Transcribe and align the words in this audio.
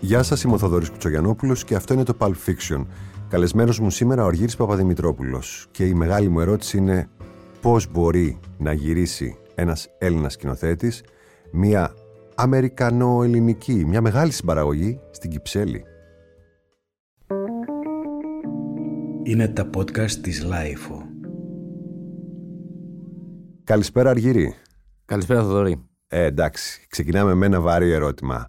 Γεια 0.00 0.22
σας, 0.22 0.42
είμαι 0.42 0.54
ο 0.54 0.58
Θοδωρής 0.58 0.90
Κουτσογιανόπουλος 0.90 1.64
και 1.64 1.74
αυτό 1.74 1.94
είναι 1.94 2.02
το 2.02 2.16
Pulp 2.18 2.34
Fiction. 2.46 2.86
Καλεσμένος 3.28 3.80
μου 3.80 3.90
σήμερα 3.90 4.24
ο 4.24 4.26
Αργύρης 4.26 4.56
Παπαδημητρόπουλος 4.56 5.66
και 5.70 5.86
η 5.86 5.94
μεγάλη 5.94 6.28
μου 6.28 6.40
ερώτηση 6.40 6.76
είναι 6.76 7.08
πώς 7.60 7.90
μπορεί 7.90 8.40
να 8.58 8.72
γυρίσει 8.72 9.36
ένας 9.54 9.88
Έλληνας 9.98 10.32
σκηνοθέτης 10.32 11.02
μια 11.52 11.94
Αμερικανο-ελληνική, 12.34 13.84
μια 13.86 14.00
μεγάλη 14.00 14.30
συμπαραγωγή 14.30 15.00
στην 15.10 15.30
Κυψέλη. 15.30 15.84
Είναι 19.22 19.48
τα 19.48 19.70
podcast 19.76 20.10
της 20.10 20.42
LiFO. 20.42 21.02
Καλησπέρα 23.64 24.10
Αργύρη. 24.10 24.54
Καλησπέρα 25.04 25.42
Θοδωρή. 25.42 25.84
Ε, 26.08 26.24
εντάξει, 26.24 26.86
ξεκινάμε 26.88 27.34
με 27.34 27.46
ένα 27.46 27.60
βαρύ 27.60 27.90
ερώτημα. 27.90 28.48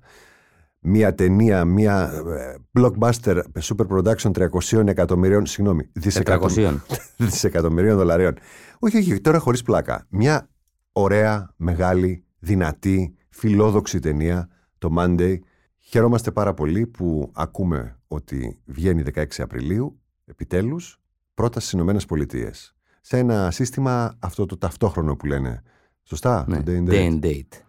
Μια 0.90 1.16
ταινία, 1.16 1.66
μια 1.66 2.12
ε, 2.28 2.56
blockbuster 2.80 3.42
super 3.62 3.88
production 3.88 4.32
300 4.72 4.88
εκατομμυρίων, 4.88 5.46
συγγνώμη, 5.46 5.90
δισεκατομμυρίων. 5.94 6.84
δισεκατομμυρίων 7.18 7.98
δολαρίων. 7.98 8.34
Όχι, 8.80 8.98
όχι, 8.98 9.22
τώρα 9.22 9.40
χωρίς 9.40 9.62
πλάκα. 9.62 10.06
Μια 10.10 10.50
ωραία, 10.92 11.54
μεγάλη, 11.56 12.24
δυνατή, 12.40 13.16
φιλόδοξη 13.30 14.00
ταινία, 14.00 14.50
το 14.78 14.96
Monday. 14.98 15.38
Χαιρόμαστε 15.80 16.32
πάρα 16.32 16.54
πολύ 16.54 16.88
που 16.88 17.32
ακούμε 17.34 18.00
ότι 18.08 18.60
βγαίνει 18.66 19.04
16 19.16 19.26
Απριλίου, 19.38 20.00
επιτέλους, 20.26 21.02
πρώτα 21.34 21.60
στις 21.60 21.72
Ηνωμένες 21.72 22.06
Πολιτείες. 22.06 22.76
Σε 23.02 23.18
ένα 23.18 23.52
σύστημα 23.52 24.16
αυτό 24.20 24.46
το 24.46 24.58
ταυτόχρονο 24.58 25.16
που 25.16 25.26
λένε. 25.26 25.64
Σωστά, 26.04 26.46
ναι, 26.48 26.62
day 26.66 26.70
and 26.70 26.90
date. 26.90 26.92
Day 26.92 27.12
and 27.12 27.26
date. 27.26 27.67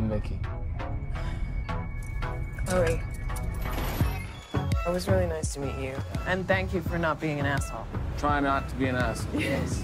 I'm 0.00 0.08
Mickey. 0.08 0.38
Chloe. 2.64 3.02
It 4.86 4.90
was 4.90 5.06
really 5.08 5.26
nice 5.26 5.52
to 5.52 5.60
meet 5.60 5.76
you. 5.76 5.94
And 6.26 6.48
thank 6.48 6.72
you 6.72 6.80
for 6.80 6.96
not 6.96 7.20
being 7.20 7.38
an 7.38 7.44
asshole. 7.44 7.84
Try 8.16 8.40
not 8.40 8.66
to 8.70 8.74
be 8.76 8.86
an 8.86 8.96
asshole. 8.96 9.38
Yes. 9.38 9.82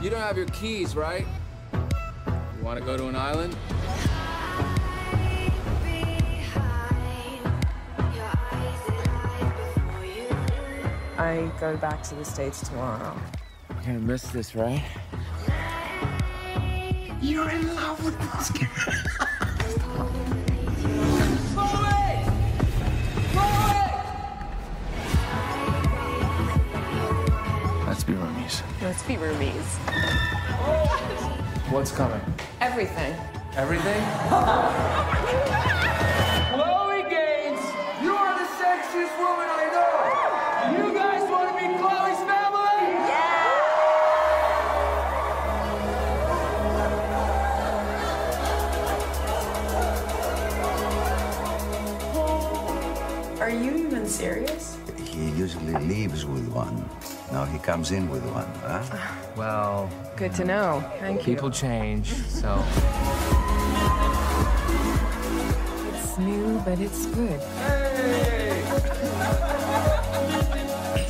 You 0.00 0.10
don't 0.10 0.20
have 0.20 0.36
your 0.36 0.46
keys, 0.46 0.94
right? 0.94 1.26
You 1.72 2.62
want 2.62 2.78
to 2.78 2.84
go 2.84 2.96
to 2.96 3.08
an 3.08 3.16
island? 3.16 3.56
I 11.18 11.50
go 11.58 11.76
back 11.78 12.04
to 12.04 12.14
the 12.14 12.24
States 12.24 12.60
tomorrow. 12.68 13.20
You're 13.70 13.80
gonna 13.94 13.98
miss 13.98 14.22
this, 14.28 14.54
right? 14.54 14.84
You're 17.22 17.48
in 17.50 17.72
love 17.76 18.04
with 18.04 18.18
this 18.18 18.50
guy. 18.50 18.68
Let's 27.86 28.02
be 28.02 28.14
roomies. 28.14 28.62
Let's 28.82 29.02
be 29.04 29.14
roomies. 29.14 29.78
What's 31.70 31.92
coming? 31.92 32.20
Everything. 32.60 33.14
Everything? 33.54 34.02
usually 55.72 55.94
leaves 55.94 56.24
with 56.24 56.48
one. 56.52 56.88
Now 57.30 57.44
he 57.44 57.58
comes 57.58 57.90
in 57.92 58.08
with 58.10 58.24
one, 58.26 58.46
huh? 58.62 58.82
Well, 59.36 59.90
Good 60.16 60.34
to 60.34 60.44
know. 60.44 60.84
Thank 60.98 61.26
you. 61.26 61.34
people 61.34 61.50
change, 61.50 62.12
so. 62.28 62.62
It's 65.94 66.18
new, 66.18 66.60
but 66.64 66.78
it's 66.78 67.06
good. 67.06 67.40
Hey! 67.40 68.62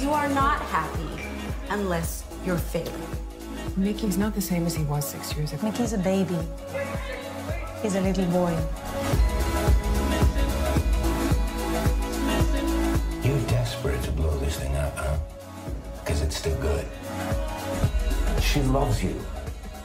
You 0.00 0.10
are 0.12 0.28
not 0.28 0.60
happy 0.62 1.24
unless 1.70 2.24
you're 2.44 2.58
failing. 2.58 2.92
Mickey's 3.76 4.18
not 4.18 4.34
the 4.34 4.40
same 4.40 4.66
as 4.66 4.74
he 4.74 4.84
was 4.84 5.08
six 5.08 5.34
years 5.36 5.52
ago. 5.52 5.66
Mickey's 5.66 5.92
a 5.94 5.98
baby. 5.98 6.38
He's 7.82 7.94
a 7.96 8.00
little 8.00 8.26
boy. 8.26 8.56
desperate 14.51 14.51
to 14.51 14.51
blow 14.51 14.51
this 14.51 14.57
thing 14.57 14.75
up, 14.75 14.97
huh? 14.97 15.17
Because 15.99 16.21
it's 16.21 16.37
still 16.37 16.57
good. 16.59 16.85
She 18.41 18.61
loves 18.61 19.03
you, 19.03 19.15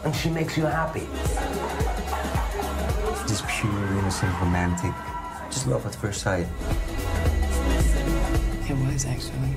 and 0.04 0.14
she 0.14 0.30
makes 0.30 0.56
you 0.56 0.64
happy. 0.64 1.06
Just 3.28 3.46
pure, 3.48 3.98
innocent, 3.98 4.32
romantic. 4.40 4.92
Just 5.50 5.66
love 5.66 5.86
at 5.86 5.94
first 5.94 6.20
sight. 6.20 6.46
It 8.68 8.76
was 8.76 9.04
actually. 9.06 9.56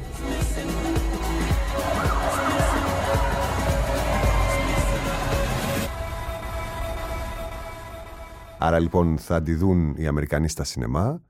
Άρα 8.58 8.80
λοιπόν 8.80 9.18
θα 9.18 9.36
αντιδούν 9.36 9.96
οι 9.98 10.08
Αμερικανοί 10.08 10.50
στα 10.50 10.64
σινεμά, 10.64 11.22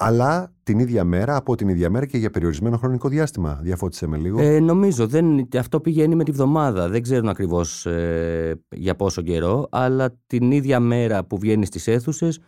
αλλά 0.00 0.52
την 0.62 0.78
ίδια 0.78 1.04
μέρα, 1.04 1.36
από 1.36 1.54
την 1.56 1.68
ίδια 1.68 1.90
μέρα 1.90 2.06
και 2.06 2.18
για 2.18 2.30
περιορισμένο 2.30 2.76
χρονικό 2.76 3.08
διάστημα. 3.08 3.58
Διαφώτισε 3.62 4.06
με 4.06 4.16
λίγο. 4.16 4.40
Ε, 4.40 4.60
νομίζω, 4.60 5.06
δεν, 5.06 5.48
αυτό 5.58 5.80
πηγαίνει 5.80 6.14
με 6.14 6.24
τη 6.24 6.30
βδομάδα. 6.30 6.88
Δεν 6.88 7.02
ξέρουν 7.02 7.28
ακριβώς 7.28 7.86
ε, 7.86 8.60
για 8.70 8.96
πόσο 8.96 9.22
καιρό, 9.22 9.66
αλλά 9.70 10.18
την 10.26 10.50
ίδια 10.50 10.80
μέρα 10.80 11.24
που 11.24 11.38
βγαίνει 11.38 11.66
στις 11.66 11.86
αίθουσες, 11.86 12.38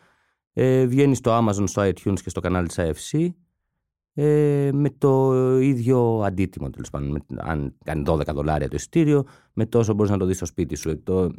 ε, 0.52 0.86
βγαίνει 0.86 1.14
στο 1.14 1.38
Amazon, 1.38 1.64
στο 1.64 1.82
iTunes 1.82 2.20
και 2.22 2.30
στο 2.30 2.40
κανάλι 2.40 2.66
της 2.66 2.78
AFC 2.78 3.28
ε, 4.14 4.70
με 4.72 4.90
το 4.98 5.34
ίδιο 5.58 6.20
αντίτιμο, 6.24 6.70
τέλος 6.70 6.90
πάντων. 6.90 7.10
Με- 7.10 7.20
Αν 7.38 7.74
κάνει 7.84 8.02
12 8.06 8.20
δολάρια 8.34 8.68
το 8.68 8.76
εισιτήριο, 8.76 9.24
με 9.52 9.66
τόσο 9.66 9.94
μπορείς 9.94 10.10
να 10.10 10.18
το 10.18 10.24
δεις 10.24 10.36
στο 10.36 10.46
σπίτι 10.46 10.74
σου. 10.74 11.02
Το, 11.02 11.30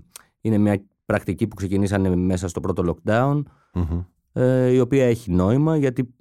είναι 0.42 0.58
μια 0.58 0.84
πρακτική 1.06 1.48
που 1.48 1.56
ξεκινήσανε 1.56 2.16
μέσα 2.16 2.48
στο 2.48 2.60
πρώτο 2.60 2.84
lockdown, 3.06 3.42
Μμμ. 3.74 4.02
Ε, 4.34 4.72
η 4.72 4.80
οποία 4.80 5.06
έχει 5.06 5.32
νόημα 5.32 5.78
γιατί 5.78 6.16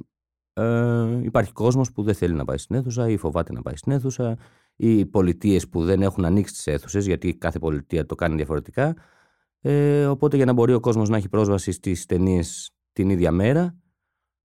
ε, 0.53 1.19
υπάρχει 1.23 1.53
κόσμος 1.53 1.93
που 1.93 2.03
δεν 2.03 2.15
θέλει 2.15 2.35
να 2.35 2.45
πάει 2.45 2.59
στην 2.59 2.77
αίθουσα 2.77 3.09
ή 3.09 3.17
φοβάται 3.17 3.53
να 3.53 3.63
πάει 3.63 3.77
στην 3.77 3.93
αίθουσα 3.93 4.39
ή 4.77 5.07
πολιτείες 5.07 5.69
που 5.69 5.85
δεν 5.85 6.03
έχουν 6.03 6.25
ανοίξει 6.25 6.53
τις 6.55 6.67
αίθουσες 6.67 7.07
γιατί 7.07 7.35
κάθε 7.35 7.59
πολιτεία 7.59 8.07
το 8.07 8.15
κάνει 8.15 8.37
διαφορετικά 8.37 8.97
ε, 9.61 10.07
οπότε 10.07 10.37
για 10.37 10.45
να 10.45 10.53
μπορεί 10.53 10.73
ο 10.73 10.81
κόσμος 10.81 11.09
να 11.09 11.17
έχει 11.17 11.29
πρόσβαση 11.29 11.73
στις 11.73 12.07
ταινίες 12.07 12.71
την 12.93 13.11
ίδια 13.11 13.33
μέρα 13.33 13.79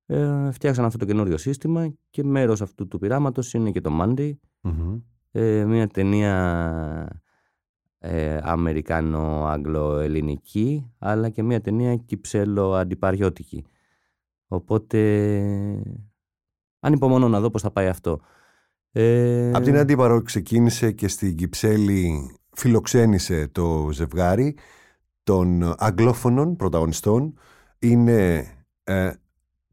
ε, 0.05 0.51
φτιάξαν 0.51 0.85
αυτό 0.85 0.97
το 0.97 1.05
καινούριο 1.05 1.37
σύστημα 1.37 1.93
και 2.09 2.23
μέρος 2.23 2.61
αυτού 2.61 2.87
του 2.87 2.99
πειράματος 2.99 3.53
είναι 3.53 3.71
και 3.71 3.81
το 3.81 3.99
Monday 4.01 4.33
Μμμ. 4.61 4.99
ε, 5.31 5.65
μια 5.65 5.87
ταινία 5.87 7.23
ε, 8.05 8.39
Αμερικανο-Αγγλο-Ελληνική 8.43 10.91
αλλά 10.97 11.29
και 11.29 11.43
μια 11.43 11.61
ταινία 11.61 11.95
κυψέλο-αντιπαριώτικη. 11.95 13.65
Οπότε 14.47 14.99
ανυπομονώ 16.79 17.27
να 17.27 17.39
δω 17.39 17.49
πώς 17.49 17.61
θα 17.61 17.71
πάει 17.71 17.87
αυτό. 17.87 18.19
Ε, 18.91 19.51
Απ' 19.53 19.63
την 19.63 19.77
Αντίπαρο 19.77 20.21
ξεκίνησε 20.21 20.91
και 20.91 21.07
στην 21.07 21.35
Κυψέλη 21.35 22.31
φιλοξένησε 22.51 23.47
το 23.47 23.89
ζευγάρι 23.91 24.57
των 25.23 25.73
αγγλόφωνων 25.77 26.55
πρωταγωνιστών. 26.55 27.39
Είναι... 27.79 28.47
Ε, 28.83 29.11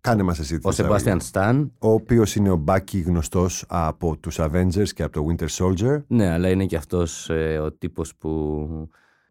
κάνε 0.02 0.22
μας 0.22 0.38
εσύ 0.38 0.58
τη 0.58 0.66
ο 0.68 0.70
Θεσσαλονίκη. 0.72 1.02
Σεμπάστιαν 1.04 1.20
Σταν, 1.20 1.72
Ο 1.78 1.88
οποίος 1.90 2.34
είναι 2.36 2.50
ο 2.50 2.56
Μπάκι 2.56 2.98
γνωστός 3.00 3.64
από 3.68 4.16
τους 4.16 4.36
Avengers 4.40 4.88
και 4.94 5.02
από 5.02 5.12
το 5.12 5.26
Winter 5.28 5.48
Soldier. 5.48 6.02
ναι, 6.06 6.30
αλλά 6.30 6.50
είναι 6.50 6.66
και 6.66 6.76
αυτός 6.76 7.30
ε, 7.30 7.58
ο 7.58 7.72
τύπος 7.72 8.16
που... 8.16 8.30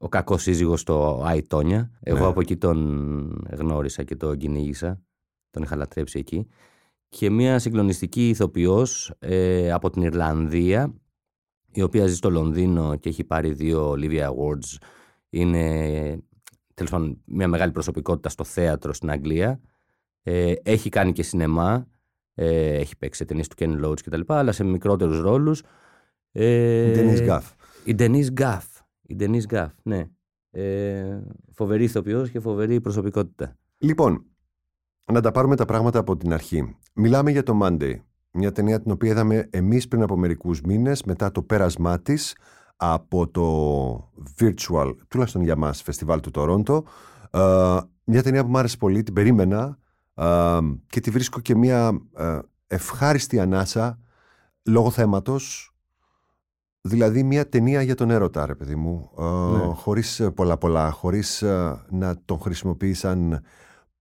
Ο 0.04 0.10
κακός 0.10 0.42
σύζυγος 0.42 0.80
στο 0.80 1.22
Άι 1.26 1.42
Τόνια. 1.42 1.92
Εγώ 2.04 2.20
Ναι. 2.20 2.26
από 2.26 2.40
εκεί 2.42 2.58
τον 2.58 3.46
γνώρισα 3.52 4.04
και 4.04 4.16
τον 4.16 4.38
κυνήγησα. 4.38 5.02
Τον 5.50 5.64
είχα 5.64 5.76
λατρέψει 5.76 6.20
εκεί. 6.20 6.48
Και 7.10 7.30
μια 7.30 7.60
συγκλονιστική 7.60 8.30
ηθοποιός 8.30 9.14
ε, 9.20 9.72
από 9.72 9.90
την 9.90 10.02
Ιρλανδία, 10.02 10.94
η 11.72 11.82
οποία 11.82 12.08
ζει 12.08 12.16
στο 12.16 12.30
Λονδίνο 12.30 12.96
και 12.96 13.10
έχει 13.10 13.24
πάρει 13.24 13.52
δύο 13.54 13.92
Olivia 13.92 14.26
Awards. 14.28 14.78
Είναι 15.30 15.64
τέλος 16.74 16.92
πάντων 16.92 17.22
μια 17.26 17.48
μεγάλη 17.48 17.72
προσωπικότητα 17.72 18.30
στο 18.30 18.44
θέατρο 18.44 18.94
στην 18.94 19.10
Αγγλία. 19.12 19.60
Ε, 20.24 20.54
έχει 20.64 20.90
κάνει 20.90 21.12
και 21.12 21.24
σινεμά. 21.24 21.88
Ε, 22.34 22.74
έχει 22.74 22.98
παίξει 22.98 23.20
σε 23.20 23.26
ταινίες 23.26 23.48
του 23.48 23.56
Ken 23.60 23.86
Loach 23.86 24.00
κτλ. 24.06 24.22
Αλλά 24.28 24.52
σε 24.52 24.64
μικρότερους 24.64 25.20
ρόλους. 25.20 25.64
Ε, 26.32 26.90
Η 26.90 26.94
Denise 26.96 27.30
Gaff. 27.30 27.44
Η 27.84 27.96
Denise 28.00 28.42
Gaff. 28.42 28.62
Η 29.02 29.16
Denise 29.20 29.54
Gaff, 29.54 29.70
ναι. 29.84 30.10
Ε, 30.52 31.20
φοβερή 31.52 31.84
ηθοποιός 31.84 32.30
και 32.30 32.40
φοβερή 32.40 32.82
προσωπικότητα. 32.82 33.56
Λοιπόν, 33.78 34.26
να 35.12 35.22
τα 35.22 35.32
πάρουμε 35.32 35.56
τα 35.56 35.66
πράγματα 35.66 36.00
από 36.00 36.18
την 36.18 36.34
αρχή. 36.34 36.76
Μιλάμε 36.94 37.32
για 37.32 37.44
το 37.44 37.60
Monday. 37.64 37.96
Μια 38.32 38.52
ταινία 38.52 38.82
την 38.82 38.92
οποία 38.92 39.12
είδαμε 39.12 39.48
εμείς 39.50 39.88
πριν 39.88 40.02
από 40.02 40.18
μερικούς 40.18 40.62
μήνες 40.62 41.04
μετά 41.04 41.32
το 41.32 41.42
πέρασμά 41.42 42.00
της 42.00 42.36
από 42.76 43.28
το 43.28 44.12
virtual, 44.40 44.96
τουλάχιστον 45.08 45.42
για 45.42 45.56
μας, 45.56 45.82
φεστιβάλ 45.82 46.20
του 46.20 46.32
Τορόντο. 46.32 46.84
Ε, 47.32 47.78
μια 48.04 48.24
ταινία 48.24 48.44
που 48.44 48.50
μου 48.50 48.58
άρεσε 48.58 48.78
πολύ, 48.78 49.04
την 49.04 49.14
περίμενα 49.14 49.58
ε, 49.68 49.91
και 50.88 51.00
τη 51.00 51.10
βρίσκω 51.12 51.40
και 51.40 51.56
μια 51.56 52.02
ε, 52.18 52.40
ευχάριστη 52.68 53.40
ανάσα 53.40 54.00
λόγω 54.66 54.90
θέματος 54.92 55.66
Δηλαδή 56.84 57.24
μια 57.24 57.50
ταινία 57.50 57.82
για 57.82 57.96
τον 57.96 58.10
έρωτα, 58.10 58.46
ρε 58.46 58.56
παιδί 58.56 58.76
μου, 58.76 59.12
ε, 59.20 59.24
Ναι. 59.24 59.74
χωρίς 59.74 60.20
ε, 60.20 60.30
πολλά 60.32 60.58
πολλά, 60.58 60.92
χωρίς 60.92 61.42
ε, 61.42 61.86
να 61.90 62.16
τον 62.26 62.40
χρησιμοποιείς 62.40 63.00
σαν 63.00 63.42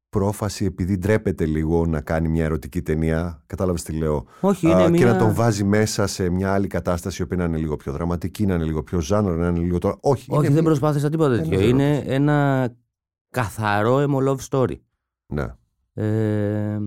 πρόφαση 0.09 0.65
επειδή 0.65 0.99
ντρέπεται 0.99 1.45
λίγο 1.47 1.87
να 1.87 2.01
κάνει 2.01 2.29
μια 2.29 2.45
ερωτική 2.45 2.83
ταινία. 2.83 3.43
Κατάλαβες 3.47 3.83
τι 3.83 3.93
λέω. 3.93 4.25
Όχι, 4.41 4.67
Α, 4.67 4.71
είναι 4.71 4.99
Και 4.99 5.05
μια... 5.05 5.13
να 5.13 5.19
τον 5.19 5.35
βάζει 5.35 5.65
μέσα 5.65 6.07
σε 6.07 6.29
μια 6.29 6.53
άλλη 6.53 6.67
κατάσταση, 6.67 7.23
η 7.23 7.25
οποία 7.25 7.37
να 7.37 7.45
είναι 7.45 7.57
λίγο 7.57 7.77
πιο 7.77 7.93
δραματική, 7.93 8.47
να 8.47 8.55
είναι 8.55 8.65
λίγο 8.65 8.83
πιο 8.83 9.01
ζάνρο, 9.01 9.35
να 9.35 9.49
είναι 9.49 9.59
λίγο 9.59 9.79
τώρα. 9.79 9.97
Όχι, 10.01 10.25
Όχι, 10.29 10.33
είναι 10.39 10.43
δεν 10.45 10.53
μια- 10.53 10.63
προσπάθησα 10.63 11.09
τίποτα 11.09 11.37
τέτοιο. 11.37 11.59
Ένας 11.59 11.69
Είναι 11.71 11.91
έρωτας. 11.97 12.13
ένα 12.15 12.69
καθαρό 13.31 13.97
emo 14.09 14.29
love 14.29 14.39
story. 14.51 14.75
Ναι. 15.27 15.47
Ε, 15.93 16.79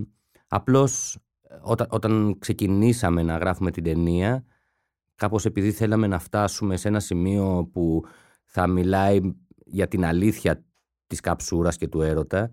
απλώς 0.48 1.18
όταν, 1.62 1.86
όταν 1.90 2.36
ξεκινήσαμε 2.38 3.22
να 3.22 3.36
γράφουμε 3.36 3.70
την 3.70 3.82
ταινία 3.82 4.44
κάπως 5.14 5.44
επειδή 5.44 5.72
θέλαμε 5.72 6.06
να 6.06 6.18
φτάσουμε 6.18 6.76
σε 6.76 6.88
ένα 6.88 7.00
σημείο 7.00 7.68
που 7.72 8.04
θα 8.44 8.66
μιλάει 8.66 9.20
για 9.64 9.88
την 9.88 10.04
αλήθεια 10.04 10.64
της 11.06 11.20
καψούρας 11.20 11.76
και 11.76 11.88
του 11.88 12.00
έρωτα 12.00 12.50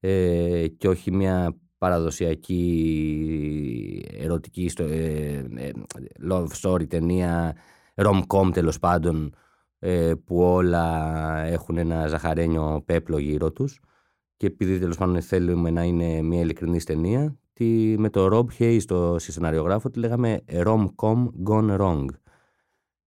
ε, 0.00 0.66
και 0.68 0.88
όχι 0.88 1.10
μια 1.10 1.56
παραδοσιακή 1.78 2.62
ερωτική 4.12 4.68
στο, 4.68 4.82
ε, 4.84 5.46
ε, 5.56 5.70
love 6.30 6.46
story 6.60 6.88
ταινία 6.88 7.56
rom-com 7.94 8.50
τέλος 8.52 8.78
πάντων 8.78 9.34
ε, 9.78 10.12
που 10.24 10.40
όλα 10.40 11.36
έχουν 11.38 11.76
ένα 11.76 12.06
ζαχαρένιο 12.06 12.82
πέπλο 12.86 13.18
γύρω 13.18 13.52
τους 13.52 13.80
και 14.40 14.46
επειδή 14.46 14.78
τέλος 14.78 14.96
πάντων 14.96 15.22
θέλουμε 15.22 15.70
να 15.70 15.84
είναι 15.84 16.22
μια 16.22 16.40
ειλικρινής 16.40 16.84
ταινία 16.84 17.38
τη, 17.52 17.94
με 17.98 18.10
το 18.10 18.28
Rob 18.32 18.58
Hayes 18.58 18.82
το 18.86 19.18
σεναριογράφο 19.18 19.90
τη 19.90 19.98
λέγαμε 19.98 20.44
rom-com 20.46 21.26
gone 21.48 21.78
wrong 21.78 22.04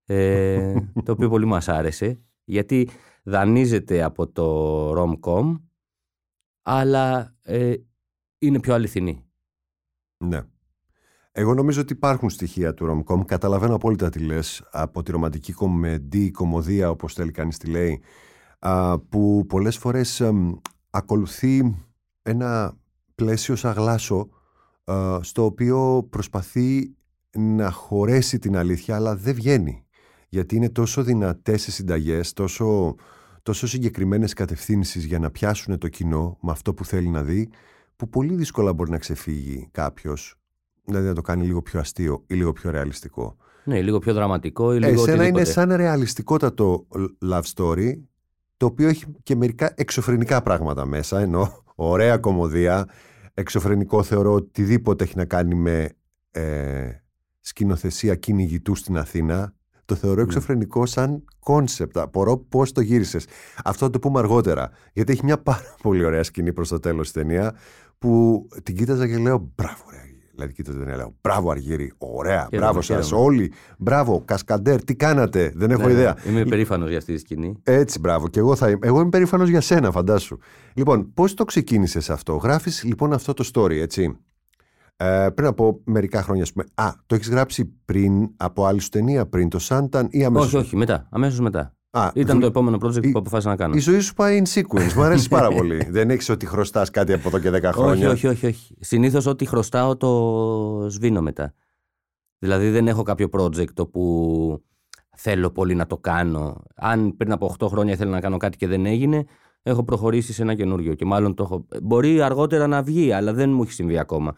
ε, 0.04 0.74
το 1.04 1.12
οποίο 1.12 1.28
πολύ 1.28 1.44
μας 1.44 1.68
άρεσε 1.68 2.20
γιατί 2.44 2.88
δανείζεται 3.22 4.02
από 4.02 4.28
το 4.28 4.92
rom-com 4.92 5.60
αλλά 6.62 7.34
ε, 7.42 7.74
είναι 8.38 8.60
πιο 8.60 8.74
αληθινή. 8.74 9.24
Ναι. 10.16 10.40
Εγώ 11.32 11.54
νομίζω 11.54 11.80
ότι 11.80 11.92
υπάρχουν 11.92 12.30
στοιχεία 12.30 12.74
του 12.74 13.04
rom-com. 13.06 13.24
Καταλαβαίνω 13.26 13.74
απόλυτα 13.74 14.08
τι 14.08 14.18
λες 14.18 14.68
από 14.70 15.02
τη 15.02 15.10
ρομαντική 15.10 15.52
κομμεντή, 15.52 16.30
κομμωδία 16.30 16.90
όπως 16.90 17.14
θέλει 17.14 17.30
κανείς 17.30 17.58
τη 17.58 17.70
λέει 17.70 18.02
α, 18.58 18.98
που 18.98 19.46
πολλές 19.48 19.76
φορές 19.76 20.20
εμ, 20.20 20.52
ακολουθεί 20.96 21.76
ένα 22.22 22.76
πλαίσιο 23.14 23.56
σαν 23.56 23.72
γλάσο 23.72 24.28
α, 24.84 25.18
στο 25.22 25.44
οποίο 25.44 26.06
προσπαθεί 26.10 26.94
να 27.36 27.70
χωρέσει 27.70 28.38
την 28.38 28.56
αλήθεια 28.56 28.94
αλλά 28.96 29.16
δεν 29.16 29.34
βγαίνει 29.34 29.84
γιατί 30.28 30.56
είναι 30.56 30.68
τόσο 30.68 31.02
δυνατές 31.02 31.66
οι 31.66 31.70
συνταγές 31.70 32.32
τόσο, 32.32 32.94
τόσο 33.42 33.66
συγκεκριμένες 33.66 34.32
κατευθύνσεις 34.32 35.04
για 35.04 35.18
να 35.18 35.30
πιάσουν 35.30 35.78
το 35.78 35.88
κοινό 35.88 36.38
με 36.40 36.50
αυτό 36.50 36.74
που 36.74 36.84
θέλει 36.84 37.08
να 37.08 37.22
δει 37.22 37.48
που 37.96 38.08
πολύ 38.08 38.34
δύσκολα 38.34 38.72
μπορεί 38.72 38.90
να 38.90 38.98
ξεφύγει 38.98 39.68
κάποιος 39.70 40.34
δηλαδή 40.84 41.06
να 41.06 41.14
το 41.14 41.20
κάνει 41.22 41.46
λίγο 41.46 41.62
πιο 41.62 41.80
αστείο 41.80 42.24
ή 42.26 42.34
λίγο 42.34 42.52
πιο 42.52 42.70
ρεαλιστικό. 42.70 43.36
Ναι, 43.64 43.82
λίγο 43.82 43.98
πιο 43.98 44.12
δραματικό 44.14 44.72
ή 44.72 44.76
Ε, 44.76 44.78
λίγο 44.78 45.02
Εσένα 45.02 45.12
είναι 45.14 45.22
οτιδήποτε. 45.22 45.50
σαν 45.50 45.72
ρεαλιστικότατο 45.76 46.86
love 47.30 47.42
story 47.54 47.92
το 48.56 48.66
οποίο 48.66 48.88
έχει 48.88 49.04
και 49.22 49.36
μερικά 49.36 49.72
εξωφρενικά 49.76 50.42
πράγματα 50.42 50.86
μέσα 50.86 51.20
ενώ 51.20 51.64
ωραία 51.74 52.18
κωμωδία 52.18 52.88
εξωφρενικό 53.34 54.02
θεωρώ 54.02 54.32
οτιδήποτε 54.32 55.04
έχει 55.04 55.16
να 55.16 55.24
κάνει 55.24 55.54
με 55.54 55.88
ε, 56.30 56.90
σκηνοθεσία 57.40 58.14
κυνηγητού 58.14 58.74
στην 58.74 58.98
Αθήνα 58.98 59.54
το 59.84 59.94
θεωρώ 59.94 60.20
εξωφρενικό 60.20 60.86
σαν 60.86 61.24
concept. 61.38 61.98
Απορώ 61.98 62.38
πώς 62.38 62.72
το 62.72 62.80
γύρισες. 62.80 63.26
Αυτό 63.64 63.84
θα 63.84 63.90
το 63.90 63.98
πούμε 63.98 64.18
αργότερα. 64.18 64.70
Γιατί 64.92 65.12
έχει 65.12 65.24
μια 65.24 65.38
πάρα 65.38 65.74
πολύ 65.82 66.04
ωραία 66.04 66.22
σκηνή 66.22 66.52
προς 66.52 66.68
το 66.68 66.78
τέλος 66.78 67.12
της 67.12 67.20
ταινίας 67.20 67.56
που 67.98 68.42
την 68.62 68.76
κοίταζα 68.76 69.08
και 69.08 69.16
λέω 69.16 69.52
Μπράβο, 69.54 69.84
ρε. 69.90 70.13
Αργύρη». 70.38 70.52
Δηλαδή, 70.52 70.52
κοίταζα 70.52 70.76
την 70.76 70.86
ταινία, 70.86 70.96
λέω 70.96 71.14
Μπράβο, 71.20 71.50
Αργύρη. 71.50 71.92
Ωραία. 71.98 72.46
Χαίρομαι, 72.50 72.56
μπράβο 72.56 72.80
σα 72.80 73.02
χαίρομαι. 73.02 73.24
όλοι. 73.24 73.52
Μπράβο, 73.78 74.22
Κασκαντέρ. 74.24 74.84
Τι 74.84 74.94
κάνατε; 74.96 75.52
Δεν 75.54 75.70
έχω 75.70 75.86
Ναι, 75.86 75.92
ιδέα. 75.92 76.16
Είμαι 76.28 76.44
περήφανος 76.44 76.88
για 76.88 76.98
αυτή 76.98 77.12
τη 77.12 77.18
σκηνή. 77.18 77.60
Έτσι, 77.62 77.98
μπράβο. 77.98 78.28
Και 78.28 78.38
εγώ, 78.38 78.56
θα 78.56 78.68
είμαι. 78.68 78.78
εγώ 78.86 79.00
είμαι 79.00 79.08
περήφανος 79.08 79.48
για 79.48 79.60
σένα, 79.60 79.90
φαντάσου. 79.90 80.38
Λοιπόν, 80.74 81.12
πώς 81.14 81.34
το 81.34 81.44
ξεκίνησες 81.44 82.10
αυτό; 82.10 82.36
Γράφεις 82.36 82.84
λοιπόν 82.84 83.12
αυτό 83.12 83.32
το 83.34 83.50
story, 83.54 83.70
έτσι. 83.80 84.18
Ε, 84.96 85.28
πριν 85.34 85.48
από 85.48 85.80
μερικά 85.84 86.22
χρόνια, 86.22 86.42
ας 86.42 86.52
πούμε. 86.52 86.64
Α, 86.74 86.92
το 87.06 87.14
έχεις 87.14 87.28
γράψει 87.28 87.64
πριν 87.84 88.30
από 88.36 88.66
άλλη 88.66 88.80
σου 88.80 88.88
ταινία, 88.88 89.26
πριν 89.26 89.48
το 89.48 89.58
Σάνταν 89.58 90.08
ή 90.10 90.24
αμέσως. 90.24 90.46
Όχι, 90.46 90.56
όχι, 90.56 90.76
μετά. 90.76 91.08
Αμέσως 91.10 91.40
μετά. 91.40 91.74
Α, 91.96 92.10
Ήταν 92.14 92.32
δου- 92.32 92.40
το 92.40 92.46
επόμενο 92.46 92.78
project 92.82 93.04
η- 93.04 93.10
που 93.10 93.18
αποφάσισα 93.18 93.48
να 93.50 93.56
κάνω. 93.56 93.74
Η 93.74 93.78
ζωή 93.78 94.00
σου 94.00 94.14
πάει 94.14 94.42
in 94.44 94.58
sequence. 94.60 94.92
Μου 94.96 95.02
αρέσει 95.02 95.28
πάρα 95.28 95.48
πολύ. 95.50 95.84
Δεν 95.90 96.10
έχεις 96.10 96.28
ότι 96.28 96.46
χρωστάς 96.46 96.90
κάτι 96.90 97.12
από 97.12 97.28
εδώ 97.28 97.38
και 97.38 97.50
10 97.50 97.62
χρόνια. 97.72 98.10
Όχι, 98.10 98.26
όχι, 98.26 98.26
όχι. 98.26 98.46
όχι. 98.46 98.74
Συνήθως 98.80 99.26
ό,τι 99.26 99.44
χρωστάω 99.46 99.96
το 99.96 100.86
σβήνω 100.90 101.20
μετά. 101.22 101.54
Δηλαδή 102.38 102.70
δεν 102.70 102.88
έχω 102.88 103.02
κάποιο 103.02 103.28
project 103.32 103.90
που 103.90 104.62
θέλω 105.16 105.50
πολύ 105.50 105.74
να 105.74 105.86
το 105.86 105.96
κάνω. 105.98 106.62
Αν 106.74 107.16
πριν 107.16 107.32
από 107.32 107.54
8 107.58 107.66
χρόνια 107.68 107.92
ήθελα 107.92 108.10
να 108.10 108.20
κάνω 108.20 108.36
κάτι 108.36 108.56
και 108.56 108.66
δεν 108.66 108.86
έγινε, 108.86 109.24
έχω 109.62 109.84
προχωρήσει 109.84 110.32
σε 110.32 110.42
ένα 110.42 110.54
καινούριο. 110.54 110.94
Και 110.94 111.04
μάλλον 111.04 111.34
το 111.34 111.42
έχω. 111.42 111.66
Μπορεί 111.82 112.22
αργότερα 112.22 112.66
να 112.66 112.82
βγει, 112.82 113.12
αλλά 113.12 113.32
δεν 113.32 113.50
μου 113.52 113.62
έχει 113.62 113.72
συμβεί 113.72 113.98
ακόμα. 113.98 114.34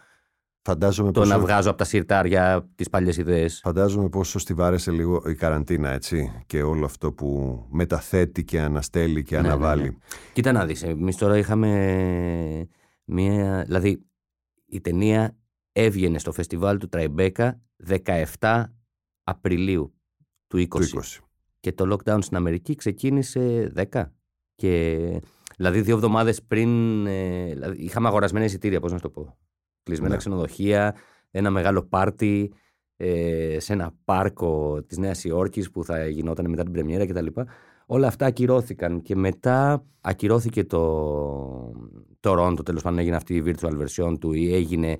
Φαντάζομαι 0.67 1.13
Το 1.13 1.21
πόσο, 1.21 1.33
να 1.33 1.39
βγάζω 1.39 1.69
από 1.69 1.79
τα 1.79 1.85
σιρτάρια 1.85 2.69
τις 2.75 2.89
παλιές 2.91 3.17
ιδέες. 3.17 3.61
φαντάζομαι 3.63 4.09
πόσο 4.09 4.39
στιβάρεσε 4.39 4.91
λίγο 4.91 5.23
η 5.27 5.35
καραντίνα, 5.35 5.91
έτσι. 5.91 6.43
Και 6.47 6.63
όλο 6.63 6.85
αυτό 6.85 7.13
που 7.13 7.61
μεταθέτει 7.71 8.45
και 8.45 8.61
αναστέλει 8.61 9.23
και 9.23 9.41
Ναι, 9.41 9.49
αναβάλει. 9.49 9.83
ναι, 9.83 9.89
ναι. 9.89 9.97
Κοίτα 10.33 10.53
να 10.53 10.67
δεις, 10.67 10.83
εμείς 10.83 11.17
τώρα 11.17 11.39
είχαμε 11.39 12.69
μία... 13.05 13.63
Δηλαδή, 13.67 14.07
η 14.67 14.81
ταινία 14.81 15.37
έβγαινε 15.73 16.19
στο 16.19 16.33
φεστιβάλ 16.33 16.79
του 16.79 16.89
Τραϊμπέκα 16.89 17.61
17 18.39 18.65
Απριλίου 19.25 19.95
του 20.47 20.59
20. 20.59 20.67
Το 20.69 20.79
20. 20.79 21.01
Και 21.61 21.73
το 21.73 21.97
lockdown 21.97 22.19
στην 22.21 22.37
Αμερική 22.37 22.75
ξεκίνησε 22.75 23.73
10. 23.93 24.05
Και, 24.55 24.97
δηλαδή, 25.57 25.81
δύο 25.81 25.95
εβδομάδες 25.95 26.43
πριν 26.43 27.07
ε, 27.07 27.45
δηλαδή, 27.53 27.83
είχαμε 27.83 28.09
αγορασμένα 28.09 28.45
εισιτήρια, 28.45 28.81
πώς 28.81 28.91
να 28.93 28.97
σου 28.97 29.03
το 29.03 29.11
πω. 29.11 29.37
Κλεισμένα 29.87 30.13
Ναι. 30.13 30.19
ξενοδοχεία, 30.19 30.95
ένα 31.31 31.51
μεγάλο 31.51 31.83
πάρτι 31.83 32.53
ε, 32.97 33.57
σε 33.61 33.73
ένα 33.73 33.95
πάρκο 34.05 34.83
της 34.87 34.99
Νέας 34.99 35.25
Υόρκης 35.25 35.71
που 35.71 35.85
θα 35.85 36.07
γινόταν 36.07 36.51
μετά 36.51 36.63
την 36.63 36.73
πρεμιέρα 36.73 37.07
κτλ. 37.07 37.27
Όλα 37.87 38.07
αυτά 38.07 38.27
ακυρώθηκαν 38.27 39.03
και 39.03 39.17
μετά 39.17 39.85
ακυρώθηκε 40.01 40.65
το 40.65 41.73
Toronto, 42.21 42.65
τέλος 42.65 42.83
πάντων 42.83 42.99
έγινε 42.99 43.17
αυτή 43.17 43.35
η 43.35 43.43
virtual 43.47 43.85
version 43.85 44.19
του 44.21 44.33
ή 44.33 44.55
έγινε, 44.55 44.97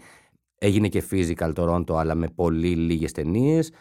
έγινε 0.59 0.89
και 0.89 1.03
physical 1.11 1.53
Toronto 1.55 1.95
αλλά 1.95 2.15
με 2.15 2.29
πολύ 2.35 2.77
λίγες 2.77 3.13
ταινίες. 3.13 3.73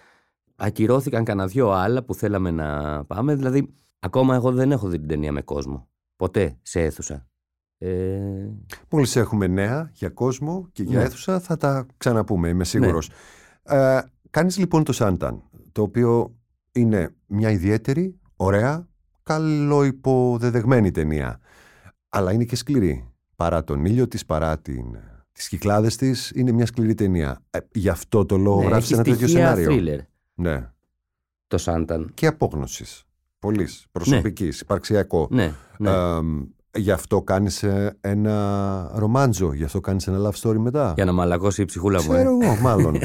Ακυρώθηκαν 0.55 1.23
κανένα 1.23 1.47
δυο 1.47 1.71
άλλα 1.71 2.03
που 2.03 2.13
θέλαμε 2.13 2.51
να 2.51 3.03
πάμε, 3.05 3.35
δηλαδή 3.35 3.73
ακόμα 3.99 4.35
εγώ 4.35 4.51
δεν 4.51 4.71
έχω 4.71 4.87
δει 4.87 4.99
την 4.99 5.07
ταινία 5.07 5.31
με 5.31 5.41
κόσμο. 5.41 5.89
Ποτέ 6.15 6.57
σε 6.61 6.81
αίθουσα. 6.81 7.27
Ε, 7.77 8.49
Μόλις 8.89 9.15
έχουμε 9.15 9.47
νέα 9.47 9.89
για 9.93 10.09
κόσμο 10.09 10.67
και 10.71 10.83
για 10.83 10.97
Ναι. 10.99 11.03
αίθουσα 11.05 11.39
θα 11.39 11.57
τα 11.57 11.85
ξαναπούμε, 11.97 12.47
είμαι 12.49 12.63
σίγουρος. 12.63 13.09
Ε, 13.63 13.99
Κάνεις 14.29 14.57
λοιπόν 14.57 14.83
το 14.83 14.93
Σάνταν, 14.93 15.43
το 15.71 15.81
οποίο 15.81 16.35
είναι 16.71 17.15
μια 17.25 17.49
ιδιαίτερη, 17.51 18.19
ωραία, 18.35 18.87
καλοϊποδεδεγμένη 19.23 20.91
ταινία. 20.91 21.39
Αλλά 22.09 22.31
είναι 22.31 22.43
και 22.43 22.55
σκληρή. 22.55 23.09
Παρά 23.35 23.63
τον 23.63 23.85
ήλιο 23.85 24.07
της, 24.07 24.25
παρά 24.25 24.59
την, 24.59 24.85
τις 25.31 25.47
κυκλάδες 25.47 25.95
της, 25.95 26.31
είναι 26.35 26.51
μια 26.51 26.65
σκληρή 26.65 26.93
ταινία. 26.93 27.43
Ε, 27.49 27.59
γι' 27.73 27.89
αυτό 27.89 28.25
το 28.25 28.37
λόγο 28.37 28.59
ναι, 28.61 28.65
γράφεις 28.67 28.85
έχει 28.85 28.93
ένα 28.93 29.03
τέτοιο 29.03 29.27
στοιχεία 29.27 29.55
σενάριο. 29.55 29.69
thriller 29.71 30.05
Ναι. 30.33 30.71
το 31.47 31.57
Σάνταν. 31.57 32.11
Και 32.13 32.27
απόγνωσης. 32.27 33.03
Πολλής. 33.39 33.85
Προσωπικής, 33.91 34.61
υπαρξιακό. 34.61 35.27
Ναι, 35.31 35.53
ναι. 35.77 35.89
Εμ, 35.91 36.43
γι' 36.75 36.91
αυτό 36.91 37.21
κάνεις 37.21 37.63
ε, 37.63 37.97
ένα 38.01 38.91
ρομάντζο, 38.95 39.53
γι' 39.53 39.63
αυτό 39.63 39.79
κάνεις 39.79 40.07
ένα 40.07 40.29
love 40.29 40.41
story 40.41 40.57
μετά. 40.57 40.93
Για 40.95 41.05
να 41.05 41.11
μαλακώσει 41.11 41.61
η 41.61 41.65
ψυχούλα 41.65 42.03
μου. 42.03 42.13
ε. 42.13 42.15
Ξέρω 42.15 42.37
εγώ, 42.41 42.55
μάλλον. 42.61 42.95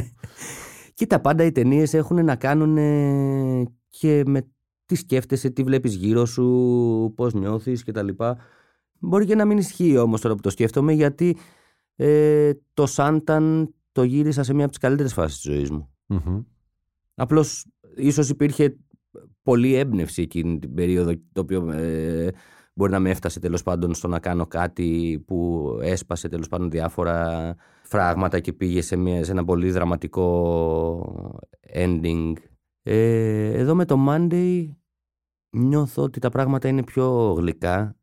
Κοίτα, 0.94 1.20
πάντα 1.20 1.44
οι 1.44 1.52
ταινίες 1.52 1.94
έχουν 1.94 2.24
να 2.24 2.36
κάνουν 2.36 2.76
ε, 2.76 3.64
και 3.88 4.22
με 4.26 4.46
τι 4.86 4.94
σκέφτεσαι, 4.94 5.50
τι 5.50 5.62
βλέπεις 5.62 5.94
γύρω 5.94 6.24
σου, 6.26 7.12
πώς 7.16 7.34
νιώθεις 7.34 7.84
κτλ. 7.84 8.08
Μπορεί 8.98 9.26
και 9.26 9.34
να 9.34 9.44
μην 9.44 9.58
ισχύει 9.58 9.96
όμως 9.96 10.20
τώρα 10.20 10.34
που 10.34 10.40
το 10.40 10.50
σκέφτομαι 10.50 10.92
γιατί 10.92 11.36
ε, 11.96 12.50
το 12.74 12.86
Σάνταν 12.86 13.74
το 13.92 14.02
γύρισα 14.02 14.42
σε 14.42 14.52
μια 14.54 14.62
από 14.62 14.72
τις 14.72 14.80
καλύτερες 14.80 15.12
φάσεις 15.12 15.40
της 15.40 15.52
ζωής 15.52 15.70
μου. 15.70 15.88
Μμμ. 16.06 16.40
Απλώς 17.14 17.66
ίσως 17.96 18.28
υπήρχε 18.28 18.76
πολλή 19.42 19.74
έμπνευση 19.74 20.22
εκείνη 20.22 20.58
την 20.58 20.74
περίοδο 20.74 21.12
το 21.32 21.40
οποίο 21.40 21.70
ε, 21.70 22.30
μπορεί 22.80 22.92
να 22.92 23.00
με 23.00 23.10
έφτασε 23.10 23.40
τέλος 23.40 23.62
πάντων 23.62 23.94
στο 23.94 24.08
να 24.08 24.18
κάνω 24.18 24.46
κάτι 24.46 25.22
που 25.26 25.68
έσπασε 25.82 26.28
τέλος 26.28 26.48
πάντων 26.48 26.70
διάφορα 26.70 27.54
φράγματα 27.82 28.40
και 28.40 28.52
πήγε 28.52 28.82
σε, 28.82 28.96
μια, 28.96 29.24
σε 29.24 29.30
ένα 29.30 29.44
πολύ 29.44 29.70
δραματικό 29.70 31.36
ending. 31.74 32.32
Ε, 32.82 33.52
εδώ 33.58 33.74
με 33.74 33.84
το 33.84 33.96
Monday 34.08 34.68
νιώθω 35.56 36.02
ότι 36.02 36.20
τα 36.20 36.28
πράγματα 36.28 36.68
είναι 36.68 36.82
πιο 36.82 37.32
γλυκά 37.38 37.96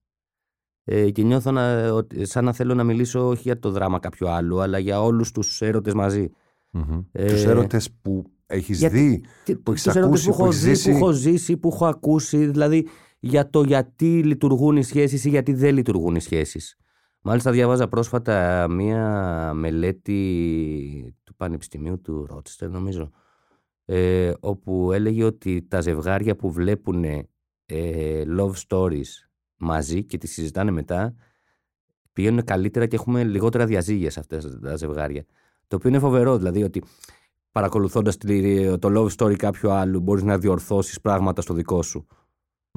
ε, 0.83 1.09
και 1.11 1.23
νιώθω 1.23 1.51
να, 1.51 1.91
ότι, 1.91 2.25
σαν 2.25 2.45
να 2.45 2.53
θέλω 2.53 2.73
να 2.73 2.83
μιλήσω 2.83 3.27
όχι 3.27 3.41
για 3.41 3.59
το 3.59 3.71
δράμα 3.71 3.99
κάποιου 3.99 4.29
άλλου 4.29 4.61
αλλά 4.61 4.77
για 4.79 5.01
όλους 5.01 5.31
τους 5.31 5.61
έρωτες 5.61 5.93
μαζί. 5.93 6.29
Μμμ. 6.71 6.99
Ε, 7.11 7.25
Τους 7.25 7.43
έρωτες 7.43 7.91
που 8.01 8.23
έχεις 8.45 8.79
γιατί- 8.79 8.97
δει, 8.97 9.23
Τι- 9.43 9.55
που 9.55 9.71
έχεις 9.71 9.83
τους 9.83 9.95
έρωτες 9.95 10.27
ακούσει, 10.27 10.27
που 10.29 10.33
έχω 10.33 10.45
έχεις 10.45 10.63
δει, 10.63 10.73
ζήσει. 10.73 10.89
που 10.91 10.95
έχω 10.97 11.11
ζήσει, 11.11 11.57
που 11.57 11.69
έχω 11.73 11.85
ακούσει, 11.85 12.45
δηλαδή 12.45 12.87
για 13.19 13.49
το 13.49 13.63
γιατί 13.63 14.23
λειτουργούν 14.23 14.77
οι 14.77 14.83
σχέσεις 14.83 15.25
ή 15.25 15.29
γιατί 15.29 15.53
δεν 15.53 15.73
λειτουργούν 15.73 16.15
οι 16.15 16.21
σχέσεις. 16.21 16.77
Μάλιστα 17.21 17.51
διάβαζα 17.51 17.87
πρόσφατα 17.87 18.67
μία 18.69 19.53
μελέτη 19.53 21.15
του 21.23 21.35
Πανεπιστημίου 21.35 22.01
του 22.01 22.25
Ρότσεστερ 22.25 22.69
νομίζω 22.69 23.11
ε, 23.85 24.33
όπου 24.39 24.91
έλεγε 24.91 25.23
ότι 25.23 25.67
τα 25.67 25.81
ζευγάρια 25.81 26.35
που 26.35 26.51
βλέπουν 26.51 27.03
ε, 27.03 28.23
love 28.37 28.53
stories 28.67 29.27
μαζί 29.55 30.03
και 30.03 30.17
τις 30.17 30.31
συζητάνε 30.31 30.71
μετά 30.71 31.15
πηγαίνουν 32.13 32.43
καλύτερα 32.43 32.85
και 32.85 32.95
έχουμε 32.95 33.23
λιγότερα 33.23 33.65
διαζύγια 33.65 34.11
σε 34.11 34.19
αυτές 34.19 34.59
τα 34.61 34.75
ζευγάρια. 34.75 35.25
Το 35.67 35.75
οποίο 35.75 35.89
είναι 35.89 35.99
φοβερό, 35.99 36.37
δηλαδή 36.37 36.63
ότι 36.63 36.83
παρακολουθώντας 37.51 38.17
το 38.79 38.89
love 38.95 39.09
story 39.17 39.35
κάποιου 39.35 39.71
άλλου, 39.71 39.99
μπορείς 39.99 40.23
να 40.23 40.37
διορθώσεις 40.37 41.01
πράγματα 41.01 41.41
στο 41.41 41.53
δικό 41.53 41.81
σου. 41.81 42.07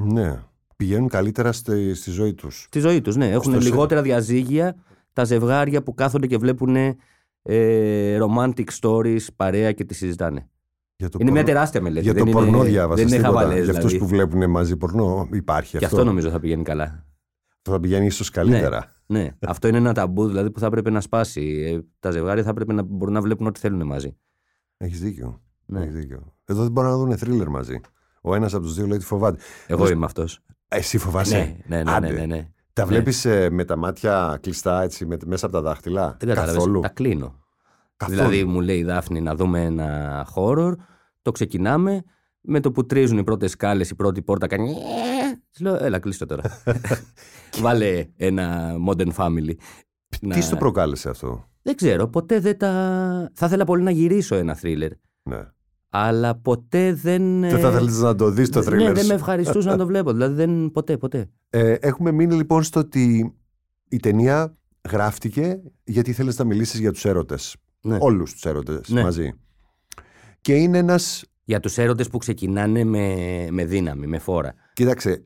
Ναι. 0.05 0.43
Πηγαίνουν 0.77 1.09
καλύτερα 1.09 1.53
στη, 1.53 1.95
στη 1.95 2.11
ζωή 2.11 2.35
τους. 2.35 2.63
Στη 2.69 2.79
ζωή 2.81 3.01
τους, 3.01 3.17
ναι. 3.17 3.31
Έχουν 3.31 3.53
Στο 3.53 3.61
σε- 3.61 3.69
λιγότερα 3.71 4.03
διαζύγια 4.03 4.77
τα 5.13 5.25
ζευγάρια 5.25 5.83
που 5.83 5.95
κάθονται 5.95 6.27
και 6.27 6.37
βλέπουν 6.39 6.77
ε, 7.43 8.19
romantic 8.21 8.65
stories 8.81 9.27
παρέα 9.37 9.73
και 9.73 9.85
τη 9.85 9.95
συζητάνε. 9.95 10.49
Για 10.97 11.09
το 11.09 11.19
Είναι 11.21 11.31
μια 11.31 11.41
πορνό- 11.41 11.55
τεράστια 11.55 11.81
μελέτη. 11.83 12.05
Για 12.05 12.15
το 12.15 12.25
δεν 12.25 12.33
πορνό 12.33 12.59
είναι, 12.59 12.69
διάβασα. 12.69 13.03
Δεν 13.03 13.07
είναι 13.13 13.17
τίποτα. 13.23 13.39
χαβαλές, 13.41 13.65
Για 13.65 13.73
αυτούς 13.75 13.91
δηλαδή. 13.93 13.99
που 13.99 14.07
βλέπουν 14.17 14.51
μαζί 14.51 14.77
πορνό 14.77 15.29
υπάρχει 15.33 15.79
Και 15.79 15.85
αυτό. 15.85 15.97
αυτό 15.97 16.09
νομίζω 16.09 16.31
θα 16.31 16.41
πηγαίνει 16.41 16.63
καλά. 16.63 17.05
Αυτό 17.57 17.71
θα 17.71 17.81
πηγαίνει 17.81 18.07
ίσως 18.07 18.31
καλύτερα. 18.31 18.93
Ναι, 19.07 19.29
αυτό 19.47 19.69
είναι 19.69 19.77
ένα 19.77 19.93
ταμπού 19.93 20.27
δηλαδή, 20.27 20.51
που 20.51 20.61
θα 20.61 20.67
έπρεπε 20.67 20.91
να 20.91 21.01
σπάσει. 21.01 21.63
Ε, 21.67 21.79
τα 21.99 22.11
ζευγάρια 22.11 22.43
θα 22.43 22.51
έπρεπε 22.51 22.73
να 22.73 22.83
μπορούν 22.83 23.15
να 23.15 23.21
βλέπουν 23.21 23.47
ό,τι 23.47 23.61
θέλουν 23.61 23.87
μαζί. 23.87 24.17
Έχεις 24.77 25.01
δίκιο. 25.01 25.43
Ναι. 25.67 25.81
Έχεις 25.81 25.95
δίκιο. 25.95 26.35
Εδώ 26.45 26.63
δεν 26.63 26.73
μπορούν 26.73 26.91
να 26.91 26.97
δουν 26.97 27.17
θρίλερ 27.19 27.49
μαζί. 27.49 27.81
Ο 28.21 28.35
ένας 28.35 28.55
από 28.55 28.63
τους 28.63 28.75
δύο 28.75 28.87
λέει 28.87 28.97
ότι 28.97 29.05
φοβάται. 29.07 29.39
Εγώ 29.67 29.89
είμαι 29.89 30.05
αυτός. 30.05 30.41
Εσύ 30.69 30.99
φοβάσαι; 30.99 31.37
Ναι, 31.67 31.77
ναι, 31.77 31.83
ναι, 31.83 31.93
Άντε. 31.93 32.11
ναι, 32.11 32.19
ναι, 32.19 32.27
ναι. 32.27 32.49
Τα 32.73 32.83
Ναι. 32.83 32.89
βλέπεις 32.89 33.25
ε, 33.25 33.51
με 33.51 33.65
τα 33.65 33.77
μάτια 33.77 34.39
κλειστά 34.43 34.83
έτσι, 34.83 35.07
με, 35.07 35.17
μέσα 35.27 35.47
από 35.47 35.55
τα 35.55 35.61
δάχτυλα; 35.61 36.17
Δεν 36.19 36.29
κατάλαβες, 36.29 36.55
Καθόλου; 36.55 36.81
Τα 36.81 36.89
κλείνω. 36.89 37.39
Καθόλου. 37.97 38.19
Δηλαδή 38.19 38.45
μου 38.45 38.61
λέει 38.61 38.79
η 38.79 38.85
Δάφνη 38.85 39.21
να 39.21 39.35
δούμε 39.35 39.63
ένα 39.65 40.27
horror, 40.35 40.73
το 41.23 41.33
ξεκινάμε, 41.33 42.03
με 42.41 42.61
το 42.61 42.71
που 42.73 42.87
τρίζουν 42.87 43.19
οι 43.19 43.25
πρώτες 43.25 43.51
σκάλες, 43.51 43.91
η 43.91 43.95
πρώτη 43.95 44.23
πόρτα 44.23 44.47
κάνει 44.47 44.71
«Ε». 44.71 44.75
Της 45.51 45.61
λέω 45.61 45.85
έλα 45.85 45.99
κλείστο 45.99 46.27
τώρα. 46.27 46.43
Βάλε 47.63 48.07
ένα 48.17 48.75
modern 48.89 49.13
family. 49.17 49.55
Τι 50.09 50.27
Να- 50.27 50.41
στο 50.41 50.57
προκάλεσε 50.57 51.09
αυτό; 51.09 51.49
Δεν 51.63 51.75
ξέρω, 51.77 52.09
ποτέ 52.09 52.41
δεν 52.41 52.59
τα... 52.59 52.71
Θα 53.35 53.47
ήθελα 53.47 53.65
πολύ 53.65 53.83
να 53.83 53.91
γυρίσω 53.91 54.35
ένα 54.35 54.59
thriller, 54.63 54.91
Ναι. 55.23 55.41
Αλλά 55.91 56.35
ποτέ 56.35 56.93
δεν... 56.95 57.41
Δεν 57.41 57.59
θα 57.59 57.69
ε, 57.69 57.73
θέλεις 57.73 57.99
να 57.99 58.15
το 58.15 58.31
δεις 58.31 58.49
το 58.49 58.59
Ναι, 58.59 58.65
θρίλερ 58.65 58.93
δεν 58.93 59.03
σου. 59.03 59.09
με 59.09 59.15
ευχαριστούσε 59.15 59.69
να 59.69 59.77
το 59.77 59.87
βλέπω. 59.87 60.13
Δηλαδή 60.13 60.35
δεν, 60.35 60.71
ποτέ, 60.71 60.97
ποτέ. 60.97 61.31
Ε, 61.51 61.73
έχουμε 61.73 62.13
μείνει 62.13 62.35
λοιπόν 62.35 62.63
στο 62.63 62.81
ότι 62.81 63.35
η 63.89 63.97
ταινία 63.97 64.57
γράφτηκε 64.91 65.61
γιατί 65.85 66.13
θέλεις 66.13 66.39
να 66.39 66.45
μιλήσεις 66.45 66.81
για 66.81 66.93
τους 66.93 67.05
έρωτες. 67.05 67.57
Ναι. 67.83 67.97
Όλους 68.01 68.33
τους 68.33 68.45
έρωτες 68.45 68.89
Ναι. 68.89 69.03
μαζί. 69.03 69.33
Και 70.41 70.55
είναι 70.55 70.79
ένας... 70.79 71.25
Για 71.45 71.61
τους 71.61 71.79
έρωτες 71.79 72.09
που 72.09 72.19
ξεκινάνε 72.19 72.85
με, 72.85 73.17
με 73.51 73.65
δύναμη, 73.65 74.07
με 74.07 74.19
φόρα. 74.19 74.55
Κοίταξε, 74.73 75.25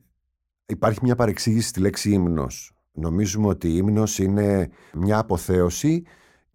υπάρχει 0.65 0.99
μια 1.01 1.15
παρεξήγηση 1.15 1.67
στη 1.67 1.79
λέξη 1.79 2.11
ύμνος. 2.11 2.75
Νομίζουμε 2.91 3.47
ότι 3.47 3.67
η 3.67 3.73
ύμνος 3.77 4.19
είναι 4.19 4.69
μια 4.93 5.17
αποθέωση 5.17 6.03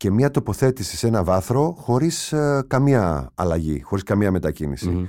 και 0.01 0.11
μια 0.11 0.31
τοποθέτηση 0.31 0.97
σε 0.97 1.07
ένα 1.07 1.25
βάθρο 1.25 1.75
χωρίς 1.79 2.33
ε, 2.33 2.65
καμία 2.67 3.31
αλλαγή, 3.35 3.83
χωρίς 3.83 4.05
καμία 4.05 4.31
μετακίνηση. 4.31 4.89
Μμμ. 4.89 5.05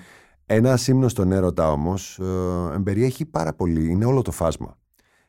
Ένα 0.46 0.80
ύμνο 0.88 1.08
στον 1.08 1.32
έρωτα 1.32 1.72
όμως 1.72 2.20
ε, 2.20 2.76
εμπεριέχει 2.76 3.26
πάρα 3.26 3.54
πολύ, 3.54 3.90
είναι 3.90 4.06
όλο 4.06 4.22
το 4.22 4.32
φάσμα. 4.32 4.78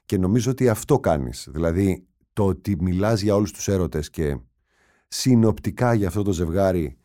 Και 0.05 0.19
νομίζω 0.19 0.51
ότι 0.51 0.69
αυτό 0.69 0.99
κάνεις. 0.99 1.49
Δηλαδή 1.53 2.07
το 2.33 2.47
ότι 2.47 2.77
μιλάς 2.81 3.21
για 3.21 3.35
όλους 3.35 3.53
τους 3.53 3.69
έρωτες 3.69 4.11
και 4.11 4.39
συνοπτικά 5.09 5.95
για 5.95 6.09
αυτό 6.09 6.23
το 6.23 6.33
ζευγάρι 6.33 6.97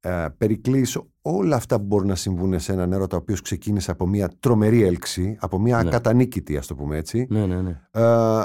ε, 0.00 0.26
περικλείς 0.38 0.98
όλα 1.22 1.56
αυτά 1.56 1.78
που 1.78 1.84
μπορούν 1.84 2.06
να 2.08 2.14
συμβούν 2.14 2.60
σε 2.60 2.72
έναν 2.72 2.92
έρωτα 2.92 3.16
ο 3.16 3.20
οποίος 3.20 3.40
ξεκίνησε 3.40 3.90
από 3.90 4.06
μια 4.06 4.30
τρομερή 4.40 4.82
έλξη, 4.82 5.36
από 5.40 5.58
μια 5.58 5.82
Ναι. 5.82 5.88
ακατανίκητη 5.88 6.56
ας 6.56 6.66
το 6.66 6.74
πούμε 6.74 6.96
έτσι. 6.96 7.26
Ναι, 7.30 7.46
ναι, 7.46 7.60
ναι. 7.60 7.80
Ε, 7.90 8.44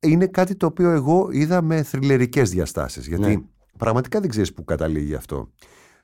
είναι 0.00 0.26
κάτι 0.26 0.56
το 0.56 0.66
οποίο 0.66 0.90
εγώ 0.90 1.28
είδα 1.30 1.62
με 1.62 1.82
θριλερικές 1.82 2.50
διαστάσεις 2.50 3.06
γιατί 3.06 3.36
Ναι. 3.36 3.42
πραγματικά 3.78 4.20
δεν 4.20 4.28
ξέρεις 4.28 4.52
που 4.52 4.64
καταλήγει 4.64 5.14
αυτό. 5.14 5.52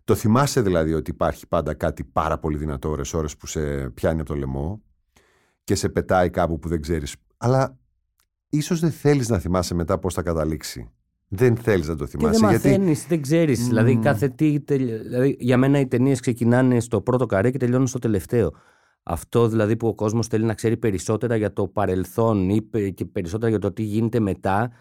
Το 0.05 0.15
θυμάσαι 0.15 0.61
δηλαδή 0.61 0.95
ότι 0.95 1.11
υπάρχει 1.11 1.47
πάντα 1.49 1.75
κάτι 1.75 2.05
πάρα 2.05 2.39
πολύ 2.39 2.57
δυνατό 2.57 2.91
ώρες 2.91 3.15
ώρες 3.15 3.37
που 3.37 3.47
σε 3.47 3.91
πιάνει 3.91 4.21
από 4.21 4.29
το 4.29 4.37
λαιμό 4.37 4.83
και 5.65 5.75
σε 5.75 5.89
πετάει 5.89 6.31
κάπου 6.31 6.59
που 6.59 6.69
δεν 6.69 6.81
ξέρεις. 6.81 7.17
Αλλά 7.37 7.79
ίσως 8.49 8.81
δεν 8.81 8.91
θέλεις 8.91 9.29
να 9.29 9.39
θυμάσαι 9.39 9.75
μετά 9.75 9.99
πώς 9.99 10.15
θα 10.15 10.23
καταλήξει. 10.23 10.91
Δεν 11.29 11.57
θέλεις 11.57 11.89
να 11.89 11.97
το 11.97 12.05
Και 12.05 12.11
θυμάσαι 12.11 12.39
δεν 12.41 12.49
γιατί 12.51 12.69
μαθαίνεις, 12.69 13.07
δεν 13.07 13.23
ξέρεις. 13.23 13.61
Μμμ. 13.61 13.69
Δηλαδή, 13.69 13.97
κάθε 13.97 14.29
τι. 14.29 14.61
τελ- 14.61 15.03
Δηλαδή, 15.03 15.37
για 15.41 15.57
μένα 15.57 15.79
οι 15.81 15.87
ταινίες 15.87 16.21
ξεκινάνε 16.21 16.81
στο 16.81 17.01
πρώτο 17.01 17.27
καρέ 17.27 17.51
και 17.51 17.59
τελειώνουν 17.59 17.87
στο 17.87 17.99
τελευταίο. 17.99 18.53
Αυτό 19.07 19.49
δηλαδή 19.49 19.77
που 19.77 19.87
ο 19.89 19.95
κόσμος 19.95 20.27
θέλει 20.27 20.45
να 20.45 20.55
ξέρει 20.55 20.77
περισσότερα 20.77 21.37
για 21.37 21.53
το 21.53 21.69
παρελθόν 21.69 22.49
ή 22.49 22.63
πε- 22.63 22.95
και 22.95 23.05
περισσότερα 23.05 23.51
για 23.51 23.59
το 23.59 23.73
τι 23.73 23.83
γίνεται 23.83 24.21
μετά. 24.21 24.73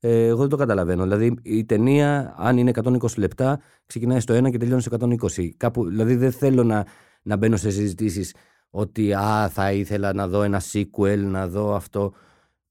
Ε, 0.00 0.26
εγώ 0.26 0.40
δεν 0.40 0.48
το 0.48 0.56
καταλαβαίνω. 0.56 1.02
Δηλαδή, 1.02 1.34
η 1.42 1.64
ταινία, 1.64 2.34
αν 2.36 2.56
είναι 2.58 2.70
120 2.70 3.18
λεπτά, 3.18 3.60
ξεκινάει 3.86 4.20
στο 4.20 4.34
1 4.34 4.50
και 4.50 4.58
τελειώνει 4.58 4.80
στο 4.82 4.96
120. 4.96 5.50
Κάπου, 5.56 5.86
δηλαδή, 5.88 6.14
δεν 6.14 6.32
θέλω 6.32 6.64
να, 6.64 6.86
να 7.22 7.36
μπαίνω 7.36 7.56
σε 7.56 7.70
συζητήσεις 7.70 8.34
ότι 8.70 9.12
α, 9.14 9.48
θα 9.48 9.72
ήθελα 9.72 10.12
να 10.12 10.28
δω 10.28 10.42
ένα 10.42 10.62
sequel, 10.72 11.18
να 11.18 11.48
δω 11.48 11.74
αυτό. 11.74 12.12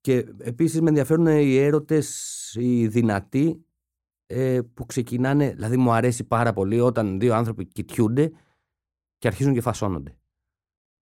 Και 0.02 0.26
επίσης 0.38 0.82
με 0.82 0.88
ενδιαφέρουν 0.90 1.28
οι 1.28 1.58
έρωτες, 1.58 2.56
οι 2.60 2.88
δυνατοί 2.88 3.66
ε, 4.26 4.60
που 4.74 4.86
ξεκινάνε, 4.86 5.54
δηλαδή 5.54 5.78
μου 5.78 5.92
αρέσει 5.92 6.24
πάρα 6.24 6.54
πολύ 6.54 6.80
όταν 6.80 7.20
δύο 7.20 7.36
άνθρωποι 7.36 7.66
κοιτιούνται 7.66 8.32
και 9.18 9.28
αρχίζουν 9.28 9.54
και 9.54 9.62
φασώνονται. 9.62 10.18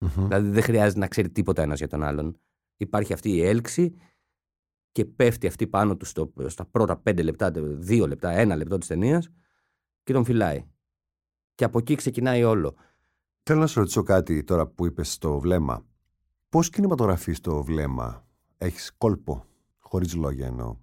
Μμμ. 0.02 0.26
Δηλαδή 0.26 0.48
δεν 0.48 0.62
χρειάζεται 0.62 0.98
να 0.98 1.06
ξέρει 1.06 1.30
τίποτα 1.30 1.62
ένας 1.62 1.78
για 1.78 1.88
τον 1.88 2.02
άλλον. 2.02 2.38
Υπάρχει 2.76 3.12
αυτή 3.12 3.30
η 3.30 3.42
έλξη 3.42 3.94
και 4.92 5.04
πέφτει 5.04 5.46
αυτή 5.46 5.66
πάνω 5.66 5.96
του 5.96 6.04
στο, 6.04 6.32
στα 6.46 6.64
πρώτα 6.64 6.96
πέντε 6.96 7.22
λεπτά, 7.22 7.50
δύο 7.64 8.06
λεπτά, 8.06 8.30
ένα 8.30 8.56
λεπτό 8.56 8.78
της 8.78 8.88
ταινίας 8.88 9.28
και 10.02 10.12
τον 10.12 10.24
φυλάει. 10.24 10.64
Και 11.54 11.64
από 11.64 11.78
εκεί 11.78 11.94
ξεκινάει 11.94 12.44
όλο. 12.44 12.74
Θέλω 13.42 13.60
να 13.60 13.66
σου 13.66 13.78
ρωτήσω 13.78 14.02
κάτι 14.02 14.44
τώρα 14.44 14.66
που 14.66 14.86
είπες 14.86 15.12
στο 15.12 15.38
βλέμμα. 15.38 15.86
Πώς 16.48 16.70
κινηματογραφείς 16.70 17.40
το 17.40 17.62
βλέμμα; 17.62 18.26
Έχεις 18.58 18.92
κόλπο, 18.96 19.44
χωρίς 19.78 20.14
λόγια 20.14 20.46
εννοώ. 20.46 20.76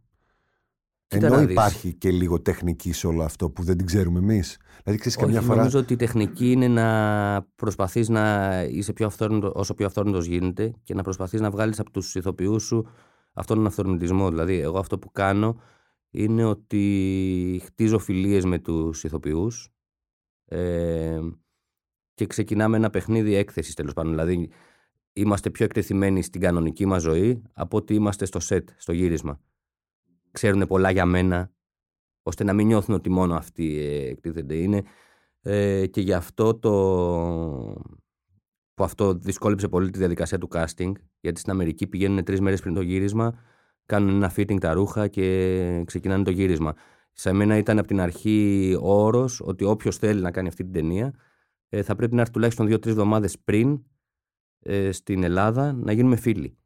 Κοίτα 1.10 1.26
Ενώ 1.26 1.36
να 1.36 1.42
δεις. 1.42 1.52
υπάρχει 1.52 1.94
και 1.94 2.12
λίγο 2.12 2.42
τεχνική 2.42 2.94
σε 2.94 3.08
όλο 3.08 3.24
αυτό 3.24 3.50
που 3.50 3.64
δεν 3.64 3.78
την 3.78 3.86
ξέρουμε 3.86 4.20
εμείς. 4.20 4.58
Δηλαδή 4.84 5.00
ξέρεις 5.00 5.18
καμιά 5.18 5.38
Όχι, 5.38 5.46
φορά... 5.46 5.58
Νομίζω 5.58 5.80
ότι 5.80 5.94
η 5.94 5.96
τεχνική 5.96 6.52
είναι 6.52 6.68
να 6.68 7.48
προσπαθείς 7.56 8.10
να 8.10 8.54
είσαι 8.64 8.94
πιο 8.94 9.06
αυθόρμητο, 9.06 9.52
όσο 9.56 9.74
πιο 9.74 9.86
αυθόρμητος 9.86 10.26
γίνεται 10.26 10.74
και 10.84 10.94
να 10.94 11.04
προσπαθείς 11.04 11.42
να 11.42 11.50
βγάλεις 11.50 11.80
από 11.80 11.92
τους 11.92 12.16
ηθοποιούς 12.16 12.64
σου 12.64 12.88
αυτόν 13.34 13.58
τον 13.58 13.66
αυθορμητισμό. 13.66 14.30
Δηλαδή, 14.30 14.60
εγώ 14.60 14.80
αυτό 14.80 15.00
που 15.00 15.12
κάνω 15.12 15.62
είναι 16.10 16.44
ότι 16.44 17.62
χτίζω 17.66 18.00
φιλίες 18.00 18.46
με 18.46 18.60
τους 18.60 19.04
ηθοποιούς 19.04 19.70
ε, 20.46 21.20
και 22.14 22.26
ξεκινάμε 22.26 22.78
ένα 22.78 22.90
παιχνίδι 22.90 23.36
έκθεσης 23.36 23.74
τέλος 23.74 23.94
πάντων. 23.94 24.12
Δηλαδή, 24.12 24.50
είμαστε 25.14 25.50
πιο 25.50 25.66
εκτεθειμένοι 25.66 26.22
στην 26.22 26.42
κανονική 26.42 26.86
μας 26.86 27.02
ζωή 27.02 27.42
από 27.54 27.78
ότι 27.78 27.94
είμαστε 27.94 28.26
στο 28.26 28.40
σετ, 28.40 28.70
στο 28.78 28.92
γύρισμα. 28.92 29.40
Ξέρουν 30.32 30.68
πολλά 30.68 30.92
για 30.92 31.06
μένα, 31.06 31.52
ώστε 32.24 32.44
να 32.44 32.54
μην 32.54 32.68
νιώθουν 32.68 32.96
ότι 32.96 33.10
μόνο 33.10 33.36
αυτοί 33.36 33.80
ε, 33.80 34.10
εκτίθενται. 34.10 34.56
Είναι 34.56 34.84
Ε, 35.42 35.88
και 35.88 36.02
γι' 36.02 36.14
αυτό 36.14 36.56
το. 36.56 36.72
που 38.74 38.84
αυτό 38.84 39.14
δυσκόλεψε 39.14 39.68
πολύ 39.68 39.90
τη 39.90 39.98
διαδικασία 39.98 40.38
του 40.38 40.48
casting. 40.52 40.92
Γιατί 41.20 41.40
στην 41.40 41.52
Αμερική 41.52 41.88
πηγαίνουν 41.88 42.24
τρεις 42.24 42.42
μέρες 42.42 42.62
πριν 42.62 42.74
το 42.74 42.82
γύρισμα, 42.82 43.40
κάνουν 43.86 44.16
ένα 44.16 44.34
fitting 44.36 44.60
τα 44.60 44.74
ρούχα 44.74 45.08
και 45.08 45.84
ξεκινάνε 45.86 46.24
το 46.24 46.32
γύρισμα. 46.32 46.74
Σε 47.12 47.32
μένα 47.34 47.58
ήταν 47.58 47.78
από 47.80 47.88
την 47.88 48.00
αρχή 48.00 48.78
ο 48.82 49.04
όρος 49.04 49.42
ότι 49.46 49.64
όποιος 49.64 49.98
θέλει 49.98 50.22
να 50.22 50.32
κάνει 50.32 50.48
αυτή 50.48 50.64
την 50.64 50.74
ταινία 50.74 51.14
ε, 51.70 51.82
θα 51.82 51.96
πρέπει 51.96 52.16
να 52.16 52.22
έρθει 52.22 52.34
τουλάχιστον 52.34 52.68
δύο-τρεις 52.68 52.94
εβδομάδες 52.94 53.40
πριν 53.40 53.84
ε, 54.60 54.92
στην 54.92 55.24
Ελλάδα 55.24 55.74
να 55.74 55.92
γίνουμε 55.92 56.16
φίλοι. 56.16 56.58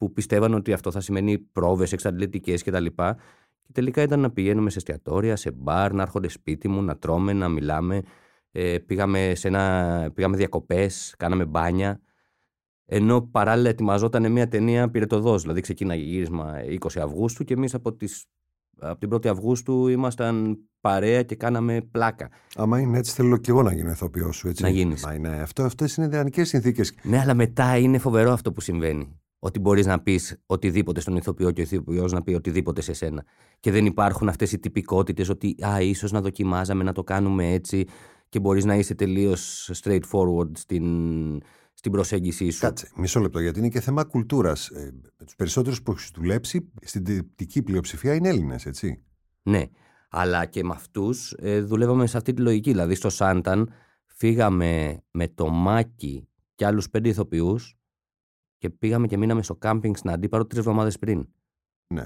Που 0.00 0.12
πιστεύαν 0.12 0.54
ότι 0.54 0.72
αυτό 0.72 0.90
θα 0.90 1.00
σημαίνει 1.00 1.38
πρόβες 1.38 1.92
εξαντλητικές 1.92 2.62
κτλ. 2.62 2.84
Και 2.84 3.72
τελικά 3.72 4.02
ήταν 4.02 4.20
να 4.20 4.30
πηγαίνουμε 4.30 4.70
σε 4.70 4.76
εστιατόρια, 4.78 5.36
σε 5.36 5.50
μπαρ, 5.50 5.92
να 5.92 6.02
έρχονται 6.02 6.28
σπίτι 6.28 6.68
μου, 6.68 6.82
να 6.82 6.96
τρώμε, 6.96 7.32
να 7.32 7.48
μιλάμε. 7.48 8.02
Ε, 8.52 8.78
πήγαμε, 8.78 9.32
σε 9.34 9.48
ένα, 9.48 10.10
πήγαμε 10.14 10.36
διακοπές, 10.36 11.14
κάναμε 11.18 11.44
μπάνια. 11.44 12.00
Ενώ 12.86 13.22
παράλληλα 13.22 13.68
ετοιμαζόταν 13.68 14.32
μια 14.32 14.48
ταινία 14.48 14.90
πυρετοδός, 14.90 15.42
δηλαδή 15.42 15.60
ξεκίναγε 15.60 16.02
γύρισμα 16.02 16.54
20 16.80 17.00
Αυγούστου 17.00 17.44
και 17.44 17.54
εμείς 17.54 17.74
από, 17.74 17.92
τις, 17.92 18.24
από 18.78 18.98
την 18.98 19.14
1η 19.14 19.26
Αυγούστου 19.26 19.88
ήμασταν 19.88 20.58
παρέα 20.80 21.22
και 21.22 21.34
κάναμε 21.34 21.80
πλάκα. 21.90 22.28
Άμα 22.54 22.80
είναι 22.80 22.98
έτσι, 22.98 23.12
θέλω 23.12 23.36
και 23.36 23.50
εγώ 23.50 23.62
να 23.62 23.72
γίνω 23.72 23.90
ηθοποιός 23.90 24.36
σου. 24.36 24.48
Έτσι. 24.48 24.62
Να 24.62 24.68
γίνεις. 24.68 25.04
Μα 25.04 25.14
είναι, 25.14 25.28
αυτό, 25.28 25.62
αυτές 25.62 25.96
είναι 25.96 26.06
ιδανικές 26.06 26.48
συνθήκες. 26.48 26.94
Ναι, 27.02 27.18
αλλά 27.18 27.34
μετά 27.34 27.76
είναι 27.76 27.98
φοβερό 27.98 28.32
αυτό 28.32 28.52
που 28.52 28.60
συμβαίνει. 28.60 29.20
Ότι 29.42 29.58
μπορείς 29.58 29.86
να 29.86 30.00
πεις 30.00 30.40
οτιδήποτε 30.46 31.00
στον 31.00 31.16
ηθοποιό 31.16 31.50
και 31.50 31.60
ο 31.60 31.64
ηθοποιός 31.64 32.12
να 32.12 32.22
πει 32.22 32.34
οτιδήποτε 32.34 32.80
σε 32.80 32.92
σένα. 32.92 33.24
Και 33.60 33.70
δεν 33.70 33.86
υπάρχουν 33.86 34.28
αυτές 34.28 34.52
οι 34.52 34.58
τυπικότητες 34.58 35.28
ότι 35.28 35.56
α, 35.66 35.80
ίσως 35.80 36.12
να 36.12 36.20
δοκιμάζαμε 36.20 36.82
να 36.82 36.92
το 36.92 37.02
κάνουμε 37.02 37.52
έτσι 37.52 37.86
και 38.28 38.40
μπορείς 38.40 38.64
να 38.64 38.74
είσαι 38.74 38.94
τελείως 38.94 39.70
straightforward 39.82 40.50
στην, 40.52 40.84
στην 41.72 41.92
προσέγγιση 41.92 42.50
σου. 42.50 42.60
Κάτσε, 42.60 42.88
μισό 42.96 43.20
λεπτό, 43.20 43.40
γιατί 43.40 43.58
είναι 43.58 43.68
και 43.68 43.80
θέμα 43.80 44.04
κουλτούρας. 44.04 44.68
Ε, 44.68 44.94
τους 45.24 45.36
περισσότερους 45.36 45.82
που 45.82 45.92
έχεις 45.92 46.10
δουλέψει, 46.14 46.72
στην 46.82 47.04
τυπική 47.04 47.62
πλειοψηφία 47.62 48.14
είναι 48.14 48.28
Έλληνες, 48.28 48.66
έτσι. 48.66 49.04
Ναι, 49.42 49.62
αλλά 50.10 50.44
και 50.44 50.64
με 50.64 50.72
αυτούς 50.74 51.32
ε, 51.38 51.60
δουλεύαμε 51.60 52.06
σε 52.06 52.16
αυτή 52.16 52.32
τη 52.32 52.42
λογική. 52.42 52.70
Δηλαδή 52.70 52.94
στο 52.94 53.10
Σάνταν 53.10 53.72
φύγαμε 54.06 55.02
με 55.10 55.28
το 55.28 55.48
Μάκη 55.48 56.28
και 56.54 56.66
άλλους 56.66 56.90
πέντε 56.90 57.08
ηθοποιούς 57.08 57.79
και 58.60 58.70
πήγαμε 58.70 59.06
και 59.06 59.16
μείναμε 59.16 59.42
στο 59.42 59.54
κάμπινγκ 59.56 59.94
στην 59.94 60.10
Αντίπαρο 60.10 60.46
τρεις 60.46 60.58
εβδομάδες 60.58 60.98
πριν. 60.98 61.28
Ναι. 61.94 62.04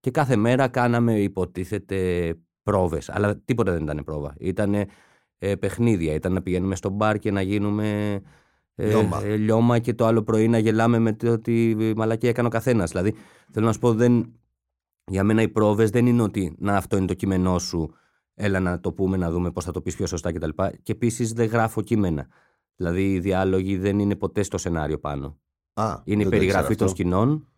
Και 0.00 0.10
κάθε 0.10 0.36
μέρα 0.36 0.68
κάναμε, 0.68 1.20
υποτίθεται, 1.20 2.34
πρόβες. 2.62 3.08
Αλλά 3.08 3.36
τίποτα 3.36 3.72
δεν 3.72 3.82
ήταν 3.82 4.04
πρόβα. 4.04 4.34
Ήταν 4.38 4.74
ε, 5.38 5.54
παιχνίδια. 5.54 6.14
Ήταν 6.14 6.32
να 6.32 6.42
πηγαίνουμε 6.42 6.76
στο 6.76 6.90
μπαρ 6.90 7.18
και 7.18 7.30
να 7.30 7.40
γίνουμε. 7.40 8.20
ε, 8.74 8.86
Λιώμα. 8.86 9.22
ε, 9.24 9.36
λιώμα 9.36 9.78
και 9.78 9.94
το 9.94 10.06
άλλο 10.06 10.22
πρωί 10.22 10.48
να 10.48 10.58
γελάμε 10.58 10.98
με 10.98 11.12
το 11.12 11.32
ότι 11.32 11.76
μαλακία 11.96 12.28
έκανε 12.28 12.46
ο 12.48 12.50
καθένας. 12.50 12.90
Δηλαδή, 12.90 13.14
θέλω 13.52 13.66
να 13.66 13.72
σου 13.72 13.78
πω, 13.78 13.94
δεν, 13.94 14.32
για 15.06 15.24
μένα 15.24 15.42
οι 15.42 15.48
πρόβες 15.48 15.90
δεν 15.90 16.06
είναι 16.06 16.22
ότι 16.22 16.54
να 16.58 16.76
αυτό 16.76 16.96
είναι 16.96 17.06
το 17.06 17.14
κείμενό 17.14 17.58
σου, 17.58 17.94
έλα 18.34 18.60
να 18.60 18.80
το 18.80 18.92
πούμε, 18.92 19.16
να 19.16 19.30
δούμε 19.30 19.50
πώς 19.50 19.64
θα 19.64 19.72
το 19.72 19.80
πεις 19.80 19.96
πιο 19.96 20.06
σωστά 20.06 20.32
κτλ. 20.32 20.48
Και 20.82 20.92
επίσης 20.92 21.32
δεν 21.32 21.46
γράφω 21.46 21.82
κείμενα. 21.82 22.26
Δηλαδή, 22.76 23.12
οι 23.12 23.20
διάλογοι 23.20 23.76
δεν 23.76 23.98
είναι 23.98 24.16
ποτέ 24.16 24.42
στο 24.42 24.58
σενάριο 24.58 24.98
πάνω. 24.98 25.38
Α, 25.74 26.00
Είναι 26.04 26.22
η 26.22 26.24
δεν 26.24 26.30
το 26.30 26.36
ήξερα 26.36 26.38
περιγραφή 26.38 26.74
των 26.74 26.86
αυτό. 26.86 26.98
σκηνών 26.98 27.48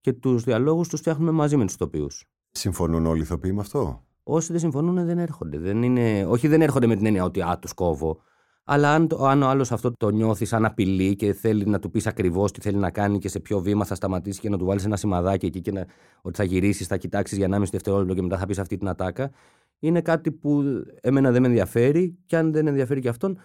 και 0.00 0.12
τους 0.12 0.44
διαλόγους 0.44 0.88
τους 0.88 1.00
φτιάχνουμε 1.00 1.30
μαζί 1.30 1.56
με 1.56 1.64
τους 1.66 1.76
τοπίους. 1.76 2.24
Συμφωνούν 2.50 3.06
όλοι 3.06 3.18
οι 3.18 3.22
ηθοποιοί 3.22 3.50
με 3.54 3.60
αυτό; 3.60 4.04
Όσοι 4.22 4.50
δεν 4.52 4.60
συμφωνούν 4.60 5.06
δεν 5.06 5.18
έρχονται. 5.18 5.58
Δεν 5.58 5.82
είναι... 5.82 6.24
Όχι, 6.28 6.48
δεν 6.48 6.62
έρχονται 6.62 6.86
με 6.86 6.96
την 6.96 7.06
έννοια 7.06 7.24
ότι 7.24 7.42
α, 7.42 7.58
τους 7.60 7.72
κόβω. 7.72 8.20
Αλλά 8.64 8.94
αν, 8.94 9.08
το- 9.08 9.24
αν 9.26 9.42
ο 9.42 9.48
άλλος 9.48 9.72
αυτό 9.72 9.90
το 9.98 10.08
νιώθει 10.10 10.44
σαν 10.44 10.64
απειλή 10.64 11.16
και 11.16 11.32
θέλει 11.32 11.64
να 11.66 11.78
του 11.78 11.90
πεις 11.90 12.06
ακριβώς 12.06 12.52
τι 12.52 12.60
θέλει 12.60 12.76
να 12.76 12.90
κάνει 12.90 13.18
και 13.18 13.28
σε 13.28 13.40
ποιο 13.40 13.60
βήμα 13.60 13.84
θα 13.84 13.94
σταματήσει 13.94 14.40
και 14.40 14.48
να 14.48 14.58
του 14.58 14.64
βάλεις 14.64 14.84
ένα 14.84 14.96
σημαδάκι 14.96 15.46
εκεί 15.46 15.60
και 15.60 15.72
να, 15.72 15.86
ότι 16.22 16.36
θα 16.36 16.44
γυρίσεις, 16.44 16.86
θα 16.86 16.96
κοιτάξεις 16.96 17.38
για 17.38 17.48
1,5 17.50 17.62
δευτερόλεπτο 17.70 18.14
και 18.14 18.22
μετά 18.22 18.38
θα 18.38 18.46
πεις 18.46 18.58
αυτή 18.58 18.76
την 18.76 18.88
ατάκα, 18.88 19.30
είναι 19.78 20.00
κάτι 20.00 20.32
που 20.32 20.62
εμένα 21.00 21.30
δεν 21.30 21.40
με 21.42 21.48
ενδιαφέρει 21.48 22.18
και 22.26 22.36
αν 22.36 22.52
δεν 22.52 22.66
ενδιαφέρει 22.66 23.00
και 23.00 23.08
αυτόν, 23.08 23.38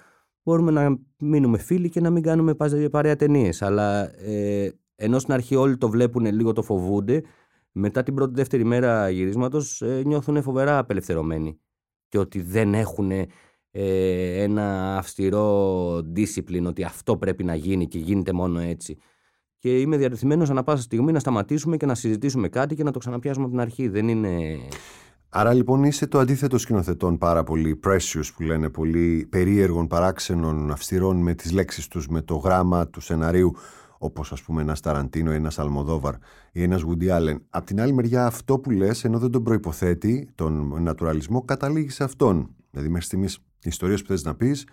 μπορούμε 0.45 0.71
να 0.71 0.97
μείνουμε 1.19 1.57
φίλοι 1.57 1.89
και 1.89 1.99
να 1.99 2.09
μην 2.09 2.23
κάνουμε 2.23 2.55
πα- 2.55 2.89
παρέα 2.91 3.15
ταινίες. 3.15 3.61
Αλλά 3.61 4.19
ε, 4.19 4.71
ενώ 4.95 5.19
στην 5.19 5.33
αρχή 5.33 5.55
όλοι 5.55 5.77
το 5.77 5.89
βλέπουν 5.89 6.25
λίγο 6.25 6.53
το 6.53 6.61
φοβούνται, 6.61 7.23
μετά 7.71 8.03
την 8.03 8.13
πρώτη 8.13 8.33
δεύτερη 8.33 8.63
μέρα 8.63 9.09
γυρίσματος 9.09 9.81
ε, 9.81 10.01
νιώθουν 10.05 10.41
φοβερά 10.41 10.77
απελευθερωμένοι. 10.77 11.59
Και 12.07 12.17
ότι 12.17 12.41
δεν 12.41 12.73
έχουν 12.73 13.11
ε, 13.11 13.27
ένα 14.43 14.97
αυστηρό 14.97 15.97
discipline 15.97 16.65
ότι 16.65 16.83
αυτό 16.83 17.17
πρέπει 17.17 17.43
να 17.43 17.55
γίνει 17.55 17.87
και 17.87 17.97
γίνεται 17.99 18.33
μόνο 18.33 18.59
έτσι. 18.59 18.97
Και 19.57 19.79
είμαι 19.79 19.97
διατεθειμένος 19.97 20.49
ανά 20.49 20.63
πάσα 20.63 20.81
στιγμή 20.81 21.11
να 21.11 21.19
σταματήσουμε 21.19 21.77
και 21.77 21.85
να 21.85 21.95
συζητήσουμε 21.95 22.49
κάτι 22.49 22.75
και 22.75 22.83
να 22.83 22.91
το 22.91 22.99
ξαναπιάσουμε 22.99 23.43
από 23.45 23.53
την 23.53 23.61
αρχή. 23.61 23.87
Δεν 23.87 24.07
είναι. 24.07 24.57
Άρα 25.37 25.53
λοιπόν 25.53 25.83
είσαι 25.83 26.07
το 26.07 26.19
αντίθετο 26.19 26.57
σκηνοθετών 26.57 27.17
πάρα 27.17 27.43
πολύ 27.43 27.79
precious 27.83 28.23
που 28.35 28.43
λένε 28.43 28.69
πολύ 28.69 29.27
περίεργων, 29.29 29.87
παράξενων, 29.87 30.71
αυστηρών 30.71 31.17
με 31.17 31.33
τις 31.33 31.51
λέξεις 31.51 31.87
τους, 31.87 32.07
με 32.07 32.21
το 32.21 32.35
γράμμα 32.35 32.87
του 32.87 33.01
σεναρίου 33.01 33.55
όπως 33.97 34.31
ας 34.31 34.41
πούμε 34.41 34.61
ένας 34.61 34.79
Ταραντίνο 34.79 35.31
ή 35.31 35.35
ένας 35.35 35.59
Αλμοδόβαρ 35.59 36.13
ή 36.51 36.63
ένας 36.63 36.83
Woody 36.87 37.09
Allen. 37.09 37.35
Απ' 37.49 37.65
την 37.65 37.81
άλλη 37.81 37.93
μεριά 37.93 38.25
αυτό 38.25 38.59
που 38.59 38.69
λες 38.71 39.03
ενώ 39.03 39.19
δεν 39.19 39.31
τον 39.31 39.43
προϋποθέτει 39.43 40.29
τον 40.35 40.83
νατουραλισμό 40.83 41.41
καταλήγει 41.41 41.89
σε 41.89 42.03
αυτόν. 42.03 42.49
Δηλαδή 42.71 42.89
μέχρι 42.89 43.05
στιγμής 43.05 43.35
οι 43.35 43.69
ιστορίες 43.69 44.01
που 44.01 44.07
θες 44.07 44.23
να 44.23 44.35
πεις 44.35 44.67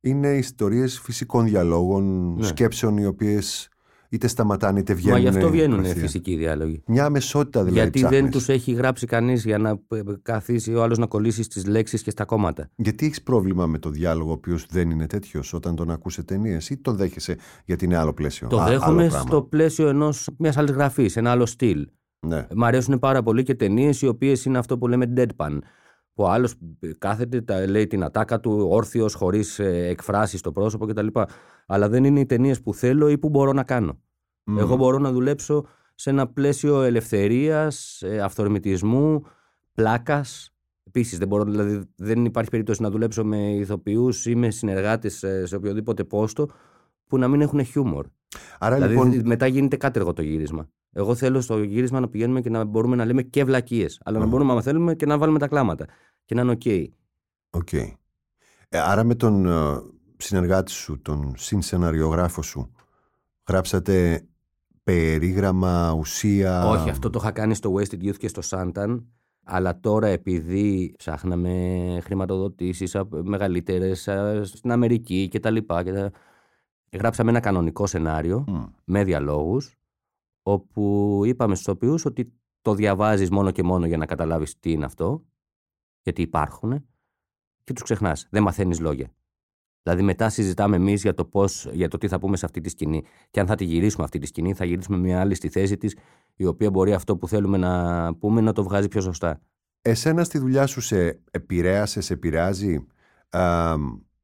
είναι 0.00 0.28
ιστορίες 0.28 1.00
φυσικών 1.00 1.44
διαλόγων, 1.44 2.34
Ναι. 2.34 2.46
σκέψεων 2.46 2.96
οι 2.96 3.06
οποίες 3.06 3.68
είτε 4.10 4.26
σταματάνε 4.26 4.78
είτε 4.78 4.94
βγαίνουν. 4.94 5.14
Μα 5.14 5.22
γι' 5.30 5.36
αυτό 5.36 5.50
βγαίνουν 5.50 5.76
κατευθείαν. 5.76 6.04
φυσικοί 6.04 6.36
διάλογοι. 6.36 6.82
Μια 6.86 7.04
αμεσότητα 7.04 7.64
δηλαδή 7.64 7.80
Γιατί 7.80 8.00
δεν 8.00 8.10
ψάχνεις. 8.10 8.30
τους 8.30 8.48
έχει 8.48 8.72
γράψει 8.72 9.06
κανείς 9.06 9.44
για 9.44 9.58
να 9.58 9.68
ε, 9.70 10.00
καθίσει 10.22 10.74
ο 10.74 10.82
άλλος 10.82 10.98
να 10.98 11.06
κολλήσει 11.06 11.42
στις 11.42 11.66
λέξεις 11.66 12.02
και 12.02 12.10
στα 12.10 12.24
κόμματα. 12.24 12.70
Γιατί 12.76 13.06
έχεις 13.06 13.22
πρόβλημα 13.22 13.66
με 13.66 13.78
το 13.78 13.90
διάλογο 13.90 14.30
ο 14.30 14.32
οποίος 14.32 14.66
δεν 14.70 14.90
είναι 14.90 15.06
τέτοιος 15.06 15.52
όταν 15.52 15.74
τον 15.76 15.90
ακούσε 15.90 16.22
ταινίες 16.22 16.70
ή 16.70 16.76
τον 16.76 16.96
δέχεσαι 16.96 17.36
γιατί 17.64 17.84
είναι 17.84 17.96
άλλο 17.96 18.12
πλαίσιο. 18.12 18.48
Το 18.48 18.58
Α, 18.60 18.62
άλλο 18.62 18.70
δέχομαι 18.78 19.06
πράγμα; 19.06 19.26
στο 19.26 19.42
πλαίσιο 19.42 19.88
ενός 19.88 20.28
μιας 20.38 20.56
άλλης 20.56 20.70
γραφής, 20.70 21.16
ένα 21.16 21.30
άλλο 21.30 21.46
στυλ. 21.46 21.88
Ναι. 22.26 22.46
Μ' 22.54 22.64
αρέσουν 22.64 22.98
πάρα 22.98 23.22
πολύ 23.22 23.42
και 23.42 23.54
ταινίες 23.54 24.02
οι 24.02 24.06
οποίες 24.06 24.44
είναι 24.44 24.58
αυτό 24.58 24.78
που 24.78 24.88
λέμε 24.88 25.12
deadpan. 25.16 25.58
Που 26.16 26.22
ο 26.22 26.28
άλλος 26.28 26.54
κάθεται, 26.98 27.40
τα, 27.40 27.66
λέει 27.66 27.86
την 27.86 28.04
ατάκα 28.04 28.40
του 28.40 28.66
όρθιος, 28.70 29.14
χωρίς 29.14 29.58
εκφράσεις 29.58 30.40
στο 30.40 30.52
πρόσωπο 30.52 30.86
κτλ. 30.86 31.06
Αλλά 31.66 31.88
δεν 31.88 32.04
είναι 32.04 32.20
οι 32.20 32.26
ταινίες 32.26 32.62
που 32.62 32.74
θέλω 32.74 33.08
ή 33.08 33.18
που 33.18 33.28
μπορώ 33.28 33.52
να 33.52 33.64
κάνω. 33.64 34.00
Μμ. 34.44 34.58
Εγώ 34.58 34.76
μπορώ 34.76 34.98
να 34.98 35.12
δουλέψω 35.12 35.66
σε 35.94 36.10
ένα 36.10 36.26
πλαίσιο 36.26 36.82
ελευθερίας, 36.82 38.02
αυθορμητισμού, 38.22 39.22
πλάκας. 39.72 40.50
Επίσης, 40.84 41.18
δεν, 41.18 41.28
μπορώ, 41.28 41.44
δηλαδή, 41.44 41.82
δεν 41.96 42.24
υπάρχει 42.24 42.50
περίπτωση 42.50 42.82
να 42.82 42.90
δουλέψω 42.90 43.24
με 43.24 43.54
ηθοποιούς 43.54 44.26
ή 44.26 44.34
με 44.34 44.50
συνεργάτες 44.50 45.24
σε 45.44 45.56
οποιοδήποτε 45.56 46.04
πόστο 46.04 46.48
που 47.06 47.18
να 47.18 47.28
μην 47.28 47.40
έχουν 47.40 47.64
χιούμορ. 47.64 48.06
Άρα 48.58 48.74
Δηλαδή 48.74 48.94
λοιπόν. 48.94 49.22
μετά 49.24 49.46
γίνεται 49.46 49.76
κάτεργο 49.76 50.12
το 50.12 50.22
γύρισμα. 50.22 50.68
Εγώ 50.92 51.14
θέλω 51.14 51.40
στο 51.40 51.62
γύρισμα 51.62 52.00
να 52.00 52.08
πηγαίνουμε 52.08 52.40
και 52.40 52.50
να 52.50 52.64
μπορούμε 52.64 52.96
να 52.96 53.04
λέμε 53.04 53.22
και 53.22 53.44
βλακίες. 53.44 54.00
Αλλά 54.04 54.18
να 54.18 54.24
Αχα. 54.24 54.32
μπορούμε, 54.32 54.52
αν 54.52 54.62
θέλουμε, 54.62 54.94
και 54.94 55.06
να 55.06 55.18
βάλουμε 55.18 55.38
τα 55.38 55.48
κλάματα. 55.48 55.86
Και 56.24 56.34
να 56.34 56.42
είναι 56.42 56.50
OK. 56.50 56.62
OK. 57.50 57.72
Ε, 57.72 58.78
άρα 58.78 59.04
με 59.04 59.14
τον 59.14 59.46
ε, 59.46 59.82
συνεργάτη 60.16 60.70
σου, 60.70 61.00
τον 61.02 61.32
συνσεναριογράφο 61.36 62.42
σου, 62.42 62.72
γράψατε 63.48 64.26
περίγραμμα, 64.82 65.94
ουσία; 65.98 66.68
Όχι, 66.68 66.90
αυτό 66.90 67.10
το 67.10 67.18
είχα 67.22 67.30
κάνει 67.30 67.54
στο 67.54 67.74
Wasted 67.74 68.04
Youth 68.04 68.16
και 68.16 68.28
στο 68.28 68.42
Suntan. 68.50 69.02
Αλλά 69.48 69.80
τώρα 69.80 70.06
επειδή 70.06 70.94
ψάχναμε 70.98 71.52
χρηματοδοτήσεις 72.02 72.96
μεγαλύτερες 73.22 74.08
α, 74.08 74.44
στην 74.44 74.72
Αμερική 74.72 75.28
και 75.28 75.40
τα 75.40 75.50
λοιπά 75.50 75.82
και 75.82 75.92
τα... 75.92 76.10
γράψαμε 76.92 77.30
ένα 77.30 77.40
κανονικό 77.40 77.86
σενάριο 77.86 78.44
Μμ. 78.46 78.64
με 78.84 79.04
διαλόγους 79.04 79.74
όπου 80.42 81.20
είπαμε 81.24 81.54
στους 81.54 81.68
οποίους 81.68 82.04
ότι 82.04 82.32
το 82.62 82.74
διαβάζεις 82.74 83.30
μόνο 83.30 83.50
και 83.50 83.62
μόνο 83.62 83.86
για 83.86 83.96
να 83.96 84.06
καταλάβεις 84.06 84.58
τι 84.58 84.70
είναι 84.72 84.84
αυτό 84.84 85.24
γιατί 86.02 86.22
υπάρχουν 86.22 86.86
και 87.64 87.72
τους 87.72 87.82
ξεχνάς. 87.82 88.26
Δεν 88.30 88.42
μαθαίνεις 88.42 88.80
λόγια. 88.80 89.10
Δηλαδή 89.82 90.02
μετά 90.02 90.28
συζητάμε 90.28 90.76
εμείς 90.76 91.02
για 91.02 91.14
το, 91.14 91.24
πώς, 91.24 91.68
για 91.72 91.88
το 91.88 91.98
τι 91.98 92.08
θα 92.08 92.18
πούμε 92.18 92.36
σε 92.36 92.44
αυτή 92.44 92.60
τη 92.60 92.68
σκηνή 92.68 93.04
και 93.30 93.40
αν 93.40 93.46
θα 93.46 93.54
τη 93.54 93.64
γυρίσουμε 93.64 94.04
αυτή 94.04 94.18
τη 94.18 94.26
σκηνή 94.26 94.54
θα 94.54 94.64
γυρίσουμε 94.64 94.96
μια 94.96 95.20
άλλη 95.20 95.34
στη 95.34 95.48
θέση 95.48 95.76
της 95.76 95.96
η 96.36 96.46
οποία 96.46 96.70
μπορεί 96.70 96.92
αυτό 96.92 97.16
που 97.16 97.28
θέλουμε 97.28 97.56
να 97.56 98.14
πούμε 98.14 98.40
να 98.40 98.52
το 98.52 98.62
βγάζει 98.62 98.88
πιο 98.88 99.00
σωστά. 99.00 99.40
Εσένα 99.82 100.24
στη 100.24 100.38
δουλειά 100.38 100.66
σου 100.66 100.80
σε 100.80 101.22
επηρέασε, 101.30 102.00
σε 102.00 102.12
επηρεάζει 102.12 102.86
α, 103.28 103.74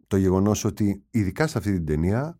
το 0.07 0.17
γεγονός 0.17 0.65
ότι 0.65 1.05
ειδικά 1.11 1.47
σε 1.47 1.59
αυτή 1.59 1.73
την 1.73 1.87
ταινία 1.87 2.39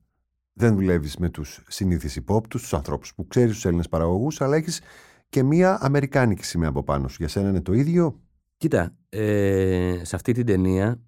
δεν 0.53 0.75
δουλεύεις 0.75 1.17
με 1.17 1.29
τους 1.31 1.63
συνήθεις 1.69 2.17
υπόπτους, 2.17 2.63
τους 2.63 2.75
ανθρώπους 2.75 3.15
που 3.15 3.27
ξέρεις 3.27 3.53
τους 3.55 3.65
Έλληνες 3.65 3.89
παραγωγούς, 3.89 4.41
αλλά 4.41 4.57
έχεις 4.57 4.81
και 5.29 5.43
μία 5.43 5.79
αμερικάνικη 5.81 6.45
σημαία 6.45 6.69
από 6.69 6.83
πάνω 6.83 7.09
σου. 7.09 7.17
Για 7.19 7.29
σένα 7.29 7.49
είναι 7.49 7.61
το 7.63 7.73
ίδιο. 7.73 8.21
Κοίτα, 8.57 8.97
ε, 9.09 10.01
σε 10.03 10.17
αυτή 10.17 10.33
την 10.33 10.47
ταινία 10.47 11.01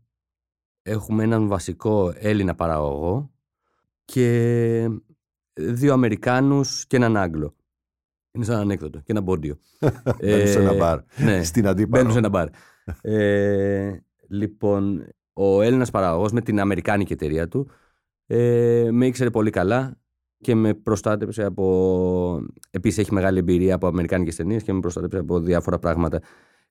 έχουμε 0.83 1.23
έναν 1.23 1.49
βασικό 1.49 2.13
Έλληνα 2.17 2.55
παραγωγό 2.55 3.31
και 4.05 4.89
δύο 5.55 5.93
Αμερικάνους 5.93 6.87
και 6.87 6.97
έναν 6.97 7.17
Άγγλο. 7.17 7.55
Είναι 8.33 8.45
σαν 8.45 8.57
ανέκδοτο 8.61 8.99
και 8.99 9.13
ένα 9.13 9.21
μπόντιο. 9.21 9.59
Μπαίνουν 10.21 10.47
σε 10.47 10.59
ένα 10.59 10.75
μπαρ. 10.75 11.01
ναι. 11.17 11.43
Στην 11.43 11.67
αντίπαλο. 11.67 11.89
Μπαίνουν 12.03 12.13
σε 12.13 12.19
ένα 12.19 12.29
μπαρ. 12.29 12.49
ε, 13.01 13.97
λοιπόν, 14.29 15.07
ο 15.33 15.63
Έλληνας 15.63 15.91
παραγωγός 15.91 16.33
με 16.33 16.41
την 16.41 16.61
Αμερικάνικη 16.61 17.13
εταιρεία 17.13 17.49
του 17.49 17.71
ε, 18.27 18.89
με 18.93 19.07
ήξερε 19.07 19.31
πολύ 19.31 19.51
καλά 19.51 19.99
και 20.41 20.55
με 20.55 20.75
προστάτεψε 20.75 21.45
από... 21.45 22.43
Επίσης 22.71 22.99
έχει 22.99 23.13
μεγάλη 23.15 23.39
εμπειρία 23.39 23.75
από 23.75 23.87
αμερικάνικες 23.87 24.37
ταινίες 24.37 24.63
και 24.63 24.73
με 24.73 24.81
προστάτεψε 24.81 25.19
από 25.19 25.41
διάφορα 25.41 25.79
πράγματα. 25.79 26.21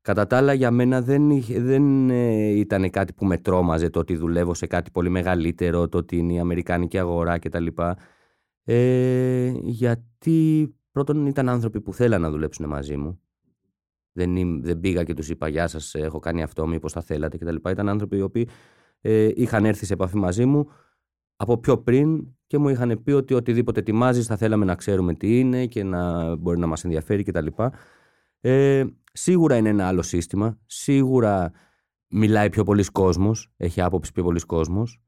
Κατά 0.01 0.27
τα 0.27 0.37
άλλα 0.37 0.53
για 0.53 0.71
μένα 0.71 1.01
δεν, 1.01 1.29
είχε- 1.29 1.61
δεν 1.61 2.09
ε, 2.09 2.49
ήταν 2.49 2.89
κάτι 2.89 3.13
που 3.13 3.25
με 3.25 3.37
τρόμαζε 3.37 3.89
το 3.89 3.99
ότι 3.99 4.15
δουλεύω 4.15 4.53
σε 4.53 4.67
κάτι 4.67 4.91
πολύ 4.91 5.09
μεγαλύτερο, 5.09 5.87
το 5.89 5.97
ότι 5.97 6.17
είναι 6.17 6.33
η 6.33 6.39
αμερικάνικη 6.39 6.97
αγορά 6.97 7.39
κτλ. 7.39 7.65
Ε, 8.63 9.51
γιατί 9.61 10.67
πρώτον 10.91 11.25
ήταν 11.25 11.49
άνθρωποι 11.49 11.81
που 11.81 11.93
θέλαν 11.93 12.21
να 12.21 12.29
δουλέψουν 12.29 12.67
μαζί 12.67 12.97
μου. 12.97 13.19
Δεν, 14.11 14.35
ήμ- 14.35 14.63
δεν 14.63 14.79
πήγα 14.79 15.03
και 15.03 15.13
τους 15.13 15.29
είπα 15.29 15.47
γεια 15.47 15.67
σας 15.67 15.95
έχω 15.95 16.19
κάνει 16.19 16.43
αυτό 16.43 16.67
μήπως 16.67 16.91
θα 16.91 17.01
θέλατε 17.01 17.37
κτλ. 17.37 17.55
Ήταν 17.69 17.89
άνθρωποι 17.89 18.17
οι 18.17 18.21
οποίοι 18.21 18.47
ε, 19.01 19.29
είχαν 19.35 19.65
έρθει 19.65 19.85
σε 19.85 19.93
επαφή 19.93 20.17
μαζί 20.17 20.45
μου 20.45 20.67
από 21.35 21.57
πιο 21.57 21.77
πριν 21.77 22.27
και 22.47 22.57
μου 22.57 22.69
είχαν 22.69 23.01
πει 23.03 23.11
ότι 23.11 23.33
οτιδήποτε 23.33 23.79
ετοιμάζεις 23.79 24.25
θα 24.25 24.37
θέλαμε 24.37 24.65
να 24.65 24.75
ξέρουμε 24.75 25.13
τι 25.13 25.39
είναι 25.39 25.65
και 25.65 25.83
να 25.83 26.35
μπορεί 26.35 26.59
να 26.59 26.67
μας 26.67 26.83
ενδιαφέρει 26.83 27.23
κτλ. 27.23 27.47
Ε, 28.41 28.83
σίγουρα 29.13 29.57
είναι 29.57 29.69
ένα 29.69 29.87
άλλο 29.87 30.01
σύστημα. 30.01 30.57
Σίγουρα 30.65 31.51
μιλάει 32.07 32.49
πιο 32.49 32.63
πολλοί 32.63 32.83
κόσμος, 32.83 33.51
έχει 33.57 33.81
άποψη 33.81 34.11
πιο 34.11 34.23
πολλοί 34.23 34.39
κόσμος. 34.39 35.01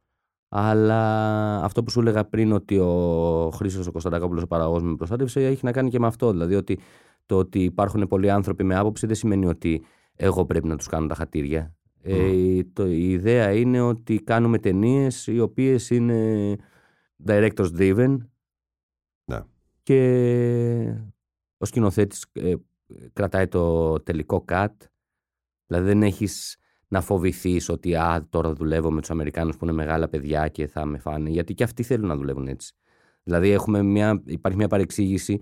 Αλλά 0.50 1.64
αυτό 1.64 1.84
που 1.84 1.92
σου 1.92 2.00
έλεγα 2.00 2.26
πριν 2.26 2.52
ότι 2.52 2.78
ο 2.78 3.50
Χρήστος 3.54 3.88
ο 3.88 3.92
Κωνσταντακόπουλος 3.92 4.44
ο 4.44 4.48
παραγωγός 4.48 4.84
με 4.84 4.96
προστάτευσε 4.96 5.46
έχει 5.46 5.66
να 5.66 5.72
κάνει 5.72 5.90
και 5.90 6.00
με 6.00 6.08
αυτό. 6.08 6.32
Δηλαδή 6.32 6.56
ότι 6.56 6.80
το 7.26 7.38
ότι 7.38 7.64
υπάρχουν 7.64 8.08
πολλοί 8.08 8.30
άνθρωποι 8.32 8.64
με 8.64 8.76
άποψη 8.76 9.06
δεν 9.06 9.16
σημαίνει 9.16 9.46
ότι 9.46 9.84
εγώ 10.16 10.46
πρέπει 10.46 10.68
να 10.68 10.76
τους 10.76 10.88
κάνω 10.88 11.08
τα 11.08 11.16
χατήρια. 11.16 11.76
Ε, 12.08 12.64
το, 12.74 12.88
η 12.88 13.10
ιδέα 13.12 13.52
είναι 13.54 13.82
ότι 13.82 14.20
κάνουμε 14.20 14.60
ταινίες 14.60 15.28
οι 15.28 15.40
οποίες 15.40 15.90
είναι 15.90 16.56
directors 17.26 17.70
driven 17.78 18.18
Ναι. 19.26 19.40
και 19.84 20.00
ο 21.58 21.66
σκηνοθέτης 21.66 22.26
ε, 22.32 22.54
κρατάει 23.14 23.48
το 23.48 23.94
τελικό 24.00 24.46
cut. 24.48 24.68
Δηλαδή 25.66 25.86
δεν 25.88 26.04
έχεις 26.04 26.58
να 26.88 27.02
φοβηθείς 27.02 27.70
ότι 27.70 27.96
α, 27.96 28.28
τώρα 28.30 28.54
δουλεύω 28.54 28.92
με 28.92 29.00
τους 29.02 29.10
Αμερικάνους 29.10 29.58
που 29.58 29.66
είναι 29.66 29.74
μεγάλα 29.74 30.10
παιδιά 30.10 30.48
και 30.48 30.68
θα 30.68 30.86
με 30.86 30.98
φάνε. 30.98 31.30
Γιατί 31.30 31.54
και 31.54 31.64
αυτοί 31.64 31.84
θέλουν 31.84 32.08
να 32.08 32.16
δουλεύουν 32.16 32.48
έτσι. 32.48 32.76
Δηλαδή 33.24 33.50
έχουμε 33.50 33.84
μια, 33.84 34.22
υπάρχει 34.26 34.58
μια 34.58 34.68
παρεξήγηση 34.68 35.42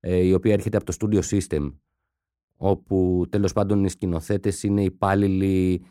ε, 0.00 0.16
η 0.16 0.32
οποία 0.32 0.52
έρχεται 0.52 0.76
από 0.76 0.86
το 0.86 0.96
studio 1.00 1.20
system 1.22 1.72
όπου 2.68 3.26
τέλος 3.30 3.52
πάντων 3.52 3.84
οι 3.84 3.88
σκηνοθέτες 3.88 4.62
είναι 4.62 4.82
υπάλληλοι 4.82 5.84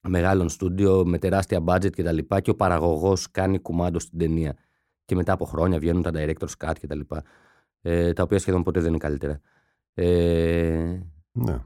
μεγάλων 0.00 0.48
στούντιο 0.48 1.04
με 1.06 1.18
τεράστια 1.18 1.60
budget 1.66 1.90
και 1.90 2.02
τα 2.02 2.12
λοιπά 2.12 2.40
και 2.40 2.50
ο 2.50 2.54
παραγωγός 2.54 3.30
κάνει 3.30 3.58
κουμάντο 3.58 3.98
στην 3.98 4.18
ταινία 4.18 4.56
και 5.04 5.14
μετά 5.14 5.32
από 5.32 5.44
χρόνια 5.44 5.78
βγαίνουν 5.78 6.02
τα 6.02 6.10
director's 6.14 6.66
cut 6.66 6.72
και 6.80 6.86
τα 6.86 6.94
λοιπά 6.94 7.22
ε, 7.82 8.12
τα 8.12 8.22
οποία 8.22 8.38
σχεδόν 8.38 8.62
ποτέ 8.62 8.80
δεν 8.80 8.88
είναι 8.88 8.98
καλύτερα. 8.98 9.40
Ε, 9.94 11.00
Ναι. 11.32 11.58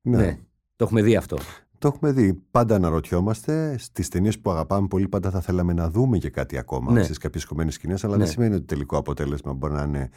ναι. 0.00 0.16
ναι. 0.16 0.38
το 0.76 0.84
έχουμε 0.84 1.02
δει 1.02 1.16
αυτό. 1.16 1.36
Το 1.78 1.88
έχουμε 1.88 2.12
δει. 2.12 2.42
Πάντα 2.50 2.74
αναρωτιόμαστε. 2.74 3.76
Στις 3.78 4.08
ταινίες 4.08 4.38
που 4.38 4.50
αγαπάμε 4.50 4.86
πολύ, 4.86 5.08
πάντα 5.08 5.30
θα 5.30 5.40
θέλαμε 5.40 5.72
να 5.72 5.90
δούμε 5.90 6.18
και 6.18 6.30
κάτι 6.30 6.58
ακόμα 6.58 6.92
Ναι. 6.92 7.02
στι 7.02 7.18
κάποιες 7.18 7.44
κομμένες 7.44 7.74
σκηνές. 7.74 8.04
Αλλά 8.04 8.16
Ναι. 8.16 8.22
δεν 8.22 8.32
σημαίνει 8.32 8.54
ότι 8.54 8.64
το 8.64 8.74
τελικό 8.74 8.96
αποτέλεσμα 8.96 9.52
μπορεί 9.52 9.72
να 9.72 9.82
είναι 9.82 10.10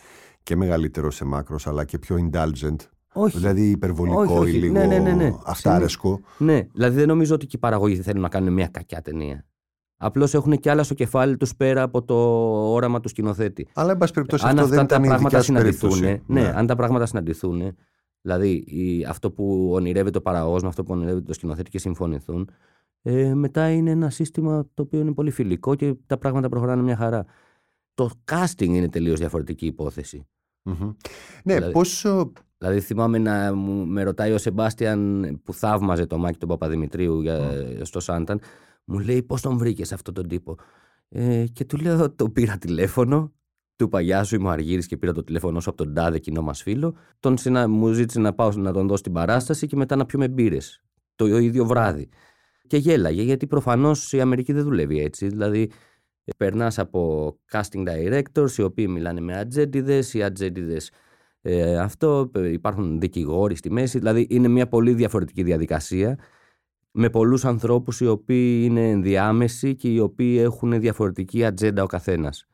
και 0.44 0.56
μεγαλύτερο 0.56 1.12
σε 1.12 1.26
μάκρος, 1.26 1.68
αλλά 1.68 1.86
και 1.86 2.00
πιο 2.00 2.30
indulgent. 2.30 2.76
Όχι. 3.14 3.38
Δηλαδή 3.38 3.70
υπερβολικό 3.70 4.22
Όχι, 4.22 4.34
όχι. 4.34 4.50
ή 4.58 4.60
λίγο 4.60 4.74
Ναι, 4.74 4.86
ναι, 4.86 4.98
ναι, 5.00 5.12
ναι. 5.12 5.34
αυτάρεσκο. 5.46 6.20
Ναι, 6.38 6.68
δηλαδή 6.74 6.96
δεν 6.96 7.08
νομίζω 7.08 7.36
ότι 7.36 7.46
και 7.46 7.56
οι 7.56 7.60
παραγωγοί 7.60 7.96
θέλουν 7.96 8.22
να 8.22 8.30
κάνουν 8.30 8.54
μια 8.54 8.68
κακιά 8.68 9.02
ταινία. 9.02 9.46
Απλώς 9.98 10.34
έχουν 10.34 10.60
και 10.60 10.70
άλλα 10.70 10.84
στο 10.84 10.94
κεφάλι 10.94 11.38
τους 11.38 11.56
πέρα 11.56 11.82
από 11.82 12.04
το 12.04 12.16
όραμα 12.74 13.00
του 13.00 13.10
σκηνοθέτη. 13.10 13.68
Αλλά, 13.74 13.92
εν 13.92 13.98
πάση 13.98 14.14
περιπτώσει, 14.14 14.44
αν 14.46 14.50
αυτό 14.50 14.64
αυτά 14.64 14.76
δεν 14.76 14.88
τα 14.88 14.96
ήταν 14.96 15.04
η 15.04 15.08
πράγματα 15.08 15.28
δικιά 15.30 15.40
σου 15.40 15.46
συναντηθούν, 15.46 16.00
περίπτωση. 16.00 16.24
ναι, 16.40 16.52
αν 16.56 16.68
τα 16.68 16.76
πράγματα 16.76 17.06
συναντηθούν, 17.06 17.76
δηλαδή 18.22 18.50
η- 18.68 19.06
αυτό 19.06 19.32
που 19.32 19.70
ονειρεύεται 19.74 20.18
ο 20.18 20.22
παραγωγός 20.22 20.62
με 20.62 20.68
αυτό 20.68 20.84
που 20.84 20.94
ονειρεύεται 20.94 21.26
το 21.26 21.34
σκηνοθέτη 21.34 21.70
και 21.70 21.80
συμφωνηθούν, 21.80 22.50
ε, 23.02 23.34
μετά 23.34 23.70
είναι 23.72 23.92
ένα 23.92 24.10
σύστημα 24.10 24.66
το 24.74 24.82
οποίο 24.82 25.00
είναι 25.00 25.12
πολύ 25.14 25.32
φιλικό 25.32 25.76
και 25.76 25.94
τα 26.06 26.18
πράγματα 26.18 26.50
προχωράνε 26.50 26.82
μια 26.82 26.96
χαρά. 26.96 27.26
Το 27.94 28.10
casting 28.32 28.66
είναι 28.68 28.90
τελείως 28.90 29.20
διαφορετική 29.20 29.66
υπόθεση. 29.66 30.28
Μμμ. 30.64 30.92
Ναι, 31.44 31.54
Δηλαδή- 31.54 31.74
πόσο. 31.74 32.32
Δηλαδή 32.64 32.82
θυμάμαι 32.82 33.18
να 33.18 33.54
μου, 33.54 33.86
με 33.86 34.04
ρωτάει 34.04 34.32
ο 34.32 34.38
Σεμπάστιαν 34.38 35.42
που 35.44 35.54
θαύμαζε 35.54 36.06
το 36.06 36.18
Μάκη 36.18 36.38
τον 36.38 36.50
Παπαδημητρίου 36.50 37.22
για, 37.22 37.40
στο 37.82 38.00
Σάνταν, 38.00 38.40
μου 38.84 39.00
λέει 39.00 39.24
πώς 39.24 39.42
τον 39.42 39.58
βρήκες 39.58 39.92
αυτόν 39.92 40.14
τον 40.14 40.28
τύπο; 40.28 40.58
Ε, 41.10 41.46
και 41.54 41.66
του 41.66 41.78
λέω 41.78 42.12
το 42.12 42.30
πήρα 42.30 42.58
τηλέφωνο, 42.58 43.32
του 43.76 43.90
παγιά 43.90 44.24
σου 44.24 44.36
είμαι 44.36 44.48
ο 44.48 44.52
Αργύρης 44.52 44.88
και 44.88 44.98
πήρα 44.98 45.14
το 45.14 45.24
τηλέφωνο 45.24 45.60
σου 45.60 45.70
από 45.70 45.84
τον 45.84 45.94
τάδε 45.94 46.20
κοινό 46.20 46.42
μας 46.42 46.62
φίλο. 46.62 46.96
Τον 47.20 47.38
συνα... 47.38 47.68
Μου 47.68 47.92
ζήτησε 47.92 48.20
να 48.20 48.34
πάω 48.34 48.52
να 48.52 48.74
τον 48.74 48.88
δω 48.88 48.98
στην 48.98 49.14
παράσταση 49.14 49.68
και 49.68 49.76
μετά 49.76 49.96
να 49.96 50.06
πιούμε 50.06 50.28
μπύρες. 50.28 50.84
Το 51.16 51.38
ίδιο 51.38 51.66
βράδυ. 51.66 52.10
Και 52.68 52.78
γέλαγε 52.78 53.22
γιατί 53.22 53.48
προφανώς 53.48 54.14
η 54.14 54.22
Αμερική 54.22 54.54
δεν 54.54 54.64
δουλεύει 54.64 55.00
έτσι. 55.00 55.28
Δηλαδή 55.28 55.70
περνάς 56.38 56.80
από 56.80 57.32
casting 57.52 57.88
directors 57.88 58.52
οι 58.58 58.62
οποίοι 58.62 58.88
μιλάνε 58.90 59.22
με 59.22 59.38
ατζέντιδες, 59.38 60.14
οι 60.14 60.24
ατζέντιδες 60.24 60.92
ε, 61.46 61.78
αυτό, 61.78 62.32
ε, 62.36 62.52
υπάρχουν 62.52 63.00
δικηγόροι 63.00 63.56
στη 63.56 63.72
μέση, 63.72 63.98
δηλαδή 63.98 64.28
είναι 64.30 64.48
μια 64.48 64.68
πολύ 64.68 64.94
διαφορετική 64.94 65.44
διαδικασία 65.44 66.18
με 66.92 67.10
πολλούς 67.10 67.46
ανθρώπους 67.46 68.00
οι 68.00 68.08
οποίοι 68.08 68.62
είναι 68.64 68.90
ενδιάμεσοι 68.90 69.76
και 69.76 69.90
οι 69.90 70.00
οποίοι 70.00 70.38
έχουν 70.42 70.80
διαφορετική 70.80 71.46
ατζέντα 71.46 71.84
ο 71.84 71.86
καθένας. 71.86 72.48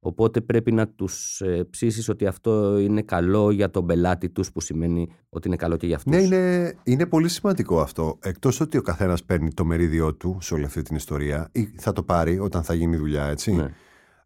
Οπότε 0.00 0.40
πρέπει 0.40 0.72
να 0.72 0.88
τους 0.88 1.40
ε, 1.40 1.64
ψήσεις 1.70 2.08
ότι 2.08 2.26
αυτό 2.26 2.78
είναι 2.78 3.02
καλό 3.02 3.50
για 3.50 3.70
τον 3.70 3.86
πελάτη 3.86 4.30
τους 4.30 4.52
που 4.52 4.60
σημαίνει 4.60 5.08
ότι 5.28 5.48
είναι 5.48 5.56
καλό 5.56 5.76
και 5.76 5.86
για 5.86 5.96
αυτούς. 5.96 6.12
Ναι, 6.12 6.22
είναι, 6.22 6.74
είναι 6.82 7.06
πολύ 7.06 7.28
σημαντικό 7.28 7.80
αυτό. 7.80 8.18
Εκτός 8.22 8.60
ότι 8.60 8.78
ο 8.78 8.82
καθένας 8.82 9.24
παίρνει 9.24 9.52
το 9.52 9.64
μερίδιό 9.64 10.14
του 10.14 10.38
σε 10.40 10.54
όλη 10.54 10.64
αυτή 10.64 10.82
την 10.82 10.96
ιστορία 10.96 11.48
ή 11.52 11.72
θα 11.76 11.92
το 11.92 12.02
πάρει 12.02 12.38
όταν 12.38 12.62
θα 12.62 12.74
γίνει 12.74 12.96
δουλειά, 12.96 13.24
έτσι. 13.24 13.52
Ναι. 13.52 13.72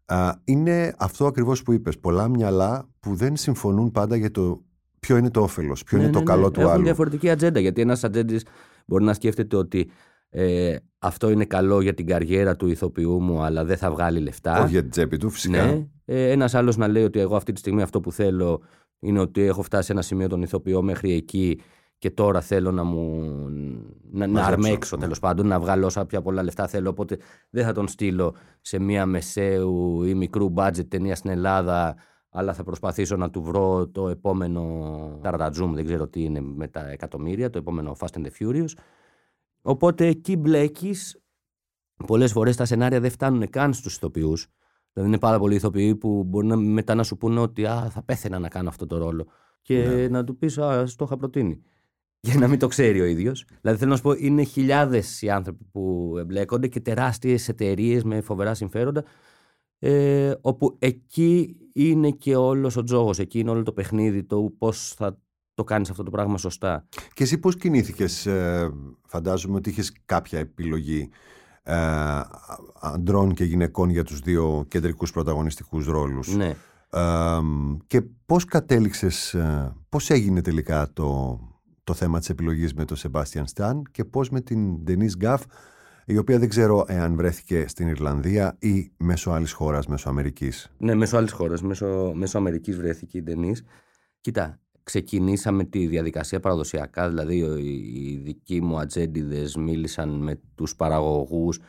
Α, 0.05 0.31
είναι 0.43 0.93
αυτό 0.97 1.25
ακριβώς 1.25 1.63
που 1.63 1.71
είπες. 1.71 1.99
Πολλά 1.99 2.27
μυαλά 2.27 2.89
που 2.99 3.15
δεν 3.15 3.35
συμφωνούν 3.35 3.91
πάντα 3.91 4.15
για 4.15 4.31
το 4.31 4.63
ποιο 4.99 5.17
είναι 5.17 5.29
το 5.29 5.41
όφελος, 5.41 5.83
ποιο 5.83 5.97
Ναι, 5.97 6.03
είναι 6.03 6.13
το 6.13 6.19
ναι, 6.19 6.25
καλό 6.25 6.45
ναι. 6.45 6.51
του 6.51 6.59
Έχουν 6.59 6.71
άλλου. 6.73 6.83
διαφορετική 6.83 7.29
ατζέντα. 7.29 7.59
Γιατί 7.59 7.81
ένας 7.81 8.03
ατζέντης 8.03 8.45
μπορεί 8.85 9.03
να 9.03 9.13
σκέφτεται 9.13 9.55
ότι 9.55 9.89
ε, 10.29 10.75
αυτό 10.99 11.29
είναι 11.29 11.45
καλό 11.45 11.81
για 11.81 11.93
την 11.93 12.05
καριέρα 12.07 12.55
του 12.55 12.67
ηθοποιού 12.67 13.21
μου, 13.21 13.41
αλλά 13.41 13.65
δεν 13.65 13.77
θα 13.77 13.91
βγάλει 13.91 14.19
λεφτά. 14.19 14.61
Όχι 14.61 14.71
για 14.71 14.81
την 14.81 14.89
τσέπη 14.89 15.17
του, 15.17 15.29
φυσικά. 15.29 15.65
Ναι. 15.65 15.87
Ε, 16.05 16.31
ένας 16.31 16.53
άλλος 16.55 16.77
να 16.77 16.87
λέει 16.87 17.03
ότι 17.03 17.19
εγώ 17.19 17.35
αυτή 17.35 17.51
τη 17.51 17.59
στιγμή 17.59 17.81
αυτό 17.81 17.99
που 17.99 18.11
θέλω 18.11 18.61
είναι 18.99 19.19
ότι 19.19 19.41
έχω 19.41 19.61
φτάσει 19.61 19.85
σε 19.85 19.91
ένα 19.91 20.01
σημείο 20.01 20.27
τον 20.27 20.41
ηθοποιό 20.41 20.81
μέχρι 20.81 21.11
εκεί 21.13 21.59
και 22.03 22.11
τώρα 22.11 22.41
θέλω 22.41 22.71
να 22.71 22.83
μου. 22.83 23.21
να, 24.11 24.27
να 24.27 24.33
Μαζέψω, 24.33 24.51
αρμέξω 24.53 24.95
ναι. 24.95 25.01
τέλος 25.01 25.19
πάντων, 25.19 25.47
να 25.47 25.59
βγάλω 25.59 25.85
όσα 25.85 26.05
πιο 26.05 26.21
πολλά 26.21 26.43
λεφτά 26.43 26.67
θέλω. 26.67 26.89
Οπότε 26.89 27.17
δεν 27.49 27.65
θα 27.65 27.73
τον 27.73 27.87
στείλω 27.87 28.35
σε 28.61 28.79
μια 28.79 29.05
μεσαίου 29.05 30.03
ή 30.03 30.13
μικρού 30.13 30.53
budget 30.57 30.87
ταινία 30.87 31.15
στην 31.15 31.29
Ελλάδα, 31.29 31.95
αλλά 32.29 32.53
θα 32.53 32.63
προσπαθήσω 32.63 33.15
να 33.15 33.29
του 33.29 33.41
βρω 33.41 33.87
το 33.87 34.09
επόμενο 34.09 35.19
Ταρανταζούμ, 35.21 35.73
δεν 35.73 35.85
ξέρω 35.85 36.07
τι 36.07 36.23
είναι 36.23 36.41
με 36.41 36.67
τα 36.67 36.89
εκατομμύρια, 36.89 37.49
το 37.49 37.57
επόμενο 37.57 37.95
Fast 37.99 38.17
and 38.17 38.25
the 38.25 38.29
Furious. 38.39 38.69
Οπότε 39.61 40.07
εκεί 40.07 40.37
μπλέκεις. 40.37 41.23
Πολλές 42.07 42.31
φορές 42.31 42.55
τα 42.55 42.65
σενάρια 42.65 42.99
δεν 42.99 43.11
φτάνουν 43.11 43.49
καν 43.49 43.73
στους 43.73 43.95
ηθοποιούς. 43.95 44.47
Δηλαδή 44.93 45.11
είναι 45.11 45.19
πάρα 45.19 45.39
πολλοί 45.39 45.55
ηθοποιοί 45.55 45.95
που 45.95 46.23
μπορεί 46.23 46.47
να, 46.47 46.55
μετά 46.55 46.95
να 46.95 47.03
σου 47.03 47.17
πούνε 47.17 47.39
ότι 47.39 47.65
α, 47.65 47.89
θα 47.89 48.03
πέθαινα 48.03 48.39
να 48.39 48.47
κάνω 48.47 48.69
αυτό 48.69 48.85
το 48.85 48.97
ρόλο. 48.97 49.27
Και 49.61 49.85
Ναι. 49.85 50.07
να 50.07 50.23
του 50.23 50.37
πεις, 50.37 50.57
Α, 50.57 50.85
στο 50.85 51.03
είχα 51.03 51.17
προτείνει. 51.17 51.63
Για 52.25 52.39
να 52.39 52.47
μην 52.47 52.59
το 52.59 52.67
ξέρει 52.67 53.01
ο 53.01 53.05
ίδιος. 53.05 53.45
Δηλαδή 53.61 53.79
θέλω 53.79 53.91
να 53.91 53.97
σου 53.97 54.03
πω, 54.03 54.11
είναι 54.11 54.43
χιλιάδες 54.43 55.21
οι 55.21 55.29
άνθρωποι 55.29 55.63
που 55.71 56.15
εμπλέκονται 56.19 56.67
και 56.67 56.79
τεράστιες 56.79 57.49
εταιρείες 57.49 58.03
με 58.03 58.21
φοβερά 58.21 58.53
συμφέροντα. 58.53 59.03
Ε, 59.79 60.33
όπου 60.41 60.75
εκεί 60.79 61.55
είναι 61.73 62.09
και 62.09 62.35
όλος 62.35 62.75
ο 62.77 62.83
τζόγος, 62.83 63.19
εκεί 63.19 63.39
είναι 63.39 63.49
όλο 63.49 63.63
το 63.63 63.71
παιχνίδι, 63.71 64.23
το 64.23 64.53
πώς 64.57 64.93
θα 64.97 65.19
το 65.53 65.63
κάνεις 65.63 65.89
αυτό 65.89 66.03
το 66.03 66.11
πράγμα 66.11 66.37
σωστά. 66.37 66.87
Και 67.13 67.23
εσύ 67.23 67.37
πώς 67.37 67.57
κινήθηκες, 67.57 68.25
ε, 68.25 68.71
φαντάζομαι 69.05 69.55
ότι 69.55 69.69
είχες 69.69 69.93
κάποια 70.05 70.39
επιλογή 70.39 71.09
ε, 71.63 71.75
αντρών 72.81 73.33
και 73.33 73.43
γυναικών 73.43 73.89
για 73.89 74.03
τους 74.03 74.19
δύο 74.19 74.65
κεντρικούς 74.67 75.11
πρωταγωνιστικούς 75.11 75.85
ρόλους. 75.85 76.35
Ναι. 76.35 76.55
Ε, 76.89 77.39
και 77.87 78.01
πώς 78.25 78.45
κατέληξες, 78.45 79.33
ε, 79.33 79.75
πώς 79.89 80.09
έγινε 80.09 80.41
τελικά 80.41 80.93
το, 80.93 81.39
το 81.83 81.93
θέμα 81.93 82.19
της 82.19 82.29
επιλογής 82.29 82.73
με 82.73 82.85
τον 82.85 82.97
Σεμπάστιαν 82.97 83.47
Σταν 83.47 83.83
και 83.91 84.05
πώς 84.05 84.29
με 84.29 84.41
την 84.41 84.83
Denise 84.87 85.15
Γκάφ 85.17 85.43
η 86.05 86.17
οποία 86.17 86.39
δεν 86.39 86.49
ξέρω 86.49 86.85
εάν 86.87 87.15
βρέθηκε 87.15 87.65
στην 87.67 87.87
Ιρλανδία 87.87 88.55
ή 88.59 88.91
μέσω 88.97 89.31
άλλης 89.31 89.51
χώρας, 89.51 89.87
μέσω 89.87 90.09
Αμερικής. 90.09 90.71
Ναι, 90.77 90.95
μέσω 90.95 91.17
άλλης 91.17 91.31
χώρας, 91.31 91.61
μέσω, 91.61 92.11
μέσω 92.15 92.37
Αμερικής 92.37 92.77
βρέθηκε 92.77 93.17
η 93.17 93.21
Ντενή. 93.21 93.55
Κοίτα, 94.21 94.59
ξεκινήσαμε 94.83 95.63
τη 95.63 95.87
διαδικασία 95.87 96.39
παραδοσιακά, 96.39 97.09
δηλαδή 97.09 97.37
οι, 97.37 97.77
οι 97.95 98.21
δικοί 98.23 98.61
μου 98.61 98.79
ατζέντιδες 98.79 99.55
μίλησαν 99.55 100.09
με 100.09 100.39
τους 100.55 100.75
παραγωγούς 100.75 101.59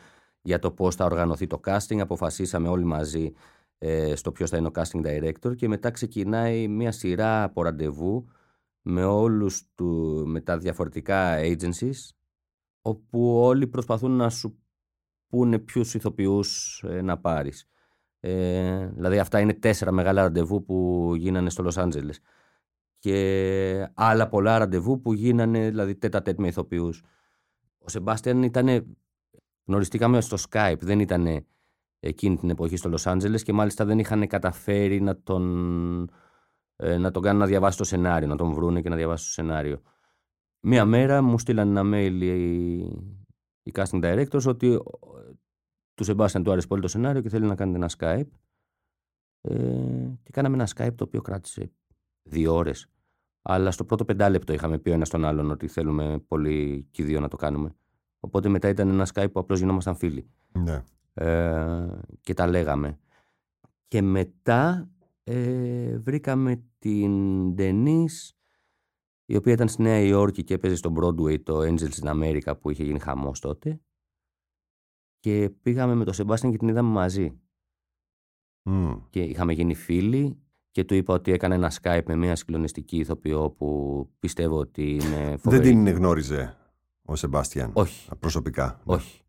για 0.41 0.59
το 0.59 0.71
πώς 0.71 0.95
θα 0.95 1.05
οργανωθεί 1.05 1.47
το 1.47 1.59
casting. 1.65 1.97
Αποφασίσαμε 1.99 2.67
όλοι 2.67 2.85
μαζί 2.85 3.33
ε, 3.77 4.15
στο 4.15 4.31
ποιος 4.31 4.49
θα 4.49 4.57
είναι 4.57 4.67
ο 4.67 4.71
casting 4.75 5.01
director 5.05 5.55
και 5.55 5.67
μετά 5.67 5.91
ξεκινάει 5.91 6.67
μια 6.67 6.91
σειρά 6.91 7.43
από 7.43 7.63
ραντεβού 7.63 8.27
με 8.87 9.03
όλους 9.03 9.63
του, 9.75 10.23
με 10.27 10.41
τα 10.41 10.57
διαφορετικά 10.57 11.37
agencies 11.39 12.09
όπου 12.81 13.37
όλοι 13.37 13.67
προσπαθούν 13.67 14.11
να 14.11 14.29
σου 14.29 14.59
πούνε 15.27 15.59
ποιους 15.59 15.93
ηθοποιούς 15.93 16.83
ε, 16.87 17.01
να 17.01 17.17
πάρεις. 17.17 17.67
Ε, 18.19 18.87
δηλαδή 18.87 19.19
αυτά 19.19 19.39
είναι 19.39 19.53
τέσσερα 19.53 19.91
μεγάλα 19.91 20.21
ραντεβού 20.21 20.63
που 20.63 21.11
γίνανε 21.15 21.49
στο 21.49 21.63
Λος 21.63 21.77
Άντζελες 21.77 22.19
και 22.99 23.89
άλλα 23.93 24.27
πολλά 24.27 24.57
ραντεβού 24.57 25.01
που 25.01 25.13
γίνανε 25.13 25.69
δηλαδή 25.69 25.95
τέτα 25.95 26.21
τέτ 26.21 26.39
με 26.39 26.47
ηθοποιούς. 26.47 27.03
Ο 27.77 27.89
Σεμπάστιαν 27.89 28.43
ήταν, 28.43 28.97
γνωριστήκαμε 29.65 30.21
στο 30.21 30.37
Skype, 30.49 30.79
δεν 30.79 30.99
ήταν 30.99 31.45
εκείνη 31.99 32.37
την 32.37 32.49
εποχή 32.49 32.75
στο 32.75 32.89
Λος 32.89 33.07
Άντζελες 33.07 33.43
και 33.43 33.53
μάλιστα 33.53 33.85
δεν 33.85 33.99
είχαν 33.99 34.27
καταφέρει 34.27 35.01
να 35.01 35.21
τον, 35.21 36.09
ε, 36.75 36.97
να 36.97 37.11
τον 37.11 37.21
κάνουν 37.21 37.39
να 37.39 37.45
διαβάσει 37.45 37.77
το 37.77 37.83
σενάριο, 37.83 38.27
να 38.27 38.35
τον 38.35 38.53
βρούνε 38.53 38.81
και 38.81 38.89
να 38.89 38.95
διαβάσει 38.95 39.25
το 39.25 39.31
σενάριο. 39.31 39.81
Μία 40.59 40.85
μέρα 40.85 41.21
μου 41.21 41.39
στείλαν 41.39 41.77
ένα 41.77 41.97
mail 41.97 42.21
οι, 42.21 42.75
οι 43.63 43.71
casting 43.73 44.03
directors 44.03 44.45
ότι 44.47 44.73
ε, 44.73 44.77
του 45.93 46.03
Σεμπάστιαν 46.03 46.43
του 46.43 46.51
άρεσε 46.51 46.67
πολύ 46.67 46.81
το 46.81 46.87
σενάριο 46.87 47.21
και 47.21 47.29
θέλει 47.29 47.45
να 47.45 47.55
κάνετε 47.55 47.77
ένα 47.77 47.89
Skype. 47.97 48.29
Ε, 49.41 49.55
και 50.23 50.31
κάναμε 50.31 50.55
ένα 50.55 50.67
Skype 50.75 50.95
το 50.95 51.03
οποίο 51.03 51.21
κράτησε 51.21 51.71
δύο 52.23 52.55
ώρες. 52.55 52.87
Αλλά 53.41 53.71
στο 53.71 53.85
πρώτο 53.85 54.05
πεντάλεπτο 54.05 54.53
είχαμε 54.53 54.77
πει 54.77 54.89
ο 54.89 54.93
ένας 54.93 55.09
τον 55.09 55.25
άλλον 55.25 55.51
ότι 55.51 55.67
θέλουμε 55.67 56.19
πολύ 56.27 56.87
και 56.91 57.01
οι 57.01 57.05
δύο 57.05 57.19
να 57.19 57.27
το 57.27 57.35
κάνουμε. 57.35 57.75
Οπότε 58.19 58.49
μετά 58.49 58.69
ήταν 58.69 58.89
ένα 58.89 59.07
Skype 59.13 59.31
που 59.31 59.39
απλώς 59.39 59.59
γινόμασταν 59.59 59.95
φίλοι. 59.95 60.29
Ναι. 60.51 60.83
Ε, 61.13 61.87
και 62.21 62.33
τα 62.33 62.47
λέγαμε. 62.47 62.99
Και 63.87 64.01
μετά 64.01 64.89
ε, 65.27 65.97
βρήκαμε 65.97 66.63
την 66.79 67.13
Denise 67.57 68.29
η 69.25 69.35
οποία 69.35 69.53
ήταν 69.53 69.67
στη 69.67 69.81
Νέα 69.81 69.99
Υόρκη 69.99 70.43
και 70.43 70.53
έπαιζε 70.53 70.75
στο 70.75 70.93
Broadway 70.99 71.43
το 71.43 71.59
Angels 71.59 72.03
in 72.03 72.09
America 72.09 72.59
που 72.59 72.69
είχε 72.69 72.83
γίνει 72.83 72.99
χαμός 72.99 73.39
τότε 73.39 73.79
και 75.19 75.49
πήγαμε 75.61 75.95
με 75.95 76.03
τον 76.03 76.13
Σεμπάστιαν 76.13 76.51
και 76.51 76.57
την 76.57 76.67
είδαμε 76.67 76.89
μαζί 76.89 77.39
Μμ. 78.63 78.93
και 79.09 79.21
είχαμε 79.21 79.53
γίνει 79.53 79.75
φίλοι 79.75 80.39
και 80.71 80.83
του 80.83 80.93
είπα 80.93 81.13
ότι 81.13 81.31
έκανε 81.31 81.55
ένα 81.55 81.71
Skype 81.81 82.03
με 82.05 82.15
μια 82.15 82.35
συγκλονιστική 82.35 82.97
ηθοποιό 82.97 83.49
που 83.49 84.09
πιστεύω 84.19 84.57
ότι 84.57 84.91
είναι 84.91 85.37
φοβερή. 85.37 85.63
Δεν 85.63 85.83
την 85.83 85.95
γνώριζε 85.95 86.57
ο 87.01 87.15
Σεμπάστιαν. 87.15 87.71
Όχι. 87.73 88.09
Προσωπικά. 88.19 88.81
Όχι. 88.83 89.21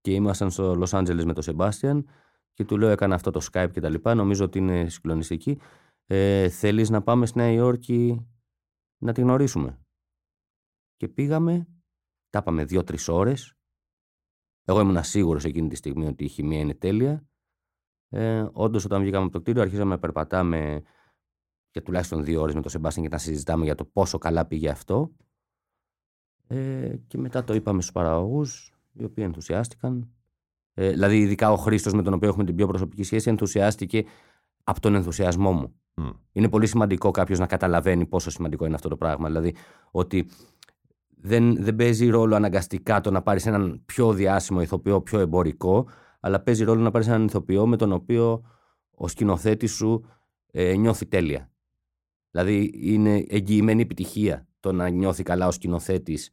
Και 0.00 0.12
ήμασταν 0.12 0.50
στο 0.50 0.74
Λος 0.74 0.94
Άντζελες 0.94 1.24
με 1.24 1.32
τον 1.32 1.42
Σεμπάστιαν 1.42 2.06
και 2.52 2.64
του 2.64 2.78
λέω 2.78 2.88
έκανα 2.88 3.14
αυτό 3.14 3.30
το 3.30 3.48
Skype 3.52 3.70
και 3.72 3.80
τα 3.80 3.88
λοιπά. 3.88 4.14
Νομίζω 4.14 4.44
ότι 4.44 4.58
είναι 4.58 4.88
συγκλονιστική. 4.88 5.60
Ε, 6.06 6.48
θέλεις 6.48 6.90
να 6.90 7.02
πάμε 7.02 7.26
στη 7.26 7.38
Νέα 7.38 7.50
Υόρκη 7.50 8.26
να 8.98 9.12
τη 9.12 9.20
γνωρίσουμε; 9.20 9.84
Και 10.96 11.08
πήγαμε, 11.08 11.66
τα 12.30 12.38
είπαμε 12.38 12.64
δύο-τρεις 12.64 13.08
ώρες. 13.08 13.54
Εγώ 14.64 14.80
ήμουν 14.80 15.02
σίγουρος 15.02 15.44
εκείνη 15.44 15.68
τη 15.68 15.76
στιγμή 15.76 16.06
ότι 16.06 16.24
η 16.24 16.28
χημεία 16.28 16.60
είναι 16.60 16.74
τέλεια. 16.74 17.28
Ε, 18.08 18.48
Όντως, 18.52 18.84
όταν 18.84 19.02
βγήκαμε 19.02 19.24
από 19.24 19.32
το 19.32 19.40
κτίριο, 19.40 19.62
αρχίσαμε 19.62 19.90
να 19.90 19.98
περπατάμε 19.98 20.82
για 21.70 21.82
τουλάχιστον 21.82 22.24
δύο 22.24 22.40
ώρες 22.40 22.54
με 22.54 22.60
τον 22.60 22.70
Σεμπάστιαν 22.70 23.04
και 23.04 23.10
να 23.12 23.18
συζητάμε 23.18 23.64
για 23.64 23.74
το 23.74 23.84
πόσο 23.84 24.18
καλά 24.18 24.46
πήγε 24.46 24.68
αυτό. 24.68 25.16
Ε, 26.46 26.96
και 27.06 27.18
μετά 27.18 27.44
το 27.44 27.54
είπαμε 27.54 27.80
στους 27.80 27.94
παραγωγούς, 27.94 28.74
οι 28.92 29.04
οποίοι 29.04 29.24
ενθουσιάστηκαν. 29.26 30.14
Ε, 30.74 30.90
δηλαδή, 30.90 31.18
ειδικά 31.18 31.52
ο 31.52 31.56
Χρήστος 31.56 31.92
με 31.92 32.02
τον 32.02 32.12
οποίο 32.12 32.28
έχουμε 32.28 32.44
την 32.44 32.54
πιο 32.54 32.66
προσωπική 32.66 33.02
σχέση, 33.02 33.28
ενθουσιάστηκε 33.30 34.04
από 34.64 34.80
τον 34.80 34.94
ενθουσιασμό 34.94 35.52
μου. 35.52 35.74
Μμ. 35.94 36.08
Είναι 36.32 36.48
πολύ 36.48 36.66
σημαντικό 36.66 37.10
κάποιος 37.10 37.38
να 37.38 37.46
καταλαβαίνει 37.46 38.06
πόσο 38.06 38.30
σημαντικό 38.30 38.64
είναι 38.66 38.74
αυτό 38.74 38.88
το 38.88 38.96
πράγμα. 38.96 39.26
Δηλαδή, 39.26 39.54
ότι 39.90 40.30
δεν, 41.20 41.62
δεν 41.62 41.76
παίζει 41.76 42.08
ρόλο 42.08 42.34
αναγκαστικά 42.34 43.00
το 43.00 43.10
να 43.10 43.22
πάρεις 43.22 43.46
έναν 43.46 43.82
πιο 43.86 44.12
διάσημο 44.12 44.60
ηθοποιό, 44.60 45.00
πιο 45.00 45.18
εμπορικό, 45.18 45.88
αλλά 46.20 46.40
παίζει 46.40 46.64
ρόλο 46.64 46.82
να 46.82 46.90
πάρεις 46.90 47.06
έναν 47.08 47.24
ηθοποιό 47.24 47.66
με 47.66 47.76
τον 47.76 47.92
οποίο 47.92 48.42
ο 48.90 49.08
σκηνοθέτης 49.08 49.72
σου 49.72 50.04
ε, 50.50 50.76
νιώθει 50.76 51.06
τέλεια. 51.06 51.50
Δηλαδή, 52.30 52.70
είναι 52.74 53.24
εγγυημένη 53.28 53.82
επιτυχία 53.82 54.48
το 54.60 54.72
να 54.72 54.88
νιώθει 54.88 55.22
καλά 55.22 55.46
ο 55.46 55.50
σκηνοθέτης 55.50 56.32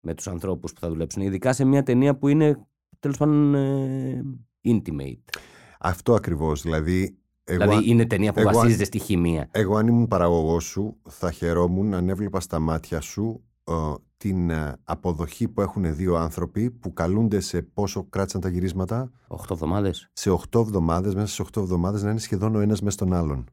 με 0.00 0.14
τους 0.14 0.28
ανθρώπους 0.28 0.72
που 0.72 0.80
θα 0.80 0.88
δουλέψουν. 0.88 1.22
Ειδικά 1.22 1.52
σε 1.52 1.64
μια 1.64 1.82
ταινία 1.82 2.16
που 2.16 2.28
είναι 2.28 2.66
τέλος 3.04 3.18
πάντων 3.18 3.54
ε, 3.54 4.22
intimate. 4.64 5.38
Αυτό 5.80 6.14
ακριβώς. 6.14 6.62
Δηλαδή, 6.62 7.16
εγώ, 7.44 7.62
δηλαδή, 7.66 7.90
είναι 7.90 8.06
ταινία 8.06 8.32
που 8.32 8.40
εγώ- 8.40 8.52
βασίζεται 8.52 8.84
στη 8.84 8.98
χημεία. 8.98 9.48
εγώ 9.50 9.76
αν 9.76 9.86
ήμουν 9.86 10.06
παραγωγός 10.08 10.64
σου 10.64 10.96
θα 11.08 11.30
χαιρόμουν 11.30 11.94
αν 11.94 12.08
έβλεπα 12.08 12.40
στα 12.40 12.58
μάτια 12.58 13.00
σου 13.00 13.42
ε, 13.64 13.72
την 14.16 14.50
ε, 14.50 14.72
αποδοχή 14.84 15.48
που 15.48 15.60
έχουν 15.60 15.94
δύο 15.96 16.14
άνθρωποι 16.16 16.70
που 16.70 16.92
καλούνται 16.92 17.40
σε 17.40 17.62
πόσο 17.62 18.04
κράτησαν 18.08 18.40
τα 18.40 18.48
γυρίσματα 18.48 19.10
Οχτώ 19.26 19.54
εβδομάδες. 19.54 20.10
σε 20.12 20.30
8 20.30 20.60
εβδομάδες, 20.60 21.14
μέσα 21.14 21.26
σε 21.34 21.42
8 21.42 21.60
εβδομάδες 21.60 22.02
να 22.02 22.10
είναι 22.10 22.18
σχεδόν 22.20 22.54
ο 22.54 22.60
ένας 22.60 22.80
μέσα 22.82 22.96
στον 22.96 23.12
άλλον. 23.12 23.44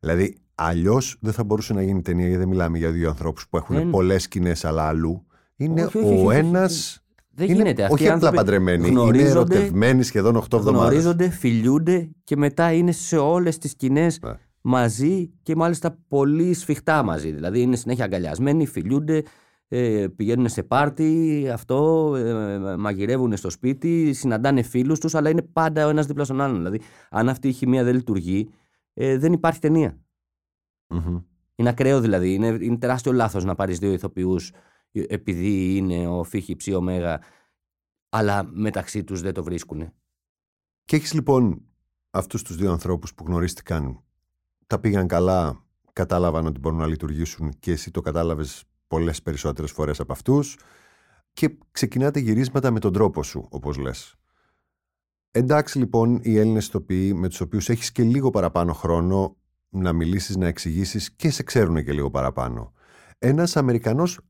Δηλαδή, 0.00 0.36
αλλιώς 0.54 1.16
δεν 1.20 1.32
θα 1.32 1.44
μπορούσε 1.44 1.72
να 1.72 1.82
γίνει 1.82 2.02
ταινία, 2.02 2.24
γιατί 2.24 2.38
δεν 2.38 2.48
μιλάμε 2.48 2.78
για 2.78 2.90
δύο 2.90 3.08
ανθρώπους 3.08 3.48
που 3.48 3.56
έχουν 3.56 3.76
Δεν- 3.76 3.90
πολλές 3.90 4.22
σκηνές 4.22 4.64
αλλά 4.64 4.82
αλλού. 4.88 5.26
Είναι 5.56 5.84
Όχι, 5.84 5.98
όχι, 5.98 6.06
όχι, 6.06 6.22
ο 6.22 6.26
όχι, 6.26 6.36
ένας. 6.38 7.03
Δεν 7.36 7.46
είναι, 7.48 7.56
γίνεται. 7.56 7.82
Αυτοί 7.82 7.94
όχι 7.94 8.02
οι 8.02 8.06
απλά 8.06 8.14
άνθρωποι 8.14 8.36
παντρεμένοι, 8.36 8.88
είναι 8.88 9.00
γνωρίζονται- 9.00 9.30
ερωτευμένοι 9.56 10.02
σχεδόν 10.02 10.36
8 10.36 10.56
εβδομάδες. 10.56 10.88
Γνωρίζονται, 10.88 11.28
φιλιούνται 11.30 12.10
και 12.24 12.36
μετά 12.36 12.72
είναι 12.72 12.92
σε 12.92 13.16
όλες 13.16 13.58
τις 13.58 13.70
σκηνές 13.70 14.18
Ναι. 14.22 14.32
μαζί 14.60 15.32
και 15.42 15.56
μάλιστα 15.56 15.98
πολύ 16.08 16.54
σφιχτά 16.54 17.02
μαζί. 17.02 17.30
Δηλαδή 17.30 17.60
είναι 17.60 17.76
συνέχεια 17.76 18.04
αγκαλιασμένοι, 18.04 18.66
φιλιούνται, 18.66 19.22
ε, 19.68 20.06
πηγαίνουν 20.16 20.48
σε 20.48 20.62
πάρτι, 20.62 21.48
αυτό, 21.52 22.12
ε, 22.16 22.76
μαγειρεύουν 22.76 23.36
στο 23.36 23.50
σπίτι, 23.50 24.12
συναντάνε 24.12 24.62
φίλους 24.62 24.98
τους, 24.98 25.14
αλλά 25.14 25.30
είναι 25.30 25.42
πάντα 25.42 25.86
ο 25.86 25.88
ένας 25.88 26.06
δίπλα 26.06 26.24
στον 26.24 26.40
άλλον. 26.40 26.56
Δηλαδή, 26.56 26.80
αν 27.10 27.28
αυτή 27.28 27.48
η 27.48 27.52
χημεία 27.52 27.84
δεν 27.84 27.94
λειτουργεί, 27.94 28.48
ε, 28.94 29.18
δεν 29.18 29.32
υπάρχει 29.32 29.60
ταινία. 29.60 29.98
Είναι 31.56 31.68
ακραίο 31.68 32.00
δηλαδή. 32.00 32.34
Είναι, 32.34 32.46
είναι 32.60 32.76
τεράστιο 32.78 33.12
λάθος 33.12 33.44
να 33.44 33.54
πάρεις 33.54 33.78
δύο 33.78 33.92
ηθοποιούς 33.92 34.52
επειδή 35.08 35.76
είναι 35.76 36.08
ο 36.08 36.22
Φίχη 36.24 36.56
Ψή 36.56 36.74
Ωμέγα, 36.74 37.20
αλλά 38.08 38.44
μεταξύ 38.44 39.04
τους 39.04 39.20
δεν 39.20 39.34
το 39.34 39.42
βρίσκουν. 39.42 39.92
Και 40.84 40.96
έχεις 40.96 41.12
λοιπόν 41.12 41.62
αυτούς 42.10 42.42
τους 42.42 42.56
δύο 42.56 42.70
ανθρώπους 42.70 43.14
που 43.14 43.24
γνωρίστηκαν, 43.26 44.02
τα 44.66 44.78
πήγαν 44.78 45.06
καλά, 45.06 45.64
κατάλαβαν 45.92 46.46
ότι 46.46 46.58
μπορούν 46.60 46.78
να 46.78 46.86
λειτουργήσουν 46.86 47.52
και 47.58 47.72
εσύ 47.72 47.90
το 47.90 48.00
κατάλαβες 48.00 48.64
πολλές 48.86 49.22
περισσότερες 49.22 49.70
φορές 49.70 50.00
από 50.00 50.12
αυτούς. 50.12 50.58
Και 51.32 51.58
ξεκινάτε 51.70 52.20
γυρίσματα 52.20 52.70
με 52.70 52.80
τον 52.80 52.92
τρόπο 52.92 53.22
σου, 53.22 53.48
όπως 53.50 53.76
λες. 53.76 54.14
Εντάξει 55.30 55.78
λοιπόν 55.78 56.20
οι 56.22 56.38
Έλληνες 56.38 56.66
ηθοποιοί 56.66 57.12
με 57.14 57.28
τους 57.28 57.40
οποίους 57.40 57.68
έχεις 57.68 57.92
και 57.92 58.02
λίγο 58.02 58.30
παραπάνω 58.30 58.72
χρόνο 58.72 59.36
να 59.68 59.92
μιλήσεις, 59.92 60.36
να 60.36 60.46
εξηγήσεις 60.46 61.12
και 61.12 61.30
σε 61.30 61.42
ξέρουν 61.42 61.84
και 61.84 61.92
λίγο 61.92 62.10
παραπάνω. 62.10 62.72
Ένας 63.18 63.56
Αμερικανός 63.56 64.20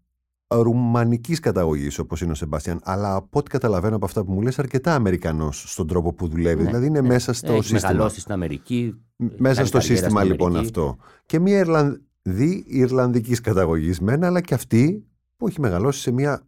ρουμανικής 0.48 1.40
καταγωγής, 1.40 1.98
όπως 1.98 2.20
είναι 2.20 2.30
ο 2.32 2.34
Σεμπάστιαν, 2.34 2.80
αλλά 2.82 3.14
από 3.14 3.38
ό,τι 3.38 3.50
καταλαβαίνω 3.50 3.96
από 3.96 4.04
αυτά 4.04 4.24
που 4.24 4.32
μου 4.32 4.40
λες, 4.42 4.58
αρκετά 4.58 4.94
Αμερικανός 4.94 5.64
στον 5.66 5.86
τρόπο 5.86 6.12
που 6.12 6.28
δουλεύει. 6.28 6.62
Ναι, 6.62 6.66
δηλαδή 6.68 6.86
είναι 6.86 7.00
ναι. 7.00 7.08
μέσα 7.08 7.32
στο 7.32 7.52
Έχεις 7.52 7.66
σύστημα. 7.66 7.90
μεγαλώσει 7.92 8.20
στην 8.20 8.32
Αμερική. 8.32 8.94
Μέσα 9.16 9.54
κάνει 9.54 9.66
στο 9.68 9.78
καριέρα 9.78 9.96
σύστημα 10.00 10.20
στην 10.20 10.32
λοιπόν 10.32 10.48
Αμερική. 10.48 10.66
αυτό. 10.80 10.96
Και 11.26 11.38
μια 11.38 11.58
Ιρλανδή 11.58 12.64
Ιρλανδικής 12.66 13.40
καταγωγής 13.40 14.00
μένα, 14.00 14.26
αλλά 14.26 14.40
και 14.40 14.54
αυτή 14.54 15.04
που 15.36 15.46
έχει 15.48 15.60
μεγαλώσει 15.60 16.00
σε 16.00 16.10
μια 16.10 16.42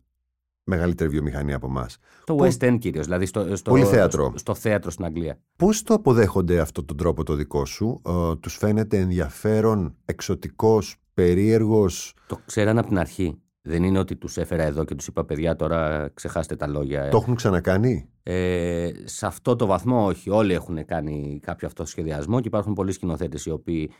μεγαλύτερη 0.65 1.11
βιομηχανία 1.11 1.57
από 1.57 1.67
εμάς. 1.67 1.97
Το 2.25 2.35
Πώς- 2.35 2.57
West 2.61 2.69
End 2.69 2.77
κυρίως, 2.79 3.05
δηλαδή 3.05 3.27
στο, 3.27 3.57
στο, 3.57 3.71
Πολύ 3.71 3.85
θέατρο. 3.85 4.25
στο, 4.29 4.39
στο 4.39 4.55
θέατρο 4.55 4.91
στην 4.91 5.05
Αγγλία. 5.05 5.39
Πώς 5.57 5.83
το 5.83 5.95
αποδέχονται 5.95 6.59
αυτό 6.61 6.85
τον 6.85 6.97
τρόπο 6.97 7.23
το 7.23 7.35
δικό 7.35 7.65
σου, 7.65 8.01
ε, 8.07 8.37
τους 8.41 8.57
φαίνεται 8.57 8.99
ενδιαφέρον, 8.99 9.97
εξωτικός, 10.05 10.97
περίεργος; 11.15 12.15
Το 12.27 12.39
ξέραν 12.47 12.79
από 12.79 12.89
την 12.89 12.99
αρχή. 12.99 13.41
Δεν 13.69 13.83
είναι 13.83 13.99
ότι 13.99 14.17
τους 14.17 14.37
έφερα 14.37 14.63
εδώ 14.63 14.85
και 14.85 14.95
τους 14.95 15.07
είπα: 15.07 15.25
Παιδιά, 15.25 15.57
τώρα 15.57 16.11
ξεχάστε 16.15 16.57
τα 16.57 16.67
λόγια. 16.67 17.09
Το 17.09 17.17
έχουν 17.17 17.35
ξανακάνει; 17.35 18.09
Ε, 18.23 18.91
σε 19.05 19.27
αυτό 19.27 19.57
το 19.57 19.67
βαθμό 19.67 20.07
όχι. 20.07 20.31
Όλοι 20.31 20.53
έχουν 20.53 20.85
κάνει 20.85 21.41
κάποιο 21.43 21.67
αυτό 21.67 21.85
σχεδιασμό 21.85 22.41
και 22.41 22.49
υπάρχουν 22.49 22.73
πολλοί 22.73 22.93
σκηνοθέτες 22.93 23.47
οι 23.47 23.51
οποίοι 23.51 23.91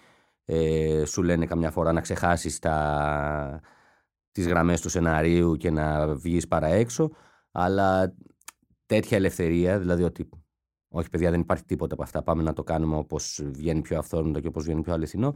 ε, 0.45 1.03
σου 1.05 1.23
λένε 1.23 1.47
καμιά 1.47 1.71
φορά 1.71 1.93
να 1.93 2.01
ξεχάσεις 2.01 2.59
τις 4.33 4.47
γραμμές 4.47 4.81
του 4.81 4.89
σεναρίου 4.89 5.57
και 5.57 5.71
να 5.71 6.15
βγεις 6.15 6.49
παρά 6.49 6.67
έξω 6.67 7.11
αλλά 7.53 8.15
τέτοια 8.87 9.17
ελευθερία, 9.17 9.79
δηλαδή 9.79 10.03
ότι 10.03 10.29
όχι 10.89 11.09
παιδιά 11.09 11.31
δεν 11.31 11.41
υπάρχει 11.41 11.65
τίποτα 11.65 11.95
από 11.95 12.03
αυτά, 12.03 12.23
πάμε 12.23 12.43
να 12.43 12.53
το 12.53 12.63
κάνουμε 12.63 12.97
όπως 12.97 13.43
βγαίνει 13.45 13.81
πιο 13.81 13.99
αυθόρμητο 13.99 14.41
και 14.41 14.49
όπως 14.49 14.65
βγαίνει 14.65 14.83
πιο 14.83 14.93
αληθινό, 14.93 15.35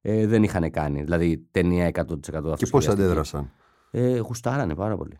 ε, 0.00 0.26
δεν 0.26 0.42
είχαν 0.42 0.70
κάνει. 0.70 1.02
Δηλαδή 1.02 1.48
ταινία 1.50 1.86
100% 1.86 2.52
αυτό. 2.52 2.54
Και 2.56 2.66
πώς 2.66 2.88
αντέδρασαν; 2.88 3.50
Ε, 3.96 4.18
γουστάρανε 4.18 4.74
πάρα 4.74 4.96
πολύ. 4.96 5.18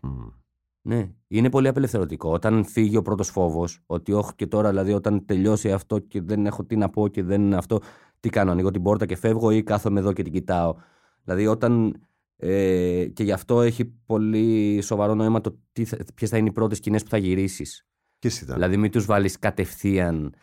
Ναι, 0.81 1.09
είναι 1.27 1.49
πολύ 1.49 1.67
απελευθερωτικό. 1.67 2.31
Όταν 2.31 2.65
φύγει 2.65 2.97
ο 2.97 3.01
πρώτος 3.01 3.29
φόβος, 3.29 3.83
ότι 3.85 4.13
όχι 4.13 4.35
και 4.35 4.47
τώρα, 4.47 4.69
δηλαδή, 4.69 4.93
όταν 4.93 5.25
τελειώσει 5.25 5.71
αυτό 5.71 5.99
και 5.99 6.21
δεν 6.21 6.45
έχω 6.45 6.63
τι 6.63 6.75
να 6.75 6.89
πω 6.89 7.07
και 7.07 7.23
δεν 7.23 7.41
είναι 7.41 7.55
αυτό, 7.55 7.79
τι 8.19 8.29
κάνω, 8.29 8.51
ανοίγω 8.51 8.71
την 8.71 8.81
πόρτα 8.81 9.05
και 9.05 9.15
φεύγω 9.15 9.51
ή 9.51 9.63
κάθομαι 9.63 9.99
εδώ 9.99 10.13
και 10.13 10.23
την 10.23 10.31
κοιτάω. 10.31 10.75
Δηλαδή, 11.23 11.47
όταν. 11.47 11.95
Ε, 12.37 13.05
και 13.13 13.23
γι' 13.23 13.31
αυτό 13.31 13.61
έχει 13.61 13.85
πολύ 13.85 14.81
σοβαρό 14.81 15.15
νόημα 15.15 15.41
το 15.41 15.57
ποιες 16.13 16.29
θα 16.29 16.37
είναι 16.37 16.49
οι 16.49 16.51
πρώτες 16.51 16.77
σκηνές 16.77 17.03
που 17.03 17.09
θα 17.09 17.17
γυρίσεις. 17.17 17.87
ήταν. 18.19 18.55
Δηλαδή, 18.55 18.77
μην 18.77 18.91
τους 18.91 19.05
βάλεις 19.05 19.39
κατευθείαν 19.39 20.33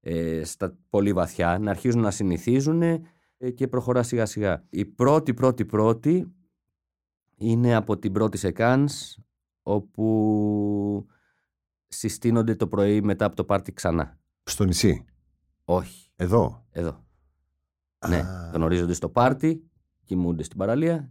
ε, 0.00 0.44
στα 0.44 0.78
πολύ 0.90 1.12
βαθιά, 1.12 1.58
να 1.60 1.70
αρχίζουν 1.70 2.00
να 2.00 2.10
συνηθίζουν 2.10 2.82
ε, 2.82 3.00
και 3.54 3.68
προχωρά 3.68 4.02
σιγά 4.02 4.26
σιγά. 4.26 4.66
Η 4.70 4.84
πρώτη, 4.84 5.34
πρώτη, 5.34 5.64
πρώτη 5.64 6.32
είναι 7.38 7.74
από 7.74 7.98
την 7.98 8.12
πρώτη 8.12 8.38
σεκάνς 8.38 9.16
όπου 9.62 11.06
συστήνονται 11.88 12.54
το 12.54 12.66
πρωί 12.66 13.00
μετά 13.00 13.24
από 13.24 13.36
το 13.36 13.44
πάρτι 13.44 13.72
ξανά. 13.72 14.18
Στο 14.42 14.64
νησί; 14.64 15.04
Όχι. 15.64 16.10
Εδώ; 16.16 16.66
Εδώ. 16.70 17.06
Ναι, 18.08 18.22
γνωρίζονται 18.52 18.92
στο 18.92 19.08
πάρτι, 19.08 19.70
κοιμούνται 20.04 20.42
στην 20.42 20.58
παραλία 20.58 21.10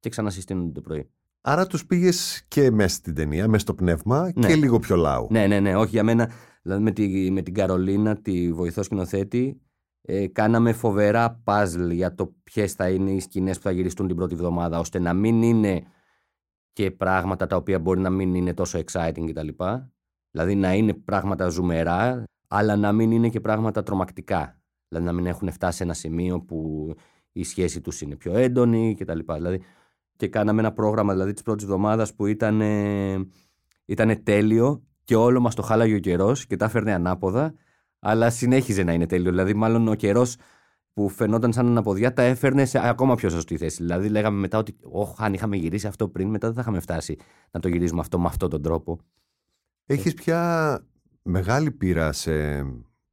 και 0.00 0.08
ξανασυστήνονται 0.08 0.72
το 0.72 0.80
πρωί. 0.80 1.10
Άρα 1.40 1.66
τους 1.66 1.86
πήγες 1.86 2.44
και 2.48 2.70
μέσα 2.70 2.94
στην 2.94 3.14
ταινία, 3.14 3.48
μέσα 3.48 3.60
στο 3.60 3.74
πνεύμα 3.74 4.30
Ναι. 4.34 4.46
και 4.46 4.54
λίγο 4.54 4.78
πιο 4.78 4.96
λαού. 4.96 5.26
Ναι, 5.30 5.46
ναι, 5.46 5.60
ναι. 5.60 5.76
Όχι 5.76 5.90
για 5.90 6.04
μένα. 6.04 6.30
Δηλαδή 6.62 6.82
με, 6.82 6.90
τη, 6.90 7.30
με 7.30 7.42
την 7.42 7.54
Καρολίνα, 7.54 8.20
τη 8.20 8.52
βοηθό 8.52 8.82
σκηνοθέτη, 8.82 9.60
ε, 10.02 10.26
κάναμε 10.26 10.72
φοβερά 10.72 11.42
puzzle 11.44 11.90
για 11.90 12.14
το 12.14 12.34
ποιες 12.44 12.72
θα 12.72 12.88
είναι 12.90 13.10
οι 13.10 13.20
σκηνές 13.20 13.56
που 13.56 13.62
θα 13.62 13.70
γυριστούν 13.70 14.06
την 14.06 14.16
πρώτη 14.16 14.34
εβδομάδα, 14.34 14.78
ώστε 14.78 14.98
να 14.98 15.12
μην 15.12 15.42
είναι 15.42 15.82
και 16.72 16.90
πράγματα 16.90 17.46
τα 17.46 17.56
οποία 17.56 17.78
μπορεί 17.78 18.00
να 18.00 18.10
μην 18.10 18.34
είναι 18.34 18.54
τόσο 18.54 18.78
exciting 18.78 19.30
κτλ. 19.30 19.48
Δηλαδή 20.30 20.54
να 20.54 20.74
είναι 20.74 20.94
πράγματα 20.94 21.48
ζουμερά, 21.48 22.24
αλλά 22.48 22.76
να 22.76 22.92
μην 22.92 23.10
είναι 23.10 23.28
και 23.28 23.40
πράγματα 23.40 23.82
τρομακτικά. 23.82 24.60
Δηλαδή 24.88 25.06
να 25.06 25.12
μην 25.12 25.26
έχουν 25.26 25.52
φτάσει 25.52 25.76
σε 25.76 25.82
ένα 25.82 25.94
σημείο 25.94 26.40
που 26.40 26.90
η 27.32 27.44
σχέση 27.44 27.80
τους 27.80 28.00
είναι 28.00 28.16
πιο 28.16 28.36
έντονη 28.36 28.94
κτλ. 28.98 29.18
Δηλαδή, 29.34 29.62
και 30.16 30.28
κάναμε 30.28 30.60
ένα 30.60 30.72
πρόγραμμα 30.72 31.12
δηλαδή, 31.12 31.32
της 31.32 31.42
πρώτης 31.42 31.64
εβδομάδας 31.64 32.14
που 32.14 32.26
ήταν, 32.26 32.60
ήταν 33.84 34.22
τέλειο 34.22 34.82
και 35.04 35.16
όλο 35.16 35.40
μας 35.40 35.54
το 35.54 35.62
χάλαγε 35.62 35.94
ο 35.94 35.98
καιρός 35.98 36.46
και 36.46 36.56
τα 36.56 36.64
έφερνε 36.64 36.92
ανάποδα, 36.92 37.54
αλλά 37.98 38.30
συνέχιζε 38.30 38.82
να 38.82 38.92
είναι 38.92 39.06
τέλειο. 39.06 39.30
Δηλαδή, 39.30 39.54
μάλλον 39.54 39.88
ο 39.88 39.94
καιρός 39.94 40.36
που 40.92 41.08
φαινόταν 41.08 41.52
σαν 41.52 41.66
αναποδιά 41.66 42.12
τα 42.12 42.22
έφερνε 42.22 42.64
σε 42.64 42.88
ακόμα 42.88 43.14
πιο 43.14 43.28
σωστή 43.28 43.56
θέση. 43.56 43.82
Δηλαδή, 43.82 44.08
λέγαμε 44.08 44.38
μετά 44.38 44.58
ότι, 44.58 44.76
Όχι, 44.82 45.14
αν 45.16 45.34
είχαμε 45.34 45.56
γυρίσει 45.56 45.86
αυτό 45.86 46.08
πριν, 46.08 46.28
μετά 46.28 46.46
δεν 46.46 46.56
θα 46.56 46.60
είχαμε 46.60 46.80
φτάσει 46.80 47.16
να 47.50 47.60
το 47.60 47.68
γυρίζουμε 47.68 48.00
αυτό 48.00 48.18
με 48.18 48.26
αυτόν 48.26 48.50
τον 48.50 48.62
τρόπο. 48.62 48.98
Έχεις 49.86 50.14
πια 50.14 50.80
μεγάλη 51.22 51.70
πείρα 51.70 52.12
σε 52.12 52.64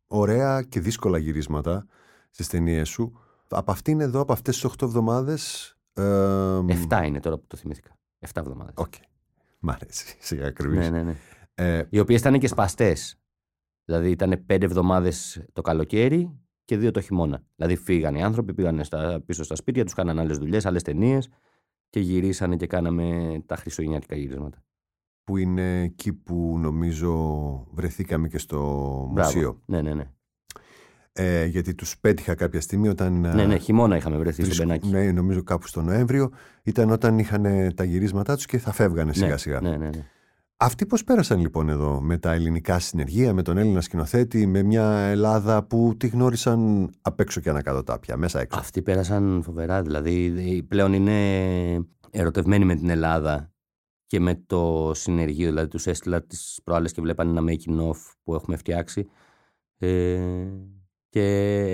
ωραία 0.07 0.61
και 0.61 0.79
δύσκολα 0.79 1.17
γυρίσματα 1.17 1.85
στις 2.29 2.47
ταινίες 2.47 2.89
σου. 2.89 3.19
Από 3.49 3.71
αυτήν 3.71 4.01
εδώ, 4.01 4.19
από 4.19 4.33
αυτές 4.33 4.55
τις 4.55 4.65
8 4.65 4.81
εβδομάδες... 4.81 5.69
Ε, 5.93 6.59
Εφτά 6.67 7.05
είναι 7.05 7.19
τώρα 7.19 7.37
που 7.37 7.43
το 7.47 7.57
θυμήθηκα. 7.57 7.97
Εφτά 8.19 8.39
εβδομάδες. 8.39 8.73
Οκ. 8.77 8.93
Μ' 9.59 9.69
αρέσει. 9.69 10.15
Είσαι 10.19 10.47
ακριβής. 10.47 10.77
Ναι, 10.79 10.89
ναι, 10.89 11.03
ναι. 11.03 11.15
Ε, 11.55 11.87
Οι 11.89 11.99
οποίες 11.99 12.19
ήταν 12.19 12.39
και 12.39 12.47
σπαστές. 12.47 13.19
Δηλαδή 13.85 14.09
ήταν 14.09 14.43
πέντε 14.45 14.65
εβδομάδες 14.65 15.45
το 15.53 15.61
καλοκαίρι 15.61 16.39
και 16.65 16.77
δύο 16.77 16.91
το 16.91 17.01
χειμώνα. 17.01 17.43
Δηλαδή 17.55 17.75
φύγανε 17.75 18.17
οι 18.17 18.21
άνθρωποι, 18.21 18.53
πήγαν 18.53 18.83
στα, 18.83 19.21
πίσω 19.25 19.43
στα 19.43 19.55
σπίτια 19.55 19.83
τους, 19.83 19.93
κάνανε 19.93 20.21
άλλες 20.21 20.37
δουλειές, 20.37 20.65
άλλες 20.65 20.81
ταινίες 20.83 21.29
και 21.89 21.99
γυρίσανε 21.99 22.55
και 22.55 22.67
κάναμε 22.67 23.37
τα 23.45 23.55
χριστουγεννιάτικα 23.55 24.15
γυρίσματα. 24.15 24.63
που 25.23 25.37
είναι 25.37 25.81
εκεί 25.81 26.13
που 26.13 26.57
νομίζω 26.59 27.13
βρεθήκαμε 27.73 28.27
και 28.27 28.37
στο 28.37 28.57
Μπράβο. 29.13 29.29
μουσείο. 29.31 29.61
Ναι, 29.65 29.81
ναι, 29.81 29.93
ναι. 29.93 30.09
Ε, 31.17 31.45
γιατί 31.45 31.75
τους 31.75 31.99
πέτυχα 31.99 32.35
κάποια 32.35 32.61
στιγμή 32.61 32.87
όταν... 32.87 33.19
Ναι, 33.19 33.45
ναι, 33.45 33.57
χειμώνα 33.57 33.95
είχαμε 33.95 34.17
βρεθεί 34.17 34.35
στο 34.35 34.43
βρίσκ- 34.45 34.61
Μπενάκι. 34.63 34.89
Ναι, 34.89 35.11
νομίζω 35.11 35.43
κάπου 35.43 35.67
στο 35.67 35.81
Νοέμβριο. 35.81 36.29
Ήταν 36.63 36.89
όταν 36.89 37.19
είχαν 37.19 37.73
τα 37.75 37.83
γυρίσματά 37.83 38.35
τους 38.35 38.45
και 38.45 38.57
θα 38.57 38.71
φεύγανε 38.71 39.13
σιγά 39.13 39.27
ναι, 39.27 39.37
σιγά. 39.37 39.61
ναι, 39.61 39.69
ναι, 39.77 39.89
ναι. 39.89 40.05
Αυτοί 40.57 40.85
πώς 40.85 41.03
πέρασαν 41.03 41.39
λοιπόν 41.39 41.69
εδώ 41.69 42.01
με 42.01 42.17
τα 42.17 42.31
ελληνικά 42.33 42.79
συνεργεία, 42.79 43.33
με 43.33 43.41
τον 43.41 43.57
Έλληνα 43.57 43.81
σκηνοθέτη, 43.81 44.45
με 44.47 44.63
μια 44.63 44.91
Ελλάδα 44.91 45.63
που 45.63 45.93
τη 45.97 46.07
γνώρισαν 46.07 46.89
απ' 47.01 47.19
έξω 47.19 47.41
και 47.41 47.49
ανακατοτάπια, 47.49 48.17
μέσα 48.17 48.39
έξω; 48.39 48.59
Αυτοί 48.59 48.81
πέρασαν 48.81 49.41
φοβερά. 49.43 49.81
Δηλαδή 49.81 50.63
πλέον 50.67 50.93
είναι 50.93 51.85
ερωτευμένοι 52.11 52.65
με 52.65 52.75
την 52.75 52.89
Ελλάδα 52.89 53.53
και 54.05 54.19
με 54.19 54.35
το 54.35 54.91
συνεργείο. 54.93 55.49
Δηλαδή 55.49 55.67
τους 55.67 55.87
έστειλα 55.87 56.21
τις 56.21 56.59
προάλλες 56.63 56.91
και 56.91 57.01
βλέπανε 57.01 57.39
ένα 57.39 57.51
making 57.51 57.89
of 57.91 57.97
που 58.23 58.35
έχουμε 58.35 58.55
φτιάξει. 58.55 59.07
Ε, 59.77 60.47
και 61.09 61.21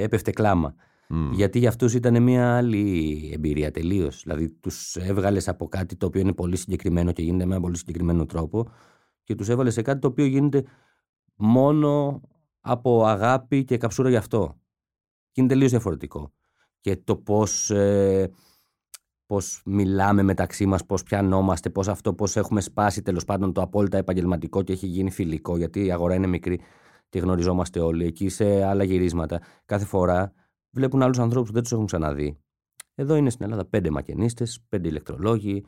έπεφτε 0.03 0.31
κλάμα. 0.31 0.75
Μμ. 1.13 1.31
Γιατί 1.31 1.59
για 1.59 1.69
αυτούς 1.69 1.93
ήταν 1.93 2.23
μια 2.23 2.57
άλλη 2.57 3.29
εμπειρία 3.33 3.71
τελείως. 3.71 4.21
Δηλαδή 4.23 4.49
τους 4.49 4.95
έβγαλες 4.95 5.47
από 5.47 5.67
κάτι 5.67 5.95
το 5.95 6.05
οποίο 6.05 6.21
είναι 6.21 6.33
πολύ 6.33 6.55
συγκεκριμένο 6.55 7.11
και 7.11 7.21
γίνεται 7.21 7.45
με 7.45 7.53
ένα 7.53 7.61
πολύ 7.61 7.77
συγκεκριμένο 7.77 8.25
τρόπο 8.25 8.69
και 9.23 9.35
τους 9.35 9.49
έβαλες 9.49 9.73
σε 9.73 9.81
κάτι 9.81 9.99
το 9.99 10.07
οποίο 10.07 10.25
γίνεται 10.25 10.63
μόνο 11.35 12.21
από 12.59 13.05
αγάπη 13.05 13.63
και 13.63 13.77
καψούρα 13.77 14.09
γι' 14.09 14.15
αυτό. 14.15 14.59
Και 15.31 15.41
είναι 15.41 15.49
τελείως 15.49 15.69
διαφορετικό. 15.69 16.33
Και 16.79 16.95
το 16.95 17.15
πώς, 17.15 17.69
ε, 17.69 18.31
πώς 19.25 19.61
μιλάμε 19.65 20.21
μεταξύ 20.21 20.65
μας, 20.65 20.85
πώς 20.85 21.03
πιανόμαστε, 21.03 21.69
πώς 21.69 21.87
αυτό, 21.87 22.13
πώς 22.13 22.35
έχουμε 22.35 22.61
σπάσει 22.61 23.01
τέλος 23.01 23.25
πάντων 23.25 23.53
το 23.53 23.61
απόλυτα 23.61 23.97
επαγγελματικό 23.97 24.61
και 24.61 24.73
έχει 24.73 24.87
γίνει 24.87 25.11
φιλικό, 25.11 25.57
γιατί 25.57 25.85
η 25.85 25.91
αγορά 25.91 26.15
είναι 26.15 26.27
μικρή 26.27 26.61
και 27.09 27.19
γνωριζόμαστε 27.19 27.79
όλοι. 27.79 28.05
Εκεί 28.05 28.29
σε 28.29 28.63
άλλα 28.63 28.83
γυρίσματα, 28.83 29.41
κάθε 29.65 29.85
φορά 29.85 30.33
βλέπουν 30.71 31.01
άλλους 31.01 31.19
ανθρώπους 31.19 31.47
που 31.47 31.53
δεν 31.53 31.63
τους 31.63 31.71
έχουν 31.71 31.85
ξαναδεί. 31.85 32.37
Εδώ 32.95 33.15
είναι 33.15 33.29
στην 33.29 33.45
Ελλάδα 33.45 33.65
πέντε 33.65 33.89
μακενίστες, 33.89 34.65
πέντε 34.69 34.87
ηλεκτρολόγοι, 34.87 35.65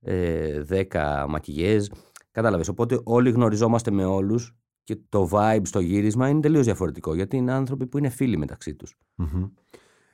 ε, 0.00 0.60
δέκα 0.62 1.26
μακιγιέζ. 1.28 1.86
Κατάλαβες, 2.30 2.68
οπότε 2.68 3.00
όλοι 3.04 3.30
γνωριζόμαστε 3.30 3.90
με 3.90 4.04
όλους 4.04 4.56
και 4.82 4.96
το 5.08 5.28
vibe 5.32 5.62
στο 5.62 5.80
γύρισμα 5.80 6.28
είναι 6.28 6.40
τελείως 6.40 6.64
διαφορετικό, 6.64 7.14
γιατί 7.14 7.36
είναι 7.36 7.52
άνθρωποι 7.52 7.86
που 7.86 7.98
είναι 7.98 8.08
φίλοι 8.08 8.36
μεταξύ 8.36 8.74
τους. 8.74 8.98
Μμμ. 9.14 9.44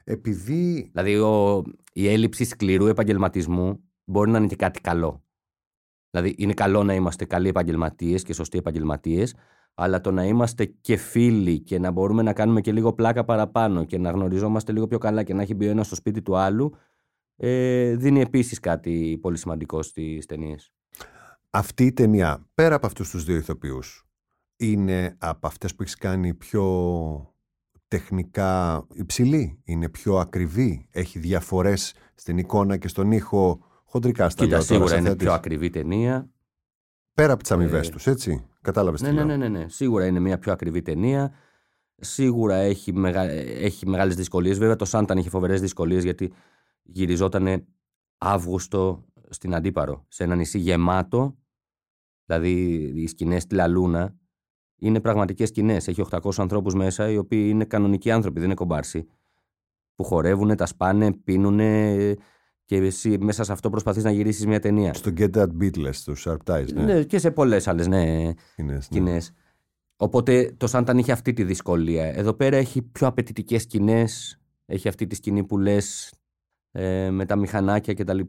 Επειδή 0.05 0.91
Δηλαδή 0.93 1.17
ο, 1.17 1.63
η 1.93 2.09
έλλειψη 2.09 2.45
σκληρού 2.45 2.87
επαγγελματισμού 2.87 3.85
μπορεί 4.05 4.31
να 4.31 4.39
είναι 4.39 4.47
και 4.47 4.57
κάτι 4.57 4.81
καλό. 4.81 5.25
Δηλαδή 6.11 6.35
είναι 6.39 6.55
καλό 6.55 6.83
να 6.83 6.95
είμαστε 6.95 7.25
καλοί 7.25 7.49
επαγγελματίες 7.49 8.23
και 8.23 8.33
σωστοί 8.33 8.59
επαγγελματίες, 8.59 9.35
αλλά 9.75 10.01
το 10.01 10.11
να 10.11 10.25
είμαστε 10.25 10.65
και 10.65 10.97
φίλοι 10.97 11.61
και 11.61 11.79
να 11.79 11.91
μπορούμε 11.91 12.23
να 12.23 12.33
κάνουμε 12.33 12.61
και 12.61 12.73
λίγο 12.73 12.93
πλάκα 12.93 13.25
παραπάνω 13.25 13.85
και 13.85 13.99
να 13.99 14.11
γνωριζόμαστε 14.11 14.73
λίγο 14.73 14.87
πιο 14.87 14.99
καλά 14.99 15.23
και 15.23 15.35
να 15.35 15.43
έχει 15.43 15.55
μπει 15.55 15.67
ο 15.67 15.71
ένας 15.71 15.87
στο 15.87 15.95
σπίτι 15.95 16.23
του 16.23 16.37
άλλου, 16.37 16.75
ε, 17.37 17.95
δίνει 17.97 18.21
επίσης 18.21 18.61
κάτι 18.61 19.19
πολύ 19.21 19.37
σημαντικό 19.39 19.83
στις 19.83 20.27
ταινίες. 20.27 20.73
αυτή 21.51 21.85
η 21.85 21.93
ταινία, 21.93 22.47
πέρα 22.55 22.75
από 22.75 22.87
αυτούς 22.87 23.11
τους 23.11 23.25
δύο 23.25 23.37
ηθοποιούς, 23.37 24.05
είναι 24.57 25.17
από 25.19 25.47
αυτές 25.47 25.75
που 25.75 25.83
έχεις 25.83 25.97
κάνει 25.97 26.35
πιο 26.35 26.65
τεχνικά 27.89 28.87
υψηλή, 28.93 29.61
είναι 29.65 29.89
πιο 29.89 30.17
ακριβή, 30.19 30.87
έχει 30.91 31.19
διαφορές 31.19 31.95
στην 32.15 32.39
εικόνα 32.39 32.77
και 32.77 32.89
στον 32.89 33.13
ήχο 33.13 33.65
χοντρικά 33.85 34.29
στα 34.29 34.45
Κοίτα, 34.45 34.57
λέω 34.57 34.67
τώρα, 34.67 34.75
σίγουρα 34.75 34.89
σαν 34.89 34.99
είναι 34.99 35.07
θεατής. 35.07 35.27
πιο 35.27 35.35
ακριβή 35.35 35.71
ταινία. 35.71 36.31
Πέρα 37.15 37.33
από 37.33 37.43
τις 37.43 37.51
αμοιβές 37.51 37.89
Ε, 37.89 37.91
τους, 37.91 38.07
έτσι, 38.07 38.45
κατάλαβες 38.61 39.01
Ναι, 39.01 39.09
τι 39.09 39.15
ναι, 39.15 39.25
λέω. 39.25 39.37
ναι, 39.37 39.49
ναι, 39.49 39.59
ναι. 39.59 39.69
Σίγουρα 39.69 40.07
είναι 40.07 40.21
μια 40.21 40.39
πιο 40.39 40.53
ακριβή 40.53 40.83
ταινία. 40.83 41.33
Σίγουρα 41.97 42.55
έχει, 42.55 42.93
μεγα... 42.93 43.23
έχει 43.31 43.89
μεγάλες 43.89 44.15
δυσκολίες. 44.15 44.59
Βέβαια 44.59 44.77
το 44.77 44.85
Σάνταν 44.85 45.19
είχε 45.19 45.29
φοβερές 45.29 45.61
δυσκολίες 45.61 46.05
γιατί 46.05 46.33
γυριζόταν 46.83 47.67
Αύγουστο 48.19 49.05
στην 49.29 49.55
Αντίπαρο, 49.55 50.05
σε 50.09 50.25
ένα 50.25 50.35
νησί 50.35 50.59
γεμάτο. 50.59 51.39
Δηλαδή 52.25 52.51
οι 52.95 53.07
σκηνές 53.07 53.43
στη 53.43 53.55
Λαλούνα 53.55 54.15
είναι 54.77 55.01
πραγματικές 55.01 55.49
σκηνές. 55.49 55.89
Έχει 55.89 56.03
800 56.11 56.31
ανθρώπους 56.37 56.75
μέσα 56.75 57.11
οι 57.11 57.17
οποίοι 57.17 57.47
είναι 57.51 57.65
κανονικοί 57.65 58.11
άνθρωποι, 58.11 58.37
δεν 58.39 58.47
είναι 58.47 58.55
κομπάρσι. 58.55 59.07
Που 59.95 60.05
χορεύουν, 60.05 60.57
τα 60.57 60.67
σπάνε, 60.67 61.13
πίνουν 61.13 61.61
και 62.71 62.77
εσύ 62.77 63.19
μέσα 63.21 63.45
σε 63.45 63.53
αυτό 63.53 63.71
προσπαθείς 63.71 64.05
να 64.05 64.11
γυρίσεις 64.11 64.47
μια 64.47 64.61
ταινία. 64.61 64.95
Στο 64.95 65.11
Get 65.17 65.31
That 65.31 65.47
Beatles, 65.61 65.95
του 66.05 66.15
Sharp 66.19 66.37
Ties, 66.45 66.73
ναι. 66.75 66.83
Ναι, 66.85 67.03
και 67.03 67.19
σε 67.19 67.31
πολλές 67.31 67.69
άλλες, 67.69 67.87
ναι, 67.87 68.03
Είναι, 68.57 68.73
ναι. 68.73 68.81
σκηνές. 68.81 69.33
Οπότε 69.97 70.55
το 70.57 70.67
Σάνταν 70.67 70.99
είχε 70.99 71.13
αυτή 71.13 71.33
τη 71.33 71.45
δυσκολία. 71.45 72.05
Εδώ 72.05 72.33
πέρα 72.33 72.57
έχει 72.57 72.83
πιο 72.83 73.07
απαιτητικές 73.07 73.63
σκηνές. 73.63 74.41
Έχει 74.67 74.89
αυτή 74.89 75.07
τη 75.07 75.15
σκηνή 75.15 75.45
που 75.45 75.59
λες 75.59 76.13
ε, 76.73 77.11
με 77.11 77.27
τα 77.27 77.37
μηχανάκια 77.37 77.95
κτλ. 77.95 78.21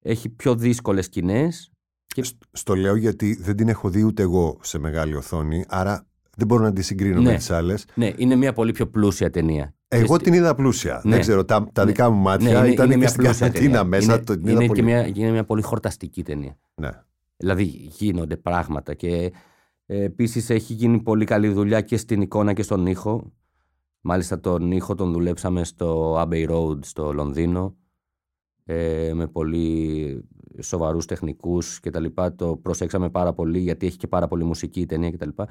Έχει 0.00 0.28
πιο 0.28 0.54
δύσκολες 0.54 1.04
σκηνές. 1.04 1.70
Και- 2.06 2.22
Σ- 2.22 2.36
Στο 2.52 2.74
λέω 2.74 2.96
γιατί 2.96 3.34
δεν 3.40 3.56
την 3.56 3.68
έχω 3.68 3.88
δει 3.90 4.02
ούτε 4.04 4.22
εγώ 4.22 4.58
σε 4.62 4.78
μεγάλη 4.78 5.14
οθόνη, 5.14 5.64
άρα 5.68 6.06
δεν 6.36 6.46
μπορώ 6.46 6.62
να 6.62 6.72
τη 6.72 6.82
συγκρίνω 6.82 7.20
Ναι. 7.20 7.30
με 7.30 7.36
τις 7.36 7.50
άλλες. 7.50 7.84
Ναι, 7.94 8.12
είναι 8.16 8.34
μια 8.36 8.52
πολύ 8.52 8.72
πιο 8.72 8.86
πλούσια 8.88 9.30
ταινία. 9.30 9.74
Εγώ 9.88 10.06
Και 10.06 10.12
στη- 10.14 10.22
την 10.24 10.32
είδα 10.32 10.54
πλούσια. 10.54 11.00
Ναι. 11.04 11.10
Δεν 11.10 11.20
ξέρω, 11.20 11.44
τα, 11.44 11.68
τα 11.72 11.84
Ναι. 11.84 11.90
δικά 11.90 12.10
μου 12.10 12.16
Ναι, 12.16 12.22
μάτια 12.22 12.48
είναι- 12.58 12.68
ήταν 12.68 12.84
είναι 12.84 12.92
και 12.94 12.98
μια 13.00 13.08
στην 13.08 13.22
πλούσια 13.22 13.46
καραντίνα 13.48 13.72
ταινία. 13.72 13.84
μέσα. 13.88 14.12
Είναι, 14.14 14.22
το, 14.24 14.32
την 14.32 14.42
είναι, 14.42 14.50
είδα 14.50 14.60
και 14.60 14.66
πολύ. 14.66 14.82
μια, 14.82 15.06
είναι 15.06 15.30
μια 15.30 15.44
πολύ 15.44 15.62
χορταστική 15.62 16.22
ταινία. 16.22 16.58
Ναι. 16.74 16.90
Δηλαδή 17.36 17.62
γίνονται 17.98 18.36
πράγματα 18.36 18.94
και 18.94 19.32
ε, 19.86 20.02
επίσης 20.02 20.50
έχει 20.50 20.72
γίνει 20.72 21.00
πολύ 21.02 21.24
καλή 21.24 21.48
δουλειά 21.48 21.80
και 21.80 21.96
στην 21.96 22.20
εικόνα 22.20 22.52
και 22.52 22.62
στον 22.62 22.86
ήχο. 22.86 23.32
Μάλιστα 24.00 24.40
τον 24.40 24.72
ήχο 24.72 24.94
τον 24.94 25.12
δουλέψαμε 25.12 25.64
στο 25.64 26.16
Abbey 26.22 26.50
Road 26.50 26.84
στο 26.84 27.12
Λονδίνο 27.12 27.76
ε, 28.64 29.10
με 29.14 29.26
πολύ 29.26 30.24
σοβαρούς 30.62 31.04
τεχνικούς 31.06 31.80
και 31.80 31.90
τα 31.90 32.00
λοιπά. 32.00 32.34
Το 32.34 32.56
προσέξαμε 32.56 33.10
πάρα 33.10 33.32
πολύ 33.32 33.58
γιατί 33.58 33.86
έχει 33.86 33.96
και 33.96 34.06
πάρα 34.06 34.28
πολύ 34.28 34.44
μουσική 34.44 34.80
η 34.80 34.86
ταινία 34.86 35.10
και 35.10 35.16
τα 35.16 35.26
λοιπά. 35.26 35.48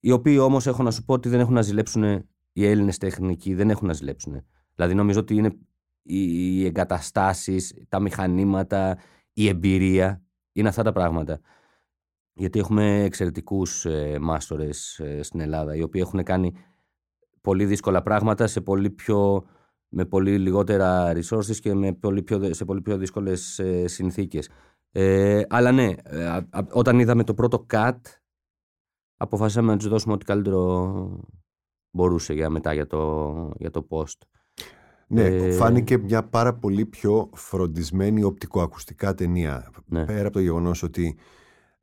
Οι 0.00 0.10
οποίοι 0.10 0.38
όμως 0.40 0.66
έχω 0.66 0.82
να 0.82 0.90
σου 0.90 1.04
πω 1.04 1.14
ότι 1.14 1.28
δεν 1.28 1.40
έχουν 1.40 1.54
να 1.54 1.62
ζηλέψουν 1.62 2.24
οι 2.52 2.66
Έλληνες 2.66 2.98
τεχνικοί, 2.98 3.54
δεν 3.54 3.70
έχουν 3.70 3.86
να 3.86 3.92
ζηλέψουν. 3.92 4.44
Δηλαδή 4.74 4.94
νομίζω 4.94 5.20
ότι 5.20 5.34
είναι 5.34 5.58
οι, 6.02 6.58
οι 6.58 6.64
εγκαταστάσεις, 6.66 7.74
τα 7.88 8.00
μηχανήματα, 8.00 8.98
η 9.32 9.48
εμπειρία 9.48 10.22
είναι 10.52 10.68
αυτά 10.68 10.82
τα 10.82 10.92
πράγματα. 10.92 11.40
Γιατί 12.32 12.58
έχουμε 12.58 13.02
εξαιρετικούς 13.02 13.84
ε, 13.84 14.18
μάστορες 14.20 14.98
ε, 14.98 15.22
στην 15.22 15.40
Ελλάδα, 15.40 15.74
οι 15.76 15.82
οποίοι 15.82 16.02
έχουν 16.04 16.22
κάνει 16.22 16.54
πολύ 17.40 17.66
δύσκολα 17.66 18.02
πράγματα 18.02 18.46
σε 18.46 18.60
πολύ 18.60 18.90
πιο, 18.90 19.44
με 19.88 20.04
πολύ 20.04 20.38
λιγότερα 20.38 21.12
resources 21.12 21.56
και 21.56 21.74
με 21.74 21.92
πολύ 21.92 22.22
πιο, 22.22 22.54
σε 22.54 22.64
πολύ 22.64 22.80
πιο 22.80 22.96
δύσκολες 22.96 23.58
ε, 23.58 23.86
συνθήκες. 23.86 24.48
Ε, 24.90 25.42
αλλά 25.48 25.72
ναι, 25.72 25.92
ε, 26.02 26.26
α- 26.26 26.46
α- 26.50 26.66
όταν 26.72 26.98
είδαμε 26.98 27.24
το 27.24 27.34
πρώτο 27.34 27.66
cut, 27.72 27.98
αποφασίσαμε 29.16 29.72
να 29.72 29.78
τους 29.78 29.88
δώσουμε 29.88 30.14
ό,τι 30.14 30.24
καλύτερο 30.24 31.20
μπορούσε 31.98 32.32
για 32.32 32.50
μετά 32.50 32.72
για 32.72 32.86
το, 32.86 33.52
για 33.58 33.70
το 33.70 33.86
post. 33.90 34.18
Ναι, 35.08 35.22
Ε, 35.24 35.52
φάνηκε 35.52 35.98
μια 35.98 36.22
πάρα 36.24 36.54
πολύ 36.54 36.86
πιο 36.86 37.30
φροντισμένη 37.34 38.22
οπτικοακουστικά 38.22 39.14
ταινία. 39.14 39.70
Ναι. 39.86 40.04
Πέρα 40.04 40.22
από 40.22 40.32
το 40.32 40.40
γεγονός 40.40 40.82
ότι 40.82 41.16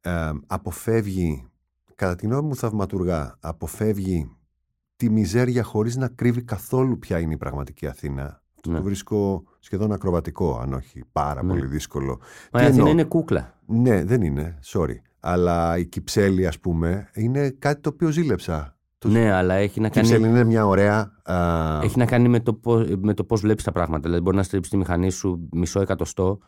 ε, 0.01 0.31
αποφεύγει, 0.47 1.47
κατά 1.95 2.15
τη 2.15 2.25
γνώμη 2.25 2.47
μου 2.47 2.55
θαυματουργά, 2.55 3.35
αποφεύγει 3.39 4.31
τη 4.95 5.09
μιζέρια 5.09 5.63
χωρίς 5.63 5.95
να 5.95 6.07
κρύβει 6.07 6.43
καθόλου 6.43 6.99
ποια 6.99 7.19
είναι 7.19 7.33
η 7.33 7.37
πραγματική 7.37 7.87
Αθήνα. 7.87 8.43
Αυτό 8.55 8.69
Ναι. 8.69 8.77
το 8.77 8.83
βρίσκω 8.83 9.43
σχεδόν 9.59 9.91
ακροβατικό, 9.91 10.57
αν 10.59 10.73
όχι 10.73 11.03
πάρα 11.11 11.43
Ναι. 11.43 11.49
πολύ 11.53 11.65
δύσκολο. 11.65 12.19
Μα 12.51 12.59
Τι 12.59 12.65
η 12.65 12.67
Αθήνα 12.67 12.73
εννοώ; 12.77 12.87
είναι 12.91 13.03
κούκλα. 13.03 13.59
Ναι, 13.65 14.03
δεν 14.03 14.21
είναι, 14.21 14.59
sorry. 14.65 14.95
Αλλά 15.19 15.77
η 15.77 15.85
Κυψέλη, 15.85 16.47
ας 16.47 16.59
πούμε, 16.59 17.09
είναι 17.13 17.49
κάτι 17.49 17.81
το 17.81 17.89
οποίο 17.89 18.09
ζήλεψα. 18.09 18.74
Το 18.97 19.07
Ναι, 19.09 19.31
αλλά 19.31 19.53
έχει 19.53 19.79
να 19.79 19.87
Η 19.87 19.89
κάνει... 19.89 20.07
Κυψέλη 20.07 20.27
είναι 20.29 20.43
μια 20.43 20.65
ωραία... 20.67 21.11
α, 21.23 21.79
Έχει 21.83 21.97
να 21.97 22.05
κάνει 22.05 22.27
με 22.29 22.39
το, 22.39 22.53
πώς, 22.53 22.87
με 23.01 23.13
το 23.13 23.23
πώς 23.23 23.41
βλέπεις 23.41 23.63
τα 23.63 23.71
πράγματα. 23.71 24.01
Δηλαδή 24.01 24.21
μπορεί 24.21 24.35
να 24.35 24.43
στρίψεις 24.43 24.71
τη 24.71 24.77
μηχανή 24.77 25.09
σου 25.09 25.47
μισό 25.51 25.81
εκατοστό 25.81 26.39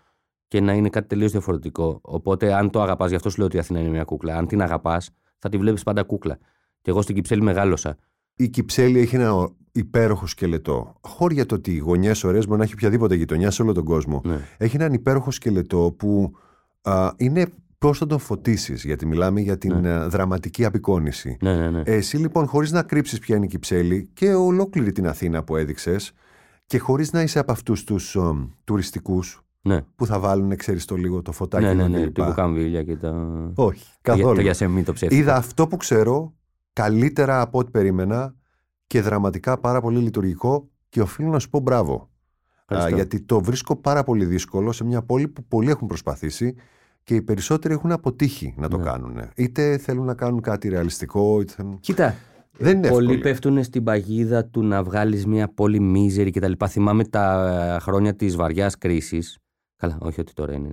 και 0.47 0.61
να 0.61 0.73
είναι 0.73 0.89
κάτι 0.89 1.07
τελείως 1.07 1.31
διαφορετικό. 1.31 1.99
Οπότε 2.03 2.53
αν 2.53 2.69
το 2.69 2.81
αγαπάς, 2.81 3.09
γι' 3.09 3.15
αυτό 3.15 3.29
σου 3.29 3.37
λέω 3.37 3.45
ότι 3.45 3.55
η 3.55 3.59
Αθήνα 3.59 3.79
είναι 3.79 3.89
μια 3.89 4.03
κούκλα. 4.03 4.37
Αν 4.37 4.47
την 4.47 4.61
αγαπάς, 4.61 5.09
θα 5.37 5.49
τη 5.49 5.57
βλέπεις 5.57 5.83
πάντα 5.83 6.03
κούκλα. 6.03 6.37
Και 6.81 6.89
εγώ 6.89 7.01
στην 7.01 7.15
Κυψέλη 7.15 7.41
μεγάλωσα. 7.41 7.97
Η 8.35 8.47
Κυψέλη 8.49 8.99
έχει 8.99 9.15
ένα 9.15 9.33
ο- 9.33 9.55
υπέροχο 9.71 10.27
σκελετό. 10.27 10.95
Χώρια 11.01 11.45
το 11.45 11.55
ότι 11.55 11.71
οι 11.73 11.77
γωνιές 11.77 12.23
ωραίες 12.23 12.45
μπορεί 12.45 12.57
να 12.57 12.63
έχει 12.63 12.73
οποιαδήποτε 12.73 13.15
γειτονιά 13.15 13.51
σε 13.51 13.61
όλο 13.61 13.73
τον 13.73 13.83
κόσμο. 13.83 14.21
Ναι. 14.25 14.39
Έχει 14.57 14.75
έναν 14.75 14.93
υπέροχο 14.93 15.31
σκελετό 15.31 15.95
που 15.97 16.31
α, 16.81 17.11
είναι 17.17 17.47
πώ 17.77 17.93
θα 17.93 18.05
τον 18.05 18.19
φωτίσεις, 18.19 18.83
γιατί 18.83 19.05
μιλάμε 19.05 19.39
για 19.41 19.57
την 19.57 19.79
Ναι. 19.79 19.93
α, 19.93 20.09
δραματική 20.09 20.65
απεικόνηση. 20.65 21.37
Ναι, 21.41 21.55
ναι, 21.55 21.69
ναι. 21.69 21.81
Ε, 21.85 21.95
Εσύ 21.95 22.17
λοιπόν, 22.17 22.47
χωρίς 22.47 22.71
να 22.71 22.83
κρύψεις 22.83 23.19
ποια 23.19 23.35
είναι 23.35 23.45
η 23.45 23.47
Κυψέλη 23.47 24.09
και 24.13 24.33
ολόκληρη 24.33 24.91
την 24.91 25.07
Αθήνα 25.07 25.43
που 25.43 25.55
έδειξες 25.55 26.11
και 26.65 26.77
χωρίς 26.79 27.11
να 27.11 27.21
είσαι 27.21 27.39
από 27.39 27.51
αυτούς 27.51 27.83
τους 27.83 28.17
τουριστικούς 28.63 29.41
ναι. 29.61 29.81
που 29.95 30.05
θα 30.05 30.19
βάλουν, 30.19 30.55
ξέρεις 30.55 30.85
το 30.85 30.95
λίγο 30.95 31.21
το 31.21 31.31
φωτάκι 31.31 31.63
ναι, 31.65 31.73
ναι, 31.73 31.81
εδώ 31.83 31.89
ναι, 31.91 31.99
κλπ. 32.03 32.13
τύπου 32.13 32.33
καμβίλια 32.35 32.83
και 32.83 32.95
τα... 32.95 33.11
Όχι, 33.55 33.85
Το, 33.85 33.97
καθόλου. 34.01 34.35
το 34.35 34.41
γιασεμί 34.41 34.83
το 34.83 34.93
ψεύτικο. 34.93 35.21
Είδα 35.21 35.35
αυτό 35.35 35.67
που 35.67 35.77
ξέρω 35.77 36.33
καλύτερα 36.73 37.41
από 37.41 37.59
ό,τι 37.59 37.71
περίμενα 37.71 38.35
και 38.87 39.01
δραματικά 39.01 39.57
πάρα 39.59 39.81
πολύ 39.81 39.99
λειτουργικό 39.99 40.69
και 40.89 41.01
οφείλω 41.01 41.29
να 41.29 41.39
σου 41.39 41.49
πω 41.49 41.59
μπράβο. 41.59 41.93
Α, 41.95 42.75
Ευχαριστώ. 42.75 42.95
γιατί 42.95 43.21
το 43.21 43.41
βρίσκω 43.41 43.75
πάρα 43.75 44.03
πολύ 44.03 44.25
δύσκολο 44.25 44.71
σε 44.71 44.83
μια 44.83 45.01
πόλη 45.01 45.27
που 45.27 45.43
πολλοί 45.47 45.69
έχουν 45.69 45.87
προσπαθήσει 45.87 46.55
και 47.07 47.15
οι 47.15 47.21
περισσότεροι 47.21 47.73
έχουν 47.73 47.91
αποτύχει 47.91 48.53
να 48.57 48.67
το 48.67 48.77
Ναι. 48.77 48.83
κάνουν. 48.83 49.19
Είτε 49.35 49.77
θέλουν 49.77 50.05
να 50.05 50.13
κάνουν 50.13 50.41
κάτι 50.41 50.67
ρεαλιστικό, 50.69 51.41
είτε 51.41 51.53
θέλουν... 51.53 51.79
Κοίτα, 51.79 52.15
Δεν 52.57 52.77
είναι 52.77 52.87
πολλοί 52.89 53.05
εύκολο. 53.11 53.21
πέφτουν 53.29 53.63
στην 53.63 53.83
παγίδα 53.83 54.45
του 54.45 54.63
να 54.63 54.83
βγάλεις 54.83 55.25
μια 55.25 55.53
πόλη 55.53 55.79
μίζερη 55.79 56.31
και 56.31 56.39
τα 56.39 56.47
λοιπά. 56.47 56.67
Θυμάμαι 56.67 57.03
τα 57.05 57.47
ε, 57.75 57.79
χρόνια 57.79 58.15
της 58.15 58.35
βαριάς 58.35 58.77
κρίσης. 58.77 59.37
Καλά, 59.75 59.97
όχι 60.01 60.19
ότι 60.19 60.33
τώρα 60.33 60.53
είναι. 60.53 60.69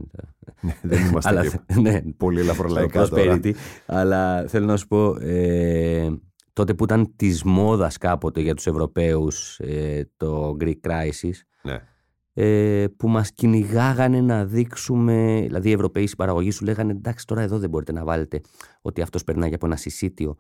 Ναι, 0.61 0.77
δεν 0.83 1.01
είμαστε 1.07 1.31
αλλά, 1.31 1.47
και 1.47 1.59
ναι, 1.81 2.03
πολύ 2.17 2.41
ελαφρολαϊκά 2.41 3.05
στο 3.05 3.17
τώρα. 3.17 3.41
prosperity. 3.43 3.53
Αλλά 3.87 4.45
θέλω 4.49 4.67
να 4.67 4.77
σου 4.77 4.87
πω, 4.87 5.17
ε, 5.21 6.09
τότε 6.53 6.75
που 6.75 6.85
ήταν 6.85 7.13
της 7.17 7.43
μόδας 7.43 7.99
κάποτε 7.99 8.41
για 8.41 8.55
τους 8.55 8.67
Ευρωπαίους 8.67 9.59
ε, 9.59 10.11
το 10.17 10.57
Greek 10.61 10.81
Crisis, 10.89 11.35
Ναι. 11.63 11.79
Ε, 12.35 12.85
που 12.97 13.09
μας 13.09 13.33
κυνηγάγανε 13.33 14.21
να 14.21 14.45
δείξουμε, 14.45 15.41
δηλαδή 15.47 15.69
οι 15.69 15.73
Ευρωπαίοι 15.73 16.07
στην 16.07 16.19
παραγωγή 16.19 16.51
σου 16.51 16.65
λέγανε 16.65 16.93
εντάξει 16.93 17.27
τώρα 17.27 17.43
εδώ 17.43 17.59
δεν 17.59 17.71
μπορείτε 17.71 17.93
να 17.93 18.05
βάλετε 18.05 18.41
ότι 18.83 19.03
αυτός 19.03 19.25
περνάει 19.25 19.55
από 19.55 19.67
ένα 19.67 19.77
συσίτιο. 19.77 20.37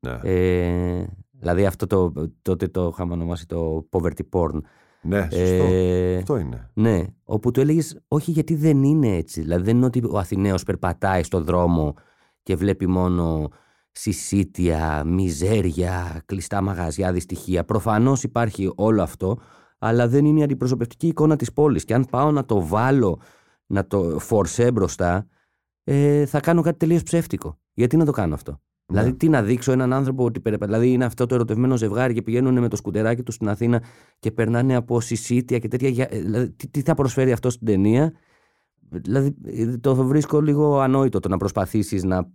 Ναι. 0.00 0.18
Ε, 0.22 1.06
δηλαδή 1.30 1.66
αυτό 1.66 1.86
το, 1.86 2.12
τότε 2.42 2.68
το 2.68 2.90
είχαμε 2.92 3.12
ονομάσει 3.12 3.46
το 3.46 3.88
poverty 3.90 4.22
porn. 4.30 4.60
ναι, 5.02 5.22
σωστό. 5.22 5.64
Ε, 5.70 6.16
Αυτό 6.16 6.38
είναι. 6.38 6.70
ναι, 6.74 7.04
όπου 7.24 7.50
του 7.50 7.60
έλεγες 7.60 8.00
όχι 8.08 8.30
γιατί 8.30 8.54
δεν 8.54 8.82
είναι 8.82 9.16
έτσι. 9.16 9.40
Δηλαδή 9.40 9.64
δεν 9.64 9.76
είναι 9.76 9.86
ότι 9.86 10.02
ο 10.10 10.18
Αθηναίος 10.18 10.62
περπατάει 10.62 11.22
στο 11.22 11.40
δρόμο 11.40 11.94
και 12.42 12.56
βλέπει 12.56 12.86
μόνο 12.86 13.48
συσίτια, 13.92 15.02
μιζέρια, 15.06 16.22
κλειστά 16.26 16.62
μαγαζιά, 16.62 17.12
δυστυχία. 17.12 17.64
Προφανώς 17.64 18.22
υπάρχει 18.22 18.72
όλο 18.76 19.02
αυτό, 19.02 19.38
αλλά 19.78 20.08
δεν 20.08 20.24
είναι 20.24 20.40
η 20.40 20.42
αντιπροσωπευτική 20.42 21.06
εικόνα 21.06 21.36
της 21.36 21.52
πόλης. 21.52 21.84
Και 21.84 21.94
αν 21.94 22.06
πάω 22.10 22.30
να 22.30 22.44
το 22.44 22.66
βάλω, 22.66 23.20
να 23.66 23.86
το 23.86 24.18
φορσέ 24.18 24.72
μπροστά, 24.72 25.26
ε, 25.84 26.26
θα 26.26 26.40
κάνω 26.40 26.62
κάτι 26.62 26.76
τελείως 26.78 27.02
ψεύτικο. 27.02 27.58
Γιατί 27.72 27.96
να 27.96 28.04
το 28.04 28.12
κάνω 28.12 28.34
αυτό; 28.34 28.60
Δηλαδή, 28.86 29.14
τι 29.14 29.28
να 29.28 29.42
δείξω 29.42 29.72
έναν 29.72 29.92
άνθρωπο 29.92 30.24
ότι 30.24 30.40
περπα- 30.40 30.66
Δηλαδή, 30.66 30.92
είναι 30.92 31.04
αυτό 31.04 31.26
το 31.26 31.34
ερωτευμένο 31.34 31.76
ζευγάρι 31.76 32.14
και 32.14 32.22
πηγαίνουν 32.22 32.58
με 32.58 32.68
το 32.68 32.76
σκουτεράκι 32.76 33.22
τους 33.22 33.34
στην 33.34 33.48
Αθήνα 33.48 33.82
και 34.18 34.30
περνάνε 34.30 34.74
από 34.74 35.00
συσίτια 35.00 35.58
και 35.58 35.68
τέτοια. 35.68 35.88
για- 35.88 36.08
ε, 36.10 36.20
Δηλαδή, 36.20 36.50
τι, 36.50 36.68
τι 36.68 36.80
θα 36.82 36.94
προσφέρει 36.94 37.32
αυτό 37.32 37.50
στην 37.50 37.66
ταινία; 37.66 38.12
Δηλαδή, 38.90 39.34
ε, 39.44 39.76
το 39.76 39.94
βρίσκω 39.94 40.40
λίγο 40.40 40.80
ανόητο 40.80 41.20
το 41.20 41.28
να 41.28 41.36
προσπαθήσεις 41.36 42.04
να 42.04 42.30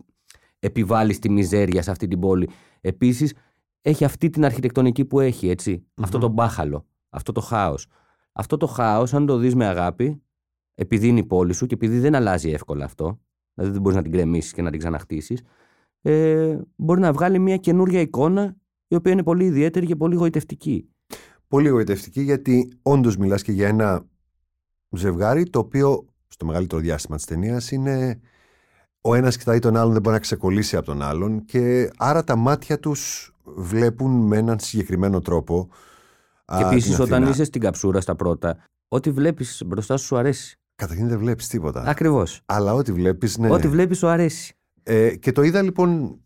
επιβάλλεις 0.60 1.20
τη 1.20 1.30
μιζέρια 1.30 1.82
σε 1.82 1.92
αυτή 1.92 2.08
την 2.08 2.20
πόλη. 2.20 2.50
Επίσης, 2.82 3.34
έχει 3.82 4.04
αυτή 4.06 4.30
την 4.30 4.46
αρχιτεκτονική 4.46 5.06
που 5.06 5.20
έχει, 5.20 5.50
έτσι. 5.50 5.86
Αυτό 6.02 6.18
το 6.18 6.28
μπάχαλο. 6.28 6.86
Αυτό 7.14 7.32
το 7.32 7.42
χάος. 7.42 7.88
Αυτό 8.32 8.58
το 8.58 8.68
χάος, 8.68 9.14
αν 9.14 9.26
το 9.26 9.38
δεις 9.38 9.56
με 9.56 9.66
αγάπη, 9.66 10.22
επειδή 10.76 11.08
είναι 11.08 11.20
η 11.20 11.26
πόλη 11.26 11.54
σου 11.54 11.66
και 11.66 11.74
επειδή 11.74 12.00
δεν 12.00 12.16
αλλάζει 12.16 12.50
εύκολα 12.50 12.86
αυτό, 12.86 13.20
δηλαδή 13.54 13.74
δεν 13.74 13.82
μπορείς 13.82 13.98
να 13.98 14.04
την 14.04 14.12
κρεμίσει 14.12 14.54
και 14.54 14.62
να 14.62 14.70
την 14.70 14.80
ξαναχτίσεις, 14.80 15.42
ε, 16.02 16.58
μπορεί 16.76 17.00
να 17.00 17.14
βγάλει 17.14 17.40
μια 17.40 17.58
καινούρια 17.58 18.00
εικόνα 18.00 18.56
η 18.88 18.96
οποία 18.96 19.12
είναι 19.12 19.24
πολύ 19.24 19.46
ιδιαίτερη 19.46 19.86
και 19.86 19.96
πολύ 19.96 20.16
γοητευτική. 20.16 20.90
Πολύ 21.48 21.70
γοητευτική 21.70 22.22
γιατί 22.22 22.74
όντως 22.82 23.18
μιλάς 23.18 23.42
και 23.44 23.52
για 23.52 23.68
ένα 23.68 24.06
ζευγάρι 24.90 25.50
το 25.50 25.60
οποίο 25.60 26.06
στο 26.28 26.46
μεγαλύτερο 26.46 26.82
διάστημα 26.82 27.16
της 27.16 27.26
ταινίας 27.26 27.72
είναι 27.72 28.20
ο 29.02 29.16
ένας 29.16 29.38
κοιτάει 29.38 29.60
τον 29.60 29.78
άλλον 29.78 29.92
δεν 29.92 30.02
μπορεί 30.02 30.16
να 30.16 30.22
ξεκολλήσει 30.22 30.76
από 30.76 30.86
τον 30.86 31.02
άλλον 31.02 31.46
και 31.46 31.90
άρα 31.98 32.24
τα 32.24 32.36
μάτια 32.36 32.80
τους 32.80 33.34
βλέπουν 33.44 34.12
με 34.12 34.38
έναν 34.38 34.60
συγκεκριμένο 34.60 35.20
τρόπο 35.20 35.60
α, 35.60 35.68
και 36.46 36.64
επίσης, 36.64 36.96
την 36.96 37.04
όταν 37.04 37.14
Αθήνα. 37.14 37.30
είσαι 37.30 37.44
στην 37.44 37.62
καψούρα 37.62 38.02
στα 38.02 38.16
πρώτα, 38.16 38.58
ό,τι 38.88 39.12
βλέπεις 39.12 39.62
μπροστά 39.66 39.98
σου 39.98 40.06
σου 40.06 40.18
αρέσει. 40.18 40.58
Καταρχήν 40.76 41.08
δεν 41.08 41.18
βλέπεις 41.20 41.48
τίποτα. 41.48 41.84
Ακριβώς. 41.86 42.42
Αλλά 42.46 42.74
ό,τι 42.74 42.92
βλέπεις, 42.92 43.38
ναι. 43.38 43.52
Ό,τι 43.52 43.68
βλέπεις 43.68 43.98
σου 43.98 44.08
αρέσει. 44.08 44.54
Ε, 44.84 45.16
και 45.16 45.32
το 45.32 45.42
είδα 45.42 45.62
λοιπόν 45.62 46.20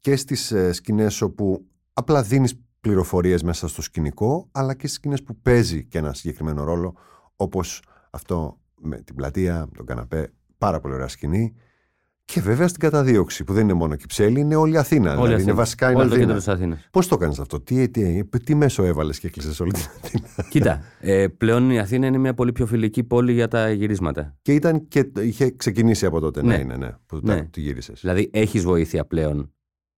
και 0.00 0.16
στις 0.16 0.52
ε, 0.52 0.72
σκηνές 0.72 1.20
όπου 1.20 1.66
απλά 1.92 2.22
δίνεις 2.22 2.60
πληροφορίες 2.80 3.42
μέσα 3.42 3.68
στο 3.68 3.82
σκηνικό, 3.82 4.48
αλλά 4.52 4.74
και 4.74 4.86
στις 4.86 4.92
σκηνές 4.98 5.22
που 5.22 5.36
παίζει 5.36 5.84
και 5.84 5.98
ένα 5.98 6.12
συγκεκριμένο 6.12 6.64
ρόλο, 6.64 6.94
όπως 7.36 7.82
αυτό 8.10 8.58
με 8.80 9.00
την 9.00 9.14
πλατεία, 9.14 9.68
τον 9.76 9.86
καναπέ, 9.86 10.32
πάρα 10.58 10.80
πολύ 10.80 10.94
ωραία 10.94 11.08
σκηνή. 11.08 11.54
Και 12.32 12.40
βέβαια 12.40 12.68
στην 12.68 12.80
καταδίωξη, 12.80 13.44
που 13.44 13.52
δεν 13.52 13.62
είναι 13.62 13.72
μόνο 13.72 13.94
Κυψέλη, 13.96 14.40
είναι 14.40 14.56
όλη 14.56 14.72
η 14.72 14.76
Αθήνα. 14.76 15.08
Όλη 15.10 15.16
δηλαδή 15.16 15.34
Αθήνα. 15.34 15.50
είναι 15.50 15.58
βασικά 15.60 15.90
είναι 15.90 16.00
Όλο 16.00 16.08
το 16.08 16.14
Αθήνα. 16.14 16.26
κέντρο 16.26 16.36
της 16.44 16.48
Αθήνας. 16.54 16.88
Πώς 16.90 17.08
το 17.08 17.14
έκανε 17.14 17.34
αυτό, 17.40 17.60
τι, 17.60 17.88
τι, 17.88 18.24
τι 18.24 18.54
μέσο 18.54 18.82
έβαλες 18.84 19.18
και 19.18 19.26
έκλεισες 19.26 19.60
όλη 19.60 19.72
την 19.72 19.82
Αθήνα; 20.02 20.28
Κοίτα, 20.50 20.82
ε, 21.00 21.28
πλέον 21.28 21.70
η 21.70 21.78
Αθήνα 21.78 22.06
είναι 22.06 22.18
μια 22.18 22.34
πολύ 22.34 22.52
πιο 22.52 22.66
φιλική 22.66 23.04
πόλη 23.04 23.32
για 23.32 23.48
τα 23.48 23.70
γυρίσματα. 23.70 24.36
Και 24.42 24.54
ήταν 24.54 24.88
και 24.88 25.10
είχε 25.20 25.50
ξεκινήσει 25.50 26.06
από 26.06 26.20
τότε. 26.20 26.42
Ναι, 26.42 26.56
Ναι. 26.56 26.62
ναι, 26.62 26.76
ναι. 26.76 26.94
Που 27.06 27.18
Ναι. 27.22 27.34
ναι. 27.34 27.42
τη 27.42 27.60
γύρισες. 27.60 28.00
Δηλαδή 28.00 28.30
έχεις 28.32 28.62
βοήθεια 28.62 29.04
πλέον. 29.06 29.52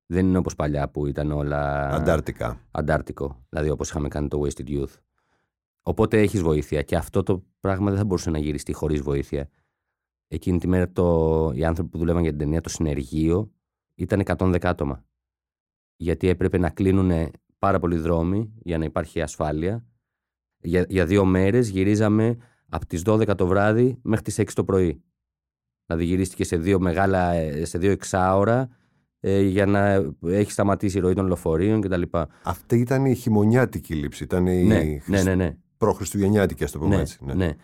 Δεν 0.06 0.26
είναι 0.26 0.38
όπως 0.38 0.54
παλιά 0.54 0.88
που 0.88 1.06
ήταν 1.06 1.32
όλα 1.32 1.88
Αντάρτικα. 1.90 2.60
αντάρτικο. 2.70 3.44
Δηλαδή 3.48 3.70
όπως 3.70 3.88
είχαμε 3.88 4.08
κάνει 4.08 4.28
το 4.28 4.40
Wasted 4.44 4.68
Youth. 4.70 4.94
Οπότε 5.82 6.20
έχεις 6.20 6.40
βοήθεια 6.42 6.82
και 6.82 6.96
αυτό 6.96 7.22
το 7.22 7.44
πράγμα 7.60 7.88
δεν 7.90 7.98
θα 7.98 8.04
μπορούσε 8.04 8.30
να 8.30 8.38
γυριστεί 8.38 8.72
χωρίς 8.72 9.00
βοήθεια. 9.00 9.48
Εκείνη 10.34 10.58
τη 10.58 10.68
μέρα 10.68 10.90
το, 10.90 11.50
οι 11.54 11.64
άνθρωποι 11.64 11.90
που 11.90 11.98
δουλεύαν 11.98 12.22
για 12.22 12.30
την 12.30 12.38
ταινία, 12.40 12.60
το 12.60 12.68
συνεργείο, 12.68 13.52
ήταν 13.94 14.22
110 14.24 14.58
άτομα. 14.62 15.04
Γιατί 15.96 16.28
έπρεπε 16.28 16.58
να 16.58 16.70
κλείνουν 16.70 17.30
πάρα 17.58 17.78
πολλοί 17.78 17.96
δρόμοι 17.96 18.52
για 18.62 18.78
να 18.78 18.84
υπάρχει 18.84 19.20
ασφάλεια. 19.20 19.86
Για, 20.58 20.86
για 20.88 21.06
δύο 21.06 21.24
μέρες 21.24 21.68
γυρίζαμε 21.68 22.36
από 22.68 22.86
τις 22.86 23.02
12 23.06 23.36
το 23.36 23.46
βράδυ 23.46 23.98
μέχρι 24.02 24.24
τις 24.24 24.40
6 24.40 24.44
το 24.54 24.64
πρωί. 24.64 25.02
Δηλαδή 25.86 26.04
γυρίστηκε 26.04 26.44
σε 26.44 26.56
δύο 26.56 26.80
μεγάλα, 26.80 27.32
ε, 27.32 27.64
σε 27.64 27.78
δύο 27.78 27.90
εξάωρα 27.90 28.68
ε, 29.20 29.40
για 29.40 29.66
να 29.66 30.12
έχει 30.26 30.50
σταματήσει 30.50 30.98
η 30.98 31.00
ροή 31.00 31.14
των 31.14 31.26
λεωφορείων 31.26 31.80
κτλ. 31.80 32.02
Αυτή 32.42 32.78
ήταν 32.78 33.04
η 33.04 33.14
χειμωνιάτικη 33.14 33.94
λήψη. 33.94 34.24
Ήταν 34.24 34.46
η 34.46 34.64
Ναι, 34.64 35.00
ναι, 35.06 35.22
ναι, 35.22 35.34
ναι. 35.34 35.56
προχριστουγεννιάτικη, 35.76 36.64
ας 36.64 36.70
το 36.70 36.78
πούμε 36.78 36.94
ναι, 36.94 37.00
έτσι. 37.00 37.18
Ναι. 37.24 37.34
ναι. 37.34 37.54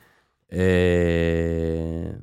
Ε, 0.46 2.18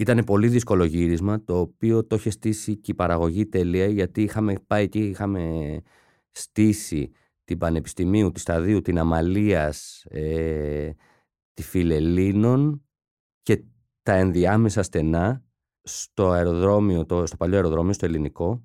ήταν 0.00 0.24
πολύ 0.24 0.48
δύσκολο 0.48 0.84
γύρισμα 0.84 1.44
το 1.44 1.58
οποίο 1.60 2.06
το 2.06 2.16
είχε 2.16 2.30
στήσει 2.30 2.76
και 2.76 2.90
η 2.90 2.94
παραγωγή 2.94 3.46
τέλεια 3.46 3.86
γιατί 3.86 4.22
είχαμε 4.22 4.54
πάει 4.66 4.84
εκεί, 4.84 5.08
είχαμε 5.08 5.76
στήσει 6.30 7.10
την 7.44 7.58
Πανεπιστημίου, 7.58 8.32
τη 8.32 8.40
Σταδίου, 8.40 8.80
την 8.80 8.98
Αμαλίας, 8.98 10.04
ε, 10.08 10.90
τη 11.54 11.62
Φιλελλήνων 11.62 12.84
και 13.42 13.64
τα 14.02 14.12
ενδιάμεσα 14.12 14.82
στενά 14.82 15.44
στο 15.82 16.30
αεροδρόμιο, 16.30 17.06
το, 17.06 17.26
στο 17.26 17.36
παλιό 17.36 17.56
αεροδρόμιο, 17.56 17.92
στο 17.92 18.06
ελληνικό. 18.06 18.64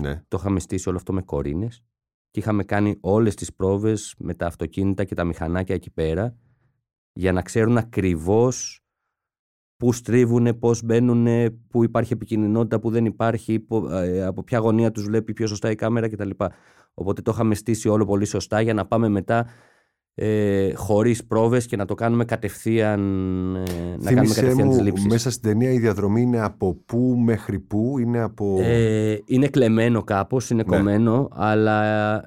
ναι. 0.00 0.22
Το 0.28 0.36
είχαμε 0.40 0.60
στήσει 0.60 0.88
όλο 0.88 0.96
αυτό 0.96 1.12
με 1.12 1.22
κορίνες 1.22 1.82
και 2.30 2.40
είχαμε 2.40 2.64
κάνει 2.64 2.96
όλες 3.00 3.34
τις 3.34 3.54
πρόβες 3.54 4.14
με 4.18 4.34
τα 4.34 4.46
αυτοκίνητα 4.46 5.04
και 5.04 5.14
τα 5.14 5.24
μηχανάκια 5.24 5.74
εκεί 5.74 5.90
πέρα 5.90 6.36
για 7.12 7.32
να 7.32 7.42
ξέρουν 7.42 7.76
ακριβώς 7.76 8.82
πού 9.78 9.92
στρίβουν, 9.92 10.58
πώς 10.58 10.82
μπαίνουν, 10.84 11.26
πού 11.68 11.82
υπάρχει 11.84 12.12
επικινδυνότητα, 12.12 12.80
πού 12.80 12.90
δεν 12.90 13.04
υπάρχει, 13.04 13.58
πού- 13.60 13.88
ε, 13.90 14.24
από 14.24 14.42
ποια 14.42 14.58
γωνία 14.58 14.90
τους 14.90 15.04
βλέπει 15.04 15.32
πιο 15.32 15.46
σωστά 15.46 15.70
η 15.70 15.74
κάμερα 15.74 16.08
κτλ. 16.08 16.30
Οπότε 16.94 17.22
το 17.22 17.30
είχαμε 17.34 17.54
στήσει 17.54 17.88
όλο 17.88 18.04
πολύ 18.04 18.24
σωστά 18.24 18.60
για 18.60 18.74
να 18.74 18.86
πάμε 18.86 19.08
μετά 19.08 19.46
ε, 20.14 20.72
χωρίς 20.74 21.26
πρόβες 21.26 21.66
και 21.66 21.76
να 21.76 21.84
το 21.84 21.94
κάνουμε 21.94 22.24
κατευθείαν, 22.24 23.00
ε, 23.56 23.58
να 23.58 23.64
κάνουμε 23.64 23.98
Θύμησέ 24.10 24.40
κατευθείαν 24.40 24.68
τις 24.68 24.76
μου, 24.78 24.84
λήψεις. 24.84 25.06
μέσα 25.06 25.30
στην 25.30 25.42
ταινία 25.50 25.70
η 25.72 25.78
διαδρομή 25.78 26.22
είναι 26.22 26.40
από 26.40 26.74
πού 26.86 26.98
μέχρι 27.24 27.58
πού, 27.60 27.98
είναι 27.98 28.20
από... 28.20 28.58
Ε, 28.62 29.18
είναι 29.26 29.48
κλεμμένο 29.48 30.02
κάπως, 30.02 30.50
είναι 30.50 30.62
Ναι. 30.66 30.76
κομμένο, 30.76 31.28
αλλά 31.32 32.20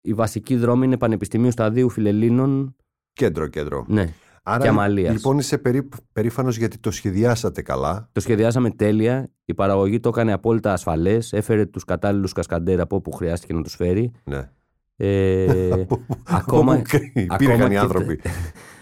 η 0.00 0.12
βασική 0.14 0.56
δρόμη 0.56 0.84
είναι 0.86 0.96
Πανεπιστημίου 0.96 1.50
Σταδίου 1.50 1.88
Φιλελλήνων. 1.90 2.76
Κέντρο, 3.12 3.46
κέντρο. 3.46 3.84
Ναι. 3.88 4.08
Άρα, 4.50 4.62
και 4.62 4.68
Αμαλίας. 4.68 5.12
λοιπόν, 5.12 5.38
είσαι 5.38 5.58
περί... 5.58 5.88
περήφανος 6.12 6.56
γιατί 6.56 6.78
το 6.78 6.90
σχεδιάσατε 6.90 7.62
καλά. 7.62 8.08
Το 8.12 8.20
σχεδιάσαμε 8.20 8.70
τέλεια. 8.70 9.30
Η 9.44 9.54
παραγωγή 9.54 10.00
το 10.00 10.08
έκανε 10.08 10.32
απόλυτα 10.32 10.72
ασφαλές. 10.72 11.32
Έφερε 11.32 11.66
τους 11.66 11.84
κατάλληλους 11.84 12.32
κασκαντέρ 12.32 12.80
από 12.80 12.96
όπου 12.96 13.10
χρειάστηκε 13.12 13.52
να 13.54 13.62
τους 13.62 13.74
φέρει. 13.74 14.12
Ναι. 14.24 14.50
Ε, 14.96 15.72
Από- 15.82 16.00
ακόμα, 16.24 16.72
από 16.72 16.82
πού 16.82 16.98
υπήρχαν 17.14 17.50
ακόμα 17.54 17.66
οι 17.66 17.68
και 17.70 17.78
άνθρωποι. 17.78 18.16
τα- 18.16 18.30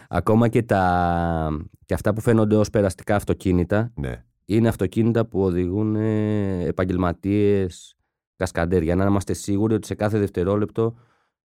ακόμα 0.19 0.49
και, 0.49 0.63
τα, 0.63 1.49
και 1.85 1.95
αυτά 1.95 2.13
που 2.13 2.21
φαίνονται 2.21 2.57
ως 2.57 2.71
περαστικά 2.71 3.15
αυτοκίνητα 3.17 3.93
Ναι. 3.95 4.25
είναι 4.45 4.69
αυτοκίνητα 4.69 5.27
που 5.27 5.41
οδηγούν 5.43 5.97
ε, 5.97 6.65
επαγγελματίες 6.67 7.97
κασκαντέρ 8.37 8.83
για 8.83 8.95
να 8.95 9.05
είμαστε 9.05 9.33
σίγουροι 9.33 9.75
ότι 9.75 9.87
σε 9.87 9.95
κάθε 9.95 10.19
δευτερόλεπτο 10.19 10.95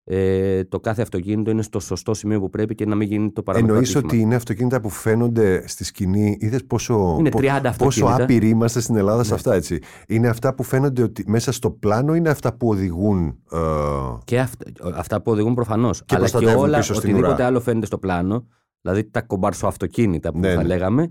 ε, 0.04 0.64
το 0.64 0.80
κάθε 0.80 1.02
αυτοκίνητο 1.02 1.52
είναι 1.52 1.62
στο 1.62 1.80
σωστό 1.80 2.14
σημείο 2.14 2.40
που 2.40 2.50
πρέπει 2.50 2.76
και 2.76 2.86
να 2.86 2.96
μην 2.96 3.08
γίνει 3.08 3.32
το 3.32 3.44
παραμικρό 3.44 3.74
Εννοείς 3.74 3.96
ατύχημα. 3.96 4.12
ότι 4.14 4.22
είναι 4.24 4.36
αυτοκίνητα 4.36 4.82
που 4.82 4.90
φαίνονται 4.90 5.68
στη 5.68 5.84
σκηνή. 5.84 6.38
Είδες 6.40 6.66
πόσο, 6.66 7.16
Είναι 7.20 7.30
πο- 7.30 7.38
30 7.40 7.62
πόσο 7.62 7.68
αυτοκίνητα. 7.70 8.24
άπειροι 8.24 8.50
είμαστε 8.50 8.80
στην 8.80 8.96
Ελλάδα 8.96 9.24
σε 9.24 9.30
Ναι. 9.30 9.36
αυτά, 9.36 9.54
έτσι. 9.54 9.80
Είναι 10.08 10.28
αυτά 10.28 10.56
που 10.56 10.64
φαίνονται 10.64 11.02
ότι 11.04 11.24
μέσα 11.28 11.52
στο 11.52 11.72
πλάνο 11.72 12.16
είναι 12.16 12.30
αυτά 12.30 12.54
που 12.54 12.68
οδηγούν. 12.70 13.28
ε, 13.52 13.58
Και 14.24 14.40
αυτά, 14.40 14.66
αυτά 14.96 15.22
που 15.22 15.32
οδηγούν 15.32 15.54
προφανώς. 15.54 15.98
Αλλά 15.98 16.06
και 16.06 16.16
προστατεύουν 16.16 16.64
όλα, 16.64 16.78
πίσω 16.78 16.94
στην 16.94 17.10
οτιδήποτε 17.10 17.34
ουρά. 17.36 17.46
άλλο 17.46 17.60
φαίνεται 17.60 17.86
στο 17.86 17.98
πλάνο, 17.98 18.48
δηλαδή 18.82 19.04
τα 19.10 19.22
κομπαρσοαυτοκίνητα 19.22 20.32
που 20.32 20.40
Ναι, 20.40 20.54
θα 20.54 20.62
ναι. 20.62 20.68
λέγαμε, 20.68 21.08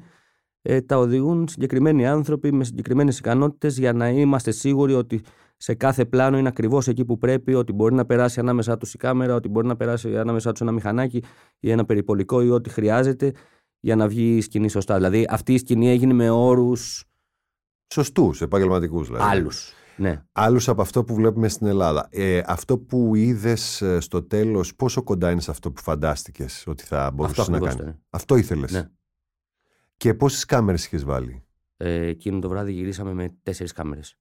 ε, 0.62 0.80
τα 0.80 0.98
οδηγούν 0.98 1.48
συγκεκριμένοι 1.48 2.06
άνθρωποι 2.06 2.52
με 2.52 2.64
συγκεκριμένες 2.64 3.18
ικανότητες 3.18 3.78
για 3.78 3.92
να 3.92 4.08
είμαστε 4.08 4.50
σίγουροι 4.50 4.94
ότι 4.94 5.20
σε 5.62 5.74
κάθε 5.74 6.04
πλάνο 6.04 6.38
είναι 6.38 6.48
ακριβώς 6.48 6.88
εκεί 6.88 7.04
που 7.04 7.18
πρέπει, 7.18 7.54
ότι 7.54 7.72
μπορεί 7.72 7.94
να 7.94 8.06
περάσει 8.06 8.40
ανάμεσά 8.40 8.76
τους 8.76 8.94
η 8.94 8.98
κάμερα, 8.98 9.34
ότι 9.34 9.48
μπορεί 9.48 9.66
να 9.66 9.76
περάσει 9.76 10.18
ανάμεσά 10.18 10.52
τους 10.52 10.60
ένα 10.60 10.72
μηχανάκι 10.72 11.22
ή 11.60 11.70
ένα 11.70 11.84
περιπολικό 11.84 12.42
ή 12.42 12.50
ό,τι 12.50 12.70
χρειάζεται 12.70 13.32
για 13.80 13.96
να 13.96 14.08
βγει 14.08 14.36
η 14.36 14.40
σκηνή 14.40 14.68
σωστά. 14.68 14.94
Δηλαδή 14.94 15.26
αυτή 15.28 15.54
η 15.54 15.58
σκηνή 15.58 15.88
έγινε 15.88 16.12
με 16.12 16.30
όρους 16.30 17.04
Σωστούς, 17.92 18.42
επαγγελματικούς 18.42 19.06
δηλαδή. 19.06 19.36
άλλους. 19.36 19.72
Ναι. 19.96 20.22
Άλλους 20.32 20.68
από 20.68 20.82
αυτό 20.82 21.04
που 21.04 21.14
βλέπουμε 21.14 21.48
στην 21.48 21.66
Ελλάδα. 21.66 22.08
Ε, 22.10 22.42
αυτό 22.46 22.78
που 22.78 23.14
είδες 23.14 23.84
στο 23.98 24.22
τέλος, 24.22 24.74
πόσο 24.74 25.02
κοντά 25.02 25.30
είναι 25.30 25.40
σε 25.40 25.50
αυτό 25.50 25.72
που 25.72 25.82
φαντάστηκες 25.82 26.64
ότι 26.66 26.84
θα 26.84 27.10
μπορούσες 27.10 27.48
να 27.48 27.56
ακριβώς 27.56 27.74
κάνεις; 27.74 27.90
ήταν. 27.90 28.02
Αυτό 28.10 28.36
ήθελες; 28.36 28.72
Ναι. 28.72 28.88
Και 29.96 30.14
πόσες 30.14 30.44
κάμερες 30.44 30.84
είχες 30.84 31.04
βάλει, 31.04 31.44
Ε, 31.76 32.06
εκείνο 32.06 32.38
το 32.38 32.48
βράδυ 32.48 32.72
γυρίσαμε 32.72 33.12
με 33.12 33.36
τέσσερις 33.42 33.72
κάμερες. 33.72 34.16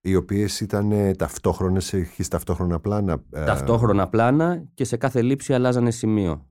Οι 0.00 0.14
οποίες 0.14 0.60
ήταν 0.60 0.92
ε, 0.92 1.14
ταυτόχρονες, 1.14 1.92
έχεις 1.92 2.28
ταυτόχρονα 2.28 2.80
πλάνα. 2.80 3.24
ε, 3.30 3.44
ταυτόχρονα 3.44 4.08
πλάνα 4.08 4.64
και 4.74 4.84
σε 4.84 4.96
κάθε 4.96 5.22
λήψη 5.22 5.54
αλλάζανε 5.54 5.90
σημείο 5.90 6.50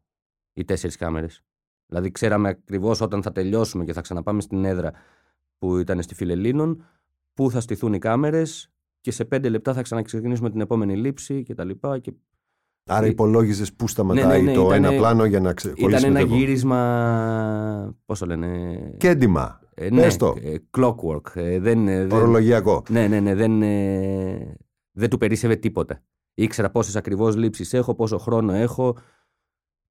οι 0.53 0.63
τέσσερις 0.65 0.95
κάμερες. 0.95 1.43
Δηλαδή, 1.87 2.11
ξέραμε 2.11 2.49
ακριβώς 2.49 3.01
όταν 3.01 3.21
θα 3.21 3.31
τελειώσουμε 3.31 3.83
και 3.85 3.93
θα 3.93 4.01
ξαναπάμε 4.01 4.41
στην 4.41 4.65
έδρα 4.65 4.91
που 5.57 5.77
ήταν 5.77 6.01
στη 6.01 6.15
Φιλελλήνων, 6.15 6.83
πού 7.33 7.51
θα 7.51 7.59
στηθούν 7.59 7.93
οι 7.93 7.99
κάμερες 7.99 8.71
και 9.01 9.11
σε 9.11 9.25
πέντε 9.25 9.49
λεπτά 9.49 9.73
θα 9.73 9.81
ξαναξεκινήσουμε 9.81 10.49
την 10.49 10.61
επόμενη 10.61 10.97
λήψη 10.97 11.43
κτλ. 11.43 11.69
Και 12.01 12.13
Άρα 12.89 13.05
Ε, 13.05 13.09
υπολόγιζες 13.09 13.73
πού 13.73 13.87
σταματάει 13.87 14.41
ναι, 14.41 14.51
ναι, 14.51 14.53
το 14.57 14.65
ήτανε- 14.65 14.85
ένα 14.85 14.97
πλάνο 14.97 15.25
για 15.25 15.39
να 15.39 15.53
ξε... 15.53 15.67
ήταν 15.69 15.81
κολλήσει 15.83 16.01
με 16.01 16.07
ένα 16.07 16.19
το 16.19 16.25
επόμενο. 16.25 16.45
γύρισμα. 16.45 17.95
Πώς 18.05 18.19
το 18.19 18.25
λένε. 18.25 18.77
Κέντημα, 18.97 19.59
ε, 19.79 19.89
ναι, 19.89 20.01
πες 20.01 20.17
το. 20.17 20.35
ε, 20.41 20.55
clockwork. 20.77 21.35
Ε, 21.35 21.59
δεν, 21.59 21.87
ε, 21.87 22.05
δεν, 22.05 22.17
ορολογιακό. 22.17 22.83
Ναι, 22.89 23.07
ναι, 23.07 23.19
ναι. 23.19 23.35
Δεν, 23.35 23.61
ε, 23.61 24.55
δεν 24.91 25.09
του 25.09 25.17
περίσσευε 25.17 25.55
τίποτα. 25.55 26.03
Ήξερα 26.33 26.69
πόσες 26.69 26.95
ακριβώς 26.95 27.35
λήψεις 27.35 27.73
έχω, 27.73 27.95
πόσο 27.95 28.17
χρόνο 28.17 28.53
έχω. 28.53 28.97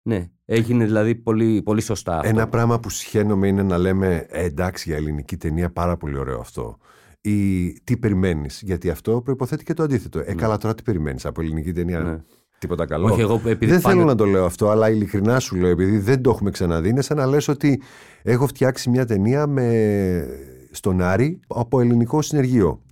Ναι, 0.03 0.31
έγινε 0.45 0.85
δηλαδή 0.85 1.15
πολύ, 1.15 1.63
πολύ 1.63 1.81
σωστά 1.81 2.17
αυτό. 2.17 2.29
Ένα 2.29 2.49
πράγμα 2.49 2.81
που 2.81 2.91
σχένομαι 2.91 3.49
είναι 3.49 3.63
να 3.63 3.79
λέμε 3.79 4.27
«Ε, 4.29 4.45
εντάξει 4.45 4.89
για 4.89 4.99
ελληνική 4.99 5.37
ταινία 5.37 5.73
πάρα 5.73 5.97
πολύ 5.97 6.19
ωραίο 6.19 6.41
αυτό. 6.41 6.79
Ή 7.21 7.73
τι 7.73 7.97
περιμένεις, 7.97 8.63
γιατί 8.63 8.91
αυτό 8.91 9.21
προποθέτει 9.23 9.65
και 9.65 9.75
το 9.75 9.83
αντίθετο. 9.83 10.19
Ε, 10.19 10.35
καλά, 10.35 10.57
τώρα 10.57 10.75
τι 10.75 10.83
περιμένεις 10.83 11.27
από 11.27 11.41
ελληνική 11.41 11.73
ταινία; 11.73 12.01
Ναι. 12.01 12.19
Τίποτα 12.59 12.87
καλό. 12.87 13.07
Όχι, 13.13 13.21
εγώ 13.21 13.35
επειδή 13.35 13.67
δεν 13.73 13.81
πάντα- 13.81 13.95
θέλω 13.95 14.05
να 14.05 14.15
το 14.15 14.25
λέω 14.25 14.45
αυτό, 14.45 14.69
αλλά 14.69 14.91
ειλικρινά 14.91 15.39
σου 15.41 15.57
λέω, 15.57 15.71
επειδή 15.71 15.99
δεν 15.99 16.23
το 16.23 16.31
έχουμε 16.31 16.51
ξαναδεί, 16.51 16.89
είναι 16.89 17.03
σαν 17.03 17.17
να 17.17 17.27
λες 17.27 17.49
ότι 17.49 17.83
έχω 18.23 18.47
φτιάξει 18.47 18.91
μια 18.91 19.05
ταινία 19.07 19.47
με... 19.47 20.27
στον 20.71 21.01
Άρη 21.01 21.41
από 21.47 21.81
ελληνικό 21.81 22.23
συνεργείο. 22.23 22.83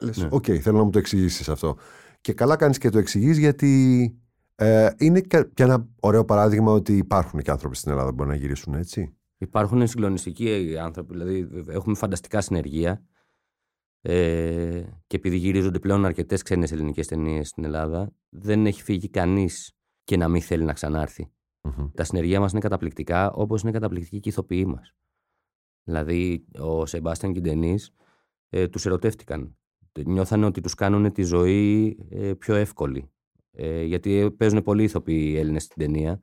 Λες, 0.00 0.16
Ναι. 0.16 0.28
οκ, 0.30 0.44
θέλω 0.62 0.76
να 0.78 0.84
μου 0.84 0.90
το 0.90 0.98
εξηγήσεις 0.98 1.48
αυτό. 1.48 1.76
Και 2.20 2.32
καλά 2.32 2.56
κάνεις 2.56 2.78
και 2.78 2.88
το 2.90 2.98
εξηγείς 2.98 3.38
γιατί 3.38 4.14
ε, 4.54 4.88
είναι 4.98 5.20
και 5.20 5.46
και 5.54 5.62
ένα 5.62 5.86
ωραίο 6.00 6.24
παράδειγμα 6.24 6.72
ότι 6.72 6.96
υπάρχουν 6.96 7.40
και 7.42 7.50
άνθρωποι 7.50 7.76
στην 7.76 7.90
Ελλάδα 7.90 8.08
που 8.08 8.14
μπορούν 8.14 8.32
να 8.32 8.38
γυρίσουν 8.38 8.74
έτσι. 8.74 9.12
Υπάρχουν 9.38 9.86
συγκλονιστικοί 9.86 10.74
άνθρωποι, 10.82 11.12
δηλαδή 11.12 11.48
έχουμε 11.68 11.96
φανταστικά 11.96 12.40
συνεργεία. 12.40 13.02
Ε, 14.10 14.82
και 15.06 15.16
επειδή 15.16 15.36
γυρίζονται 15.36 15.78
πλέον 15.78 16.04
αρκετές 16.04 16.42
ξένες 16.42 16.72
ελληνικές 16.72 17.06
ταινίες 17.06 17.48
στην 17.48 17.64
Ελλάδα, 17.64 18.12
δεν 18.28 18.66
έχει 18.66 18.82
φύγει 18.82 19.08
κανείς 19.08 19.76
και 20.04 20.16
να 20.16 20.28
μην 20.28 20.42
θέλει 20.42 20.64
να 20.64 20.72
ξανάρθει. 20.72 21.30
Μμμ. 21.62 21.90
Τα 21.94 22.04
συνεργεία 22.04 22.40
μας 22.40 22.52
είναι 22.52 22.60
καταπληκτικά, 22.60 23.32
όπως 23.32 23.62
είναι 23.62 23.70
καταπληκτική 23.70 24.20
και 24.20 24.28
οι 24.28 24.32
ηθοποιοί 24.32 24.64
μας. 24.68 24.94
Δηλαδή, 25.84 26.44
ο 26.58 26.86
Σεμπάστιαν 26.86 27.32
και 27.32 27.38
η 27.38 27.42
Ντενή 27.42 27.78
ε, 28.48 28.68
τους 28.68 28.86
ερωτεύτηκαν. 28.86 29.56
Νιώθανε 30.04 30.46
ότι 30.46 30.60
τους 30.60 30.74
κάνουν 30.74 31.12
τη 31.12 31.22
ζωή 31.22 31.96
ε, 32.10 32.32
πιο 32.34 32.54
εύκολη. 32.54 33.10
Ε, 33.50 33.82
γιατί 33.82 34.30
παίζουν 34.30 34.62
πολλοί 34.62 34.82
ηθοποιοί 34.82 35.34
Έλληνες 35.38 35.62
στην 35.62 35.76
ταινία. 35.78 36.22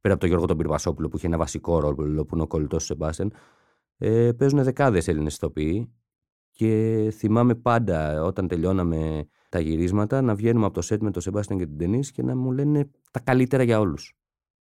Πέρα 0.00 0.14
από 0.14 0.18
τον 0.18 0.28
Γιώργο 0.28 0.46
τον 0.46 0.56
Πυρβασόπουλο 0.56 1.08
που 1.08 1.16
είχε 1.16 1.26
ένα 1.26 1.38
βασικό 1.38 1.80
ρόλο 1.80 2.24
που 2.24 2.34
είναι 2.34 2.42
ο 2.42 2.46
κολλητός 2.46 2.78
του 2.78 2.86
Σεμπάστιαν. 2.86 3.32
Ε, 3.96 4.32
παίζουν 4.32 4.62
δεκάδες 4.62 5.08
Έλληνες 5.08 5.34
ηθοποιοί 5.34 5.90
Και 6.56 7.12
θυμάμαι 7.16 7.54
πάντα 7.54 8.22
όταν 8.22 8.48
τελειώναμε 8.48 9.26
τα 9.48 9.60
γυρίσματα 9.60 10.22
να 10.22 10.34
βγαίνουμε 10.34 10.64
από 10.66 10.74
το 10.74 10.80
σετ 10.82 11.02
με 11.02 11.10
τον 11.10 11.22
Σεμπάστιαν 11.22 11.58
και 11.58 11.66
την 11.66 11.78
Τενή 11.78 12.00
και 12.00 12.22
να 12.22 12.36
μου 12.36 12.52
λένε 12.52 12.90
τα 13.10 13.20
καλύτερα 13.20 13.62
για 13.62 13.80
όλους. 13.80 14.16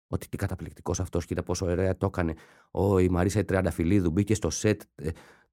Ότι 0.07 0.29
τι 0.29 0.37
καταπληκτικός 0.37 0.99
αυτός, 0.99 1.25
κοίτα 1.25 1.43
πόσο 1.43 1.65
ωραία 1.65 1.97
το 1.97 2.05
έκανε. 2.05 2.33
Ο, 2.71 2.99
η 2.99 3.09
Μαρίσα 3.09 3.39
η 3.39 3.43
Τριανταφυλλίδου 3.43 4.11
μπήκε 4.11 4.35
στο 4.35 4.49
σετ, 4.49 4.81
ε, 4.95 5.09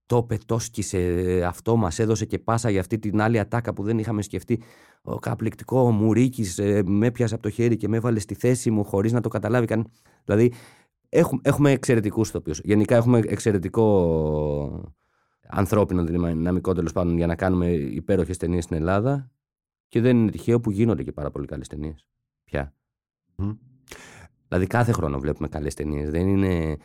το 0.06 0.22
πετόσκησε 0.22 1.42
αυτό, 1.46 1.76
μας 1.76 1.98
έδωσε 1.98 2.24
και 2.24 2.38
πάσα 2.38 2.70
για 2.70 2.80
αυτή 2.80 2.98
την 2.98 3.20
άλλη 3.20 3.38
ατάκα 3.38 3.72
που 3.72 3.82
δεν 3.82 3.98
είχαμε 3.98 4.22
σκεφτεί. 4.22 4.62
Ο 5.02 5.18
καταπληκτικό 5.18 5.80
ο 5.80 5.90
Μουρίκη 5.90 6.44
ε, 6.56 6.80
με 6.84 7.10
πιάσε 7.10 7.34
από 7.34 7.42
το 7.42 7.50
χέρι 7.50 7.76
και 7.76 7.88
με 7.88 7.96
έβαλε 7.96 8.18
στη 8.18 8.34
θέση 8.34 8.70
μου 8.70 8.84
χωρίς 8.84 9.12
να 9.12 9.20
το 9.20 9.28
καταλάβει 9.28 9.66
καν. 9.66 9.90
Δηλαδή, 10.24 10.52
έχουμε, 11.08 11.40
έχουμε 11.44 11.70
εξαιρετικούς 11.70 12.28
ηθοποιούς. 12.28 12.60
Γενικά 12.64 12.96
έχουμε 12.96 13.20
εξαιρετικό 13.26 14.94
ανθρώπινο 15.54 16.04
δυναμικό 16.04 16.72
τέλος 16.72 16.92
πάντων 16.92 17.16
για 17.16 17.26
να 17.26 17.34
κάνουμε 17.34 17.70
υπέροχες 17.72 18.36
ταινίες 18.36 18.64
στην 18.64 18.76
Ελλάδα. 18.76 19.30
Και 19.88 20.00
δεν 20.00 20.16
είναι 20.16 20.30
τυχαίο 20.30 20.60
που 20.60 20.70
γίνονται 20.70 21.02
και 21.02 21.12
πάρα 21.12 21.30
πολύ 21.30 21.46
καλές 21.46 21.68
ταινίες. 21.68 22.06
Πια. 22.44 22.74
Μμ. 23.36 23.50
Δηλαδή 24.48 24.66
κάθε 24.66 24.92
χρόνο 24.92 25.18
βλέπουμε 25.18 25.48
καλές 25.48 25.74
ταινίες. 25.74 26.10
Δεν 26.10 26.28
είναι. 26.28 26.76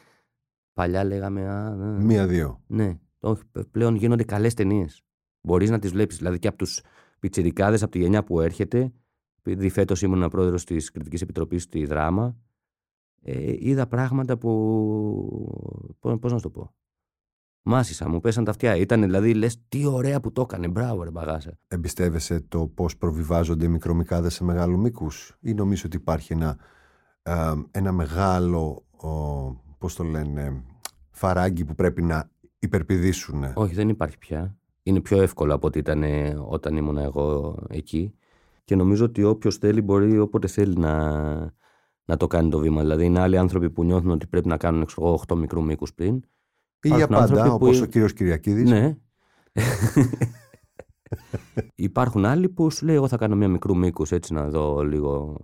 Παλιά 0.73 1.03
λέγαμε. 1.03 1.47
Α, 1.47 1.65
α, 1.67 1.75
Μία-δύο. 2.01 2.63
ναι, 2.67 2.99
όχι, 3.19 3.41
πλέον 3.71 3.95
γίνονται 3.95 4.23
καλές 4.23 4.53
ταινίες. 4.53 5.01
Μπορείς 5.41 5.69
να 5.69 5.79
τις 5.79 5.91
βλέπεις. 5.91 6.17
Δηλαδή 6.17 6.39
και 6.39 6.47
από 6.47 6.57
τους 6.57 6.81
πιτσιρικάδες 7.19 7.83
από 7.83 7.91
τη 7.91 7.99
γενιά 7.99 8.23
που 8.23 8.41
έρχεται, 8.41 8.91
επειδή 9.39 9.69
φέτος 9.69 10.01
ήμουν 10.01 10.29
πρόεδρος 10.29 10.63
της 10.63 10.91
Κριτικής 10.91 11.21
Επιτροπής 11.21 11.63
στη 11.63 11.85
Δράμα, 11.85 12.37
ε, 13.21 13.53
είδα 13.57 13.87
πράγματα 13.87 14.37
που. 14.37 14.55
Πώς 15.99 16.31
να 16.31 16.37
σου 16.37 16.43
το 16.43 16.49
πω. 16.49 16.73
Μάσησα, 17.69 18.09
μου 18.09 18.19
πέσαν 18.19 18.43
τα 18.43 18.51
αυτιά. 18.51 18.75
Ήταν 18.75 19.01
δηλαδή, 19.01 19.33
λες, 19.33 19.57
τι 19.67 19.85
ωραία 19.85 20.19
που 20.19 20.31
το 20.31 20.41
έκανε. 20.41 20.67
Μπράβο, 20.67 21.03
ρε 21.03 21.11
μπαγάσα. 21.11 21.57
Εμπιστεύεσαι 21.67 22.41
το 22.47 22.67
πώς 22.67 22.97
προβιβάζονται 22.97 23.65
οι 23.65 23.67
μικρομικάδες 23.67 24.33
σε 24.33 24.43
μεγάλου 24.43 24.79
μήκους 24.79 25.37
ή 25.39 25.53
νομίζω 25.53 25.83
ότι 25.85 25.97
υπάρχει 25.97 26.33
ένα, 26.33 26.57
ε, 27.21 27.51
ένα 27.71 27.91
μεγάλο, 27.91 28.83
ο, 28.91 29.09
πώς 29.77 29.95
το 29.95 30.03
λένε, 30.03 30.63
φαράγγι 31.09 31.65
που 31.65 31.75
πρέπει 31.75 32.01
να 32.01 32.29
υπερπηδήσουν. 32.59 33.43
Όχι, 33.53 33.73
δεν 33.73 33.89
υπάρχει 33.89 34.17
πια. 34.17 34.57
Είναι 34.83 34.99
πιο 35.01 35.21
εύκολο 35.21 35.53
από 35.53 35.67
ό,τι 35.67 35.79
ήταν 35.79 36.03
ε, 36.03 36.37
όταν 36.47 36.77
ήμουν 36.77 36.97
εγώ 36.97 37.57
εκεί. 37.69 38.13
Και 38.63 38.75
νομίζω 38.75 39.05
ότι 39.05 39.23
όποιος 39.23 39.57
θέλει 39.57 39.81
μπορεί 39.81 40.19
όποτε 40.19 40.47
θέλει 40.47 40.77
να, 40.77 41.23
να 42.05 42.17
το 42.17 42.27
κάνει 42.27 42.49
το 42.49 42.59
βήμα. 42.59 42.81
Δηλαδή, 42.81 43.05
είναι 43.05 43.19
άλλοι 43.19 43.37
άνθρωποι 43.37 43.69
που 43.69 43.83
νιώθουν 43.83 44.11
ότι 44.11 44.27
πρέπει 44.27 44.47
να 44.47 44.57
κάνουν 44.57 44.85
ξέρω 44.85 45.07
εγώ, 45.07 45.21
8 45.27 45.35
μικρού 45.35 45.63
μήκους 45.63 45.93
πριν. 45.93 46.23
Ή 46.81 46.87
για 46.87 46.97
υπάρχουν 46.97 47.15
πάντα, 47.15 47.23
άνθρωποι 47.31 47.49
που- 47.49 47.55
όπως 47.55 47.81
ο 47.81 47.85
κύριος 47.85 48.13
Κυριακίδης. 48.13 48.69
Ναι. 48.69 48.95
Υπάρχουν 51.75 52.25
άλλοι 52.25 52.49
που 52.49 52.71
σου 52.71 52.85
λέει: 52.85 52.95
Εγώ 52.95 53.07
θα 53.07 53.17
κάνω 53.17 53.35
μια 53.35 53.47
μικρού 53.47 53.77
μήκους 53.77 54.11
έτσι 54.11 54.33
να 54.33 54.49
δω 54.49 54.83
λίγο 54.83 55.37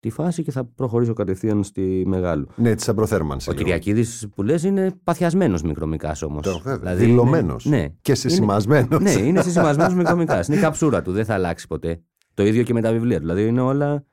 τη 0.00 0.10
φάση 0.10 0.42
και 0.42 0.50
θα 0.50 0.64
προχωρήσω 0.64 1.12
κατευθείαν 1.12 1.64
στη 1.64 2.04
μεγάλου. 2.06 2.46
Ναι, 2.56 2.74
της 2.74 2.88
αμπροθέρμανσης. 2.88 3.48
Ο 3.48 3.52
Κυριακίδης 3.52 4.28
που 4.34 4.42
λες 4.42 4.62
είναι 4.62 4.90
παθιασμένος 5.04 5.62
μικρομικάς 5.62 6.22
όμως. 6.22 6.42
Το, 6.42 6.60
βέβαια. 6.62 6.94
Δηλωμένος. 6.94 7.64
Ναι. 7.64 7.86
Και 8.00 8.14
συσημασμένος. 8.14 9.00
Ναι, 9.02 9.10
είναι 9.10 9.42
συσημασμένο 9.42 9.94
μικρομικάς. 9.94 10.48
Είναι 10.48 10.56
η 10.56 10.60
καψούρα 10.60 11.02
του, 11.02 11.12
δεν 11.12 11.24
θα 11.24 11.34
αλλάξει 11.34 11.66
ποτέ. 11.66 12.02
Το 12.34 12.46
ίδιο 12.46 12.62
και 12.62 12.72
με 12.72 12.80
τα 12.80 12.92
βιβλία 12.92 13.16
του. 13.16 13.22
Δηλαδή 13.22 13.46
είναι 13.46 13.60
όλα. 13.60 14.04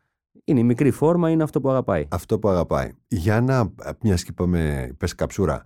Είναι 0.45 0.59
η 0.59 0.63
μικρή 0.63 0.91
φόρμα, 0.91 1.29
είναι 1.29 1.43
αυτό 1.43 1.61
που 1.61 1.69
αγαπάει. 1.69 2.05
Αυτό 2.09 2.39
που 2.39 2.49
αγαπάει. 2.49 2.89
Για 3.07 3.41
να, 3.41 3.73
μια 4.01 4.15
και 4.15 4.25
είπαμε, 4.29 4.93
πες 4.97 5.15
καψούρα, 5.15 5.61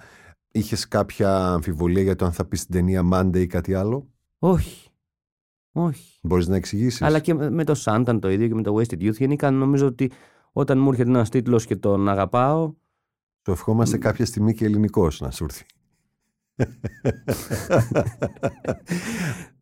είχες 0.58 0.88
κάποια 0.88 1.38
αμφιβολία 1.38 2.02
για 2.02 2.16
το 2.16 2.26
αν 2.26 2.32
θα 2.32 2.46
πεις 2.46 2.60
στην 2.60 2.74
ταινία 2.74 3.10
Monday 3.14 3.38
ή 3.38 3.48
κάτι 3.48 3.74
άλλο; 3.74 4.10
Όχι. 4.40 4.90
Όχι. 5.72 6.20
Μπορείς 6.22 6.48
να 6.48 6.56
εξηγήσεις; 6.56 7.02
Αλλά 7.02 7.20
και 7.20 7.34
με 7.34 7.64
το 7.64 7.74
Σάνταν 7.74 8.20
το 8.20 8.30
ίδιο 8.30 8.48
και 8.48 8.54
με 8.54 8.64
το 8.64 8.76
Wasted 8.76 9.02
Youth. 9.02 9.16
Γενικά 9.16 9.52
νομίζω 9.52 9.86
ότι 9.86 10.12
όταν 10.52 10.80
μου 10.80 10.90
έρχεται 10.90 11.10
ένας 11.10 11.30
τίτλος 11.30 11.66
και 11.66 11.76
τον 11.76 12.10
αγαπάω. 12.10 12.74
Το 13.42 13.52
ευχόμαστε 13.52 13.98
κάποια 13.98 14.26
στιγμή 14.26 14.54
και 14.54 14.66
ελληνικός 14.66 15.20
να 15.20 15.32
σου 15.32 15.44
έρθει. 15.44 15.66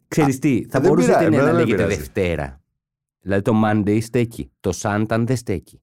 Ξέρεις 0.08 0.40
τι, 0.40 0.66
θα 0.70 0.80
δεν 0.80 0.90
μπορούσε 0.90 1.12
η 1.12 1.14
πειράζει, 1.14 1.30
ταινία 1.30 1.42
να 1.42 1.50
εμένα 1.50 1.58
δεν 1.58 1.68
λέγεται 1.68 1.84
πειράζει. 1.84 2.02
Δευτέρα. 2.02 2.64
Δηλαδή 3.20 3.42
το 3.42 3.62
Monday 3.66 4.02
στέκει. 4.02 4.52
Το 4.60 4.72
Σάνταν 4.72 5.26
δεν 5.26 5.36
στέκει. 5.38 5.82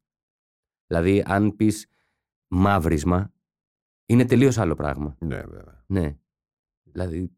Δηλαδή 0.87 1.23
αν 1.27 1.57
πεις 1.57 1.87
μαύρισμα, 2.49 3.32
είναι 4.13 4.25
τελείως 4.25 4.59
άλλο 4.59 4.75
πράγμα. 4.75 5.17
Ναι, 5.19 5.37
βέβαια. 5.37 5.85
Ναι. 5.87 6.17
Δηλαδή. 6.83 7.31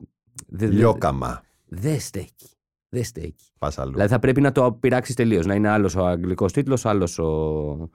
δε- 0.47 0.67
δε- 0.69 0.75
Λιόκαμα. 0.75 1.43
Δεν 1.65 2.01
στέκει. 2.01 2.49
Δεν 2.89 3.05
στέκει. 3.05 3.51
Πας 3.59 3.79
αλλού. 3.79 3.93
Δηλαδή 3.93 4.11
θα 4.11 4.19
πρέπει 4.19 4.41
να 4.41 4.53
το 4.53 4.73
πειράξεις 4.73 5.15
τελείως. 5.15 5.47
Να 5.47 5.55
είναι 5.55 5.69
άλλος 5.69 5.97
ο 5.97 6.07
αγγλικός 6.07 6.53
τίτλος, 6.53 6.87
άλλος 6.87 7.19
ο 7.19 7.91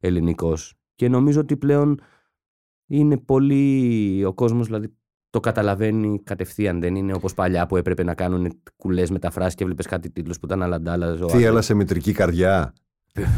ελληνικός. 0.00 0.74
Και 0.94 1.08
νομίζω 1.08 1.40
ότι 1.40 1.56
πλέον 1.56 2.00
είναι 2.86 3.16
πολύ. 3.16 4.24
Ο 4.24 4.32
κόσμος 4.34 4.66
δηλαδή 4.66 4.96
το 5.30 5.40
καταλαβαίνει 5.40 6.22
κατευθείαν. 6.22 6.80
Δεν 6.80 6.94
είναι 6.94 7.14
όπως 7.14 7.34
παλιά 7.34 7.66
που 7.66 7.76
έπρεπε 7.76 8.02
να 8.02 8.14
κάνουν 8.14 8.62
κουλές 8.76 9.10
μεταφράσεις 9.10 9.54
και 9.54 9.62
έβλεπε 9.62 9.82
κάτι 9.82 10.10
τίτλο 10.10 10.32
που 10.40 10.46
ήταν 10.46 10.62
αλαντάλας. 10.62 11.32
Τι 11.32 11.44
έλα 11.44 11.62
σε 11.62 11.74
μητρική 11.74 12.12
καρδιά; 12.12 12.72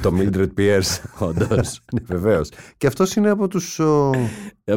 Το 0.02 0.12
Mildred 0.18 0.48
Pierce. 0.58 1.00
Όντως. 1.28 1.80
ναι, 1.92 2.00
βεβαίως. 2.06 2.48
Και 2.76 2.86
αυτός 2.86 3.14
είναι 3.16 3.30
από 3.30 3.48
τους 3.48 3.80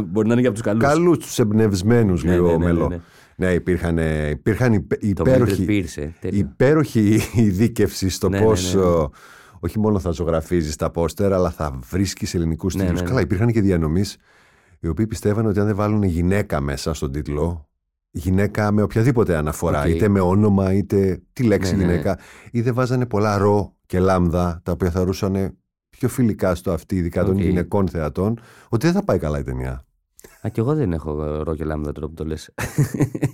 Μπορεί 0.05 0.27
να 0.27 0.33
είναι 0.33 0.41
και 0.41 0.47
από 0.47 0.55
τους 0.55 0.65
καλούς. 0.65 0.83
καλούς, 0.83 1.17
τους 1.17 1.39
εμπνευσμένους 1.39 2.23
Ναι, 2.23 2.31
λίγο 2.33 2.45
ναι, 2.45 2.51
ναι, 2.51 2.57
ναι, 2.57 2.65
μελό. 2.65 2.87
ναι. 2.87 2.99
Ναι, 3.39 3.53
υπήρχαν, 3.53 3.97
ε, 3.97 4.29
υπήρχαν 4.29 4.73
υπε- 4.73 4.99
Το 4.99 5.07
υπέροχοι, 5.25 5.65
Mildred 5.67 5.71
Pierce, 5.71 6.01
ε, 6.03 6.09
τέλειο. 6.19 6.39
υπέροχη 6.39 7.19
ειδίκευση 7.35 8.09
στο 8.09 8.29
Ναι, 8.29 8.41
πώς 8.41 8.73
ναι, 8.75 8.81
ναι, 8.81 8.87
ναι. 8.87 9.05
όχι 9.59 9.79
μόνο 9.79 9.99
θα 9.99 10.09
ζωγραφίζεις 10.11 10.75
τα 10.75 10.91
πόστερ, 10.91 11.33
αλλά 11.33 11.49
θα 11.49 11.79
βρίσκεις 11.89 12.33
ελληνικούς 12.35 12.75
Ναι, 12.75 12.79
τίτλους. 12.81 12.95
ναι, 12.95 13.01
ναι. 13.01 13.07
Καλά, 13.09 13.21
υπήρχαν 13.21 13.51
και 13.51 13.61
διανομείς 13.61 14.17
οι 14.79 14.87
οποίοι 14.87 15.07
πιστεύαν 15.07 15.45
ότι 15.45 15.59
αν 15.59 15.65
δεν 15.65 15.75
βάλουν 15.75 16.03
γυναίκα 16.03 16.61
μέσα 16.61 16.93
στον 16.93 17.11
τίτλο, 17.11 17.67
γυναίκα 18.11 18.71
με 18.71 18.81
οποιαδήποτε 18.81 19.35
αναφορά, 19.35 19.81
Οκ. 19.81 19.87
είτε 19.87 20.07
με 20.07 20.19
όνομα, 20.19 20.73
είτε 20.73 21.21
τη 21.33 21.43
λέξη 21.43 21.75
Ναι, 21.75 21.83
ναι. 21.85 21.89
γυναίκα, 21.91 22.19
ή 22.51 22.61
δεν 22.61 22.73
βάζανε 22.73 23.05
πολλά 23.05 23.37
ρο 23.37 23.75
και 23.87 23.99
λάμδα, 23.99 24.59
τα 24.63 24.71
οποία 24.71 24.91
θαρρούσαν 24.91 25.57
πιο 25.89 26.09
φιλικά 26.09 26.55
στο 26.55 26.71
αυτή, 26.71 26.95
ειδικά 26.95 27.23
των 27.25 27.35
Οκ. 27.35 27.41
γυναικών 27.41 27.87
θεατών, 27.87 28.39
ότι 28.69 28.85
δεν 28.85 28.95
θα 28.95 29.03
πάει 29.03 29.17
καλά 29.19 29.39
η 29.39 29.43
ταινία. 29.43 29.81
Α, 30.45 30.49
κι 30.49 30.59
εγώ 30.59 30.75
δεν 30.75 30.93
έχω 30.93 31.41
ρο 31.43 31.55
και 31.55 31.63
λάμδα 31.63 31.91
τώρα 31.91 32.07
που 32.07 32.13
το 32.13 32.25
λες. 32.25 32.53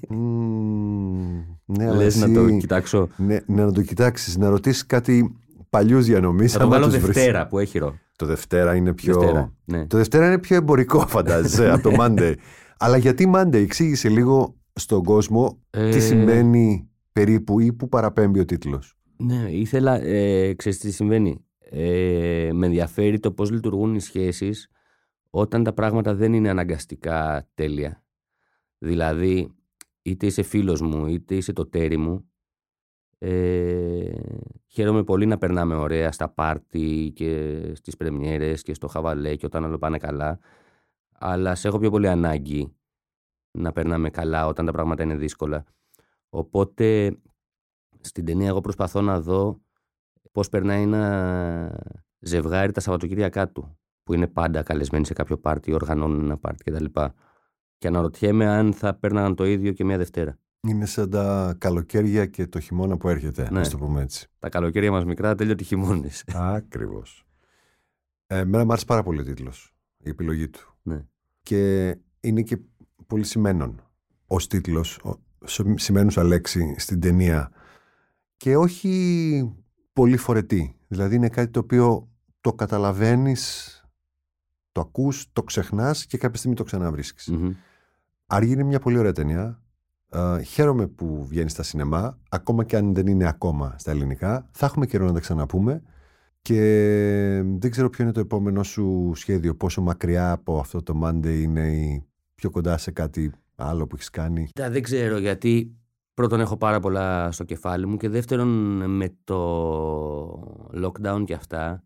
Μμμ, 0.10 1.42
ναι, 1.66 1.84
αλλά 1.88 1.96
Λε 1.96 2.06
εσύ- 2.06 2.28
να 2.28 2.34
το 2.34 2.50
κοιτάξω. 2.58 3.08
Ναι, 3.18 3.38
ναι, 3.46 3.66
να 3.66 3.72
το 3.72 3.82
κοιτάξεις, 3.82 4.38
να 4.38 4.50
ρωτήσεις 4.50 4.86
κάτι 4.86 5.36
παλιούς 5.70 6.06
διανομείς. 6.06 6.52
Θα 6.54 6.60
το 6.60 6.68
βάλω 6.68 6.88
Δευτέρα 6.88 7.48
που 7.48 7.60
έχει 7.60 7.78
ρο. 7.80 7.96
Το 8.16 8.26
Δευτέρα 8.26 8.76
είναι 8.76 8.94
πιο. 8.94 9.20
Δευτέρα, 9.20 9.54
ναι. 9.66 9.86
Το 9.88 9.98
Δευτέρα 9.98 10.28
είναι 10.28 10.40
πιο 10.40 10.56
εμπορικό, 10.56 11.08
φαντάζεσαι, 11.16 11.70
από 11.72 11.90
το 11.90 11.96
Monday. 12.00 12.34
Αλλά 12.78 12.98
γιατί 12.98 13.32
Monday, 13.36 13.54
εξήγησε 13.54 14.10
λίγο 14.10 14.56
στον 14.74 15.04
κόσμο 15.04 15.60
τι 15.70 15.80
Ε, 15.80 16.00
σημαίνει 16.00 16.90
περίπου 17.14 17.60
ή 17.60 17.74
που 17.74 17.90
παραπέμπει 17.90 18.40
ο 18.40 18.46
τίτλος. 18.46 18.98
Ναι, 19.24 19.52
ήθελα, 19.52 20.02
ε, 20.02 20.54
ξέρεις 20.54 20.80
τι 20.80 20.92
συμβαίνει. 20.92 21.46
Ε, 21.60 22.50
με 22.54 22.66
ενδιαφέρει 22.66 23.20
το 23.20 23.32
πώς 23.32 23.52
λειτουργούν 23.52 23.96
οι 23.96 24.00
σχέσεις 24.00 24.70
όταν 25.30 25.64
τα 25.64 25.74
πράγματα 25.74 26.16
δεν 26.16 26.34
είναι 26.34 26.50
αναγκαστικά 26.50 27.48
τέλεια. 27.54 28.04
Δηλαδή, 28.78 29.56
είτε 30.02 30.26
είσαι 30.26 30.44
φίλος 30.44 30.82
μου, 30.82 31.06
είτε 31.06 31.36
είσαι 31.36 31.54
το 31.54 31.66
τέρι 31.66 31.98
μου, 31.98 32.32
ε, 33.18 34.12
χαίρομαι 34.68 35.04
πολύ 35.04 35.26
να 35.26 35.38
περνάμε 35.38 35.76
ωραία 35.76 36.12
στα 36.12 36.30
πάρτι 36.30 37.12
και 37.16 37.62
στις 37.76 37.98
πρεμιέρες 37.98 38.62
και 38.62 38.74
στο 38.74 38.88
χαβαλέ 38.88 39.36
και 39.36 39.46
όταν 39.46 39.64
όλα 39.64 39.78
πάνε 39.78 39.98
καλά, 39.98 40.40
αλλά 41.12 41.56
σε 41.56 41.68
έχω 41.68 41.80
πιο 41.80 41.90
πολύ 41.90 42.08
ανάγκη 42.08 42.76
να 43.52 43.72
περνάμε 43.72 44.10
καλά 44.10 44.48
όταν 44.48 44.66
τα 44.66 44.72
πράγματα 44.72 45.04
είναι 45.04 45.16
δύσκολα. 45.16 45.64
Οπότε 46.30 47.18
στην 48.04 48.26
ταινία 48.26 48.48
εγώ 48.48 48.62
προσπαθώ 48.62 49.02
να 49.02 49.22
δω 49.22 49.62
πώς 50.32 50.50
περνάει 50.50 50.82
ένα 50.82 52.04
ζευγάρι 52.20 52.72
τα 52.72 52.80
Σαββατοκύριακά 52.80 53.50
του 53.50 53.78
που 54.04 54.14
είναι 54.14 54.28
πάντα 54.28 54.64
καλεσμένοι 54.64 55.06
σε 55.06 55.14
κάποιο 55.14 55.38
πάρτι, 55.38 55.74
οργανώνουν 55.74 56.24
ένα 56.24 56.38
πάρτι 56.38 56.64
κτλ. 56.72 56.86
Και 57.78 57.88
αναρωτιέμαι 57.88 58.48
αν 58.48 58.74
θα 58.74 58.94
παίρναγαν 58.94 59.36
το 59.36 59.46
ίδιο 59.46 59.72
και 59.72 59.84
μια 59.84 59.98
Δευτέρα. 59.98 60.38
Είναι 60.68 60.86
σαν 60.86 61.10
τα 61.10 61.56
καλοκαίρια 61.58 62.26
και 62.26 62.48
το 62.48 62.60
χειμώνα 62.60 62.98
που 62.98 63.10
έρχεται, 63.10 63.48
Ναι. 63.52 63.60
να 63.60 63.68
το 63.70 63.78
πούμε 63.78 64.02
έτσι. 64.02 64.28
Τα 64.40 64.50
καλοκαίρια 64.50 64.92
μας 64.92 65.06
μικρά 65.06 65.36
τέλειωτε 65.36 65.64
χειμώνες. 65.64 66.24
Ακριβώς. 66.34 67.26
Ε, 68.28 68.38
εμένα 68.38 68.64
μου 68.64 68.70
άρεσε 68.72 68.86
πάρα 68.86 69.04
πολύ 69.04 69.20
ο 69.20 69.24
τίτλος, 69.24 69.74
η 69.98 70.10
επιλογή 70.10 70.50
του. 70.50 70.76
ναι. 70.82 71.06
και 71.42 71.96
είναι 72.20 72.42
και 72.42 72.58
πολύ 73.08 73.24
σημαίνον 73.24 73.82
ως 74.28 74.48
τίτλος, 74.48 75.00
σημαίνουσα 75.76 76.24
λέξη 76.24 76.76
στην 76.78 77.00
ταινία 77.00 77.52
και 78.44 78.58
όχι 78.58 79.56
πολύ 79.94 80.18
φορετή. 80.18 80.76
Δηλαδή 80.88 81.16
είναι 81.16 81.30
κάτι 81.30 81.52
το 81.52 81.60
οποίο 81.60 82.10
το 82.42 82.54
καταλαβαίνεις, 82.54 83.82
το 84.72 84.82
ακούς, 84.82 85.28
το 85.34 85.44
ξεχνάς 85.44 86.06
και 86.06 86.18
κάποια 86.18 86.38
στιγμή 86.38 86.56
το 86.56 86.64
ξαναβρίσκεις. 86.64 87.28
Μμμ. 87.28 87.52
Άργη 88.26 88.52
είναι 88.52 88.64
μια 88.64 88.80
πολύ 88.80 88.98
ωραία 88.98 89.12
ταινία. 89.12 89.62
Ε, 90.10 90.42
χαίρομαι 90.42 90.88
που 90.88 91.26
βγαίνει 91.26 91.50
στα 91.50 91.64
σινεμά, 91.64 92.20
ακόμα 92.30 92.64
και 92.64 92.78
αν 92.78 92.94
δεν 92.94 93.08
είναι 93.08 93.28
ακόμα 93.28 93.76
στα 93.78 93.92
ελληνικά. 93.92 94.50
Θα 94.52 94.66
έχουμε 94.66 94.86
καιρό 94.86 95.06
να 95.06 95.14
τα 95.14 95.20
ξαναπούμε. 95.20 95.82
Και 96.42 96.60
δεν 97.58 97.72
ξέρω 97.72 97.90
ποιο 97.90 98.04
είναι 98.04 98.14
το 98.14 98.20
επόμενο 98.20 98.64
σου 98.64 99.12
σχέδιο, 99.16 99.56
πόσο 99.56 99.82
μακριά 99.82 100.32
από 100.32 100.60
αυτό 100.60 100.84
το 100.84 101.02
Monday 101.04 101.40
είναι 101.42 101.68
ή 101.68 102.06
πιο 102.36 102.50
κοντά 102.50 102.78
σε 102.78 102.92
κάτι 102.92 103.32
άλλο 103.56 103.88
που 103.88 103.96
έχεις 103.96 104.10
κάνει. 104.10 104.50
Τα 104.54 104.70
δεν 104.70 104.82
ξέρω 104.82 105.18
γιατί 105.18 105.76
πρώτον 106.14 106.40
έχω 106.40 106.58
πάρα 106.58 106.80
πολλά 106.80 107.32
στο 107.32 107.44
κεφάλι 107.44 107.88
μου 107.88 107.98
και 107.98 108.10
δεύτερον 108.10 108.48
με 108.92 109.18
το 109.24 110.30
lockdown 110.74 111.24
και 111.26 111.34
αυτά 111.34 111.84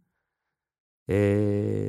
ε, 1.06 1.88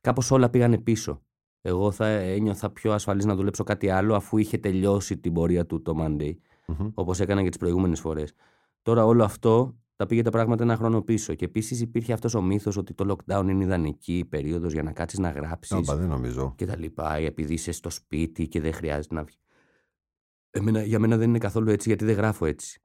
κάπως 0.00 0.30
όλα 0.30 0.50
πήγανε 0.50 0.78
πίσω. 0.78 1.22
Εγώ 1.64 1.90
θα 1.90 2.06
ένιωθα 2.06 2.70
πιο 2.70 2.92
ασφαλής 2.92 3.24
να 3.24 3.34
δουλέψω 3.34 3.64
κάτι 3.64 3.88
άλλο 3.90 4.14
αφού 4.14 4.38
είχε 4.38 4.58
τελειώσει 4.58 5.18
την 5.18 5.32
πορεία 5.32 5.66
του 5.66 5.82
το 5.82 5.94
Monday 5.98 6.34
Μμμ. 6.66 6.90
όπως 6.94 7.20
έκανα 7.20 7.42
και 7.42 7.48
τις 7.48 7.58
προηγούμενες 7.58 8.00
φορές. 8.00 8.32
Τώρα 8.82 9.04
όλο 9.06 9.24
αυτό 9.24 9.76
τα 9.96 10.06
πήγε 10.06 10.22
τα 10.22 10.30
πράγματα 10.30 10.62
ένα 10.62 10.76
χρόνο 10.76 11.02
πίσω 11.02 11.34
και 11.34 11.44
επίσης 11.44 11.80
υπήρχε 11.80 12.12
αυτός 12.12 12.34
ο 12.34 12.42
μύθος 12.42 12.76
ότι 12.76 12.94
το 12.94 13.16
lockdown 13.16 13.46
είναι 13.48 13.64
ιδανική 13.64 14.26
περίοδος 14.28 14.72
για 14.72 14.82
να 14.82 14.92
κάτσεις 14.92 15.18
να 15.18 15.30
γράψεις 15.30 15.76
Άμπα, 15.76 15.96
δεν 15.96 16.08
νομίζω. 16.08 16.52
και 16.56 16.66
τα 16.66 16.76
λοιπά, 16.78 17.14
επειδή 17.14 17.52
είσαι 17.52 17.72
στο 17.72 17.90
σπίτι 17.90 18.48
και 18.48 18.60
δεν 18.60 18.72
χρειάζεται 18.72 19.14
να 19.14 19.24
βγει. 19.24 19.36
Εμένα, 20.54 20.82
για 20.82 20.98
μένα 20.98 21.16
δεν 21.16 21.28
είναι 21.28 21.38
καθόλου 21.38 21.70
έτσι, 21.70 21.88
γιατί 21.88 22.04
δεν 22.04 22.14
γράφω 22.14 22.46
έτσι. 22.46 22.80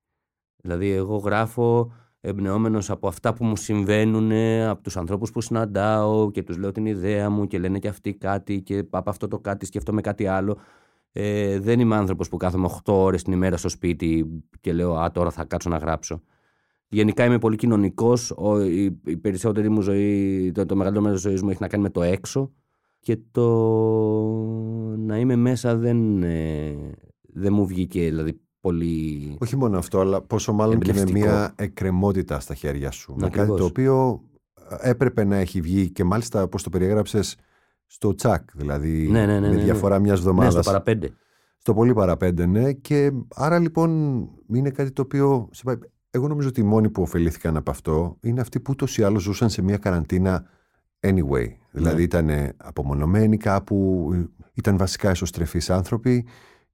Δηλαδή, 0.55 0.89
εγώ 0.89 1.17
γράφω 1.17 1.91
εμπνεόμενος 2.21 2.89
από 2.89 3.07
αυτά 3.07 3.33
που 3.33 3.45
μου 3.45 3.55
συμβαίνουν, 3.55 4.31
από 4.67 4.81
τους 4.81 4.97
ανθρώπους 4.97 5.31
που 5.31 5.41
συναντάω 5.41 6.31
και 6.31 6.43
τους 6.43 6.57
λέω 6.57 6.71
την 6.71 6.85
ιδέα 6.85 7.29
μου 7.29 7.47
και 7.47 7.59
λένε 7.59 7.79
και 7.79 7.87
αυτοί 7.87 8.13
κάτι 8.13 8.61
και 8.61 8.83
από 8.89 9.09
αυτό 9.09 9.27
το 9.27 9.39
κάτι 9.39 9.65
σκέφτομαι 9.65 10.01
κάτι 10.01 10.27
άλλο. 10.27 10.57
Ε, 11.11 11.59
δεν 11.59 11.79
είμαι 11.79 11.95
άνθρωπος 11.95 12.29
που 12.29 12.37
κάθομαι 12.37 12.69
8 12.83 12.93
ώρες 12.93 13.23
την 13.23 13.33
ημέρα 13.33 13.57
στο 13.57 13.69
σπίτι 13.69 14.41
και 14.61 14.73
λέω 14.73 14.95
Α, 14.95 15.11
τώρα 15.11 15.29
θα 15.29 15.45
κάτσω 15.45 15.69
να 15.69 15.77
γράψω. 15.77 16.21
Γενικά 16.87 17.25
είμαι 17.25 17.39
πολύ 17.39 17.55
κοινωνικός. 17.55 18.33
Η, 18.65 18.83
η 19.05 19.17
περισσότερη 19.17 19.69
μου 19.69 19.81
ζωή, 19.81 20.51
το, 20.53 20.65
το 20.65 20.75
μεγαλύτερο 20.75 21.05
μέρος 21.05 21.21
της 21.21 21.29
ζωής 21.29 21.41
μου 21.41 21.49
έχει 21.49 21.61
να 21.61 21.67
κάνει 21.67 21.83
με 21.83 21.89
το 21.89 22.01
έξω 22.01 22.51
και 22.99 23.17
το 23.31 23.47
να 24.97 25.17
είμαι 25.17 25.35
μέσα 25.35 25.75
δεν, 25.75 26.23
ε, 26.23 26.75
δεν 27.37 27.53
μου 27.53 27.65
βγήκε 27.65 28.01
δηλαδή 28.03 28.39
πολύ. 28.59 29.35
Όχι 29.39 29.55
μόνο 29.55 29.77
αυτό, 29.77 29.99
αλλά 29.99 30.21
πόσο 30.21 30.53
μάλλον 30.53 30.79
και 30.79 30.93
με 30.93 30.99
Εμπνευστικό. 30.99 31.29
μια 31.35 31.53
εκκρεμότητα 31.55 32.39
στα 32.39 32.53
χέρια 32.53 32.91
σου. 32.91 33.13
Με 33.15 33.21
κάτι 33.27 33.39
Ακριβώς. 33.39 33.59
το 33.59 33.65
οποίο 33.65 34.21
έπρεπε 34.81 35.23
να 35.23 35.35
έχει 35.35 35.61
βγει 35.61 35.89
και 35.89 36.03
μάλιστα 36.03 36.43
όπως 36.43 36.63
το 36.63 36.69
περιέγραψες 36.69 37.35
στο 37.85 38.15
τσακ, 38.15 38.49
δηλαδή 38.55 39.07
Ναι, 39.11 39.25
ναι, 39.25 39.33
ναι, 39.33 39.39
με 39.39 39.47
ναι, 39.49 39.55
ναι. 39.55 39.63
διαφορά 39.63 39.99
μιας 39.99 40.11
Ναι, 40.13 40.19
εβδομάδας. 40.29 40.53
στο 40.53 40.61
παραπέντε. 40.61 41.09
Στο 41.57 41.73
πολύ 41.73 41.93
παραπέντε, 41.93 42.45
ναι. 42.45 42.71
Και 42.73 43.11
άρα 43.35 43.59
λοιπόν 43.59 44.19
είναι 44.53 44.69
κάτι 44.69 44.91
το 44.91 45.01
οποίο. 45.01 45.49
σε 45.51 45.63
πάει- 45.63 45.75
Εγώ 46.09 46.27
νομίζω 46.27 46.47
ότι 46.47 46.59
οι 46.59 46.63
μόνοι 46.63 46.89
που 46.89 47.01
ωφελήθηκαν 47.01 47.57
από 47.57 47.71
αυτό 47.71 48.17
είναι 48.21 48.41
αυτοί 48.41 48.59
που 48.59 48.71
ούτως 48.71 48.97
ή 48.97 49.03
άλλως 49.03 49.21
ζούσαν 49.23 49.49
σε 49.49 49.61
μια 49.61 49.77
καραντίνα 49.77 50.45
anyway. 50.99 51.47
Δηλαδή 51.71 51.95
Ναι. 51.95 52.01
ήταν 52.01 52.29
απομονωμένοι 52.57 53.37
κάπου, 53.37 54.09
ήταν 54.53 54.77
βασικά 54.77 55.09
εσωστρεφείς 55.09 55.69
άνθρωποι 55.69 56.25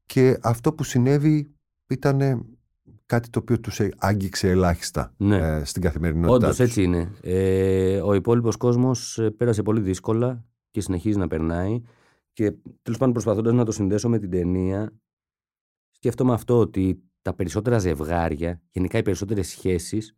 και 0.06 0.38
αυτό 0.42 0.74
που 0.74 0.84
συνέβη 0.84 1.56
ήταν 1.90 2.46
κάτι 3.06 3.30
το 3.30 3.40
οποίο 3.40 3.60
τους 3.60 3.80
άγγιξε 3.98 4.50
ελάχιστα 4.50 5.14
Ναι. 5.18 5.38
ε, 5.38 5.64
στην 5.64 5.82
καθημερινότητά 5.82 6.34
Όντως 6.34 6.50
τους. 6.50 6.60
έτσι 6.60 6.84
είναι. 6.84 7.12
Ε, 7.22 8.02
ο 8.02 8.14
υπόλοιπος 8.14 8.58
κόσμος 8.58 9.20
πέρασε 9.38 9.64
πολύ 9.64 9.82
δύσκολα 9.82 10.46
και 10.72 10.82
συνεχίζει 10.82 11.18
να 11.18 11.28
περνάει. 11.28 11.82
Και 12.34 12.52
τέλος 12.82 12.98
πάντων, 13.00 13.14
προσπαθώντας 13.14 13.54
να 13.54 13.66
το 13.66 13.72
συνδέσω 13.72 14.10
με 14.10 14.20
την 14.20 14.30
ταινία, 14.30 14.94
σκέφτομαι 15.92 16.34
αυτό 16.34 16.60
ότι 16.60 17.04
τα 17.22 17.34
περισσότερα 17.34 17.78
ζευγάρια, 17.78 18.62
γενικά 18.72 18.98
οι 18.98 19.02
περισσότερες 19.02 19.48
σχέσεις, 19.48 20.18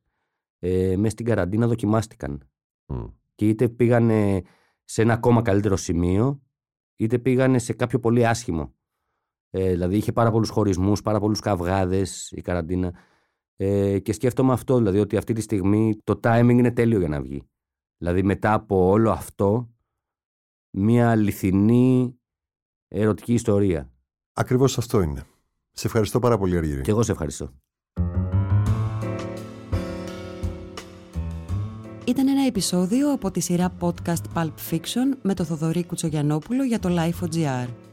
ε, 0.59 0.95
μέσα 0.97 1.09
στην 1.09 1.25
καραντίνα 1.25 1.67
δοκιμάστηκαν. 1.67 2.47
Μμ. 2.85 3.05
Και 3.35 3.47
είτε 3.47 3.69
πήγανε 3.69 4.41
σε 4.83 5.01
ένα 5.01 5.13
ακόμα 5.13 5.41
καλύτερο 5.41 5.75
σημείο, 5.75 6.41
είτε 6.95 7.19
πήγανε 7.19 7.59
σε 7.59 7.73
κάποιο 7.73 7.99
πολύ 7.99 8.27
άσχημο. 8.27 8.73
Ε, 9.57 9.69
δηλαδή 9.69 9.97
είχε 9.97 10.11
πάρα 10.11 10.31
πολλούς 10.31 10.49
χωρισμούς, 10.49 11.01
πάρα 11.01 11.19
πολλούς 11.19 11.39
καυγάδες 11.39 12.31
η 12.31 12.41
καραντίνα. 12.41 12.93
Ε, 13.55 13.99
και 13.99 14.13
σκέφτομαι 14.13 14.53
αυτό, 14.53 14.77
δηλαδή 14.77 14.99
ότι 14.99 15.17
αυτή 15.17 15.33
τη 15.33 15.41
στιγμή 15.41 15.97
το 16.03 16.19
timing 16.23 16.49
είναι 16.49 16.71
τέλειο 16.71 16.99
για 16.99 17.07
να 17.07 17.21
βγει. 17.21 17.43
Δηλαδή 17.97 18.23
μετά 18.23 18.53
από 18.53 18.87
όλο 18.87 19.11
αυτό, 19.11 19.73
μια 20.69 21.09
αληθινή 21.09 22.19
ερωτική 22.87 23.33
ιστορία. 23.33 23.91
Ακριβώς 24.33 24.77
αυτό 24.77 25.01
είναι. 25.01 25.23
Σε 25.71 25.87
ευχαριστώ 25.87 26.19
πάρα 26.19 26.37
πολύ, 26.37 26.57
Αργύρη. 26.57 26.81
Και 26.81 26.91
εγώ 26.91 27.03
σε 27.03 27.11
ευχαριστώ. 27.11 27.53
Ήταν 32.05 32.27
ένα 32.27 32.45
επεισόδιο 32.45 33.11
από 33.11 33.31
τη 33.31 33.39
σειρά 33.39 33.77
podcast 33.79 34.23
Pulp 34.33 34.53
Fiction 34.69 35.17
με 35.21 35.33
το 35.33 35.43
Θοδωρή 35.43 35.85
Κουτσογιανόπουλο 35.85 36.63
για 36.63 36.79
το 36.79 36.89
Life.gr. 36.91 37.84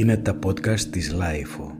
Είναι 0.00 0.16
τα 0.16 0.38
podcast 0.46 0.80
της 0.80 1.14
Lifeo. 1.14 1.79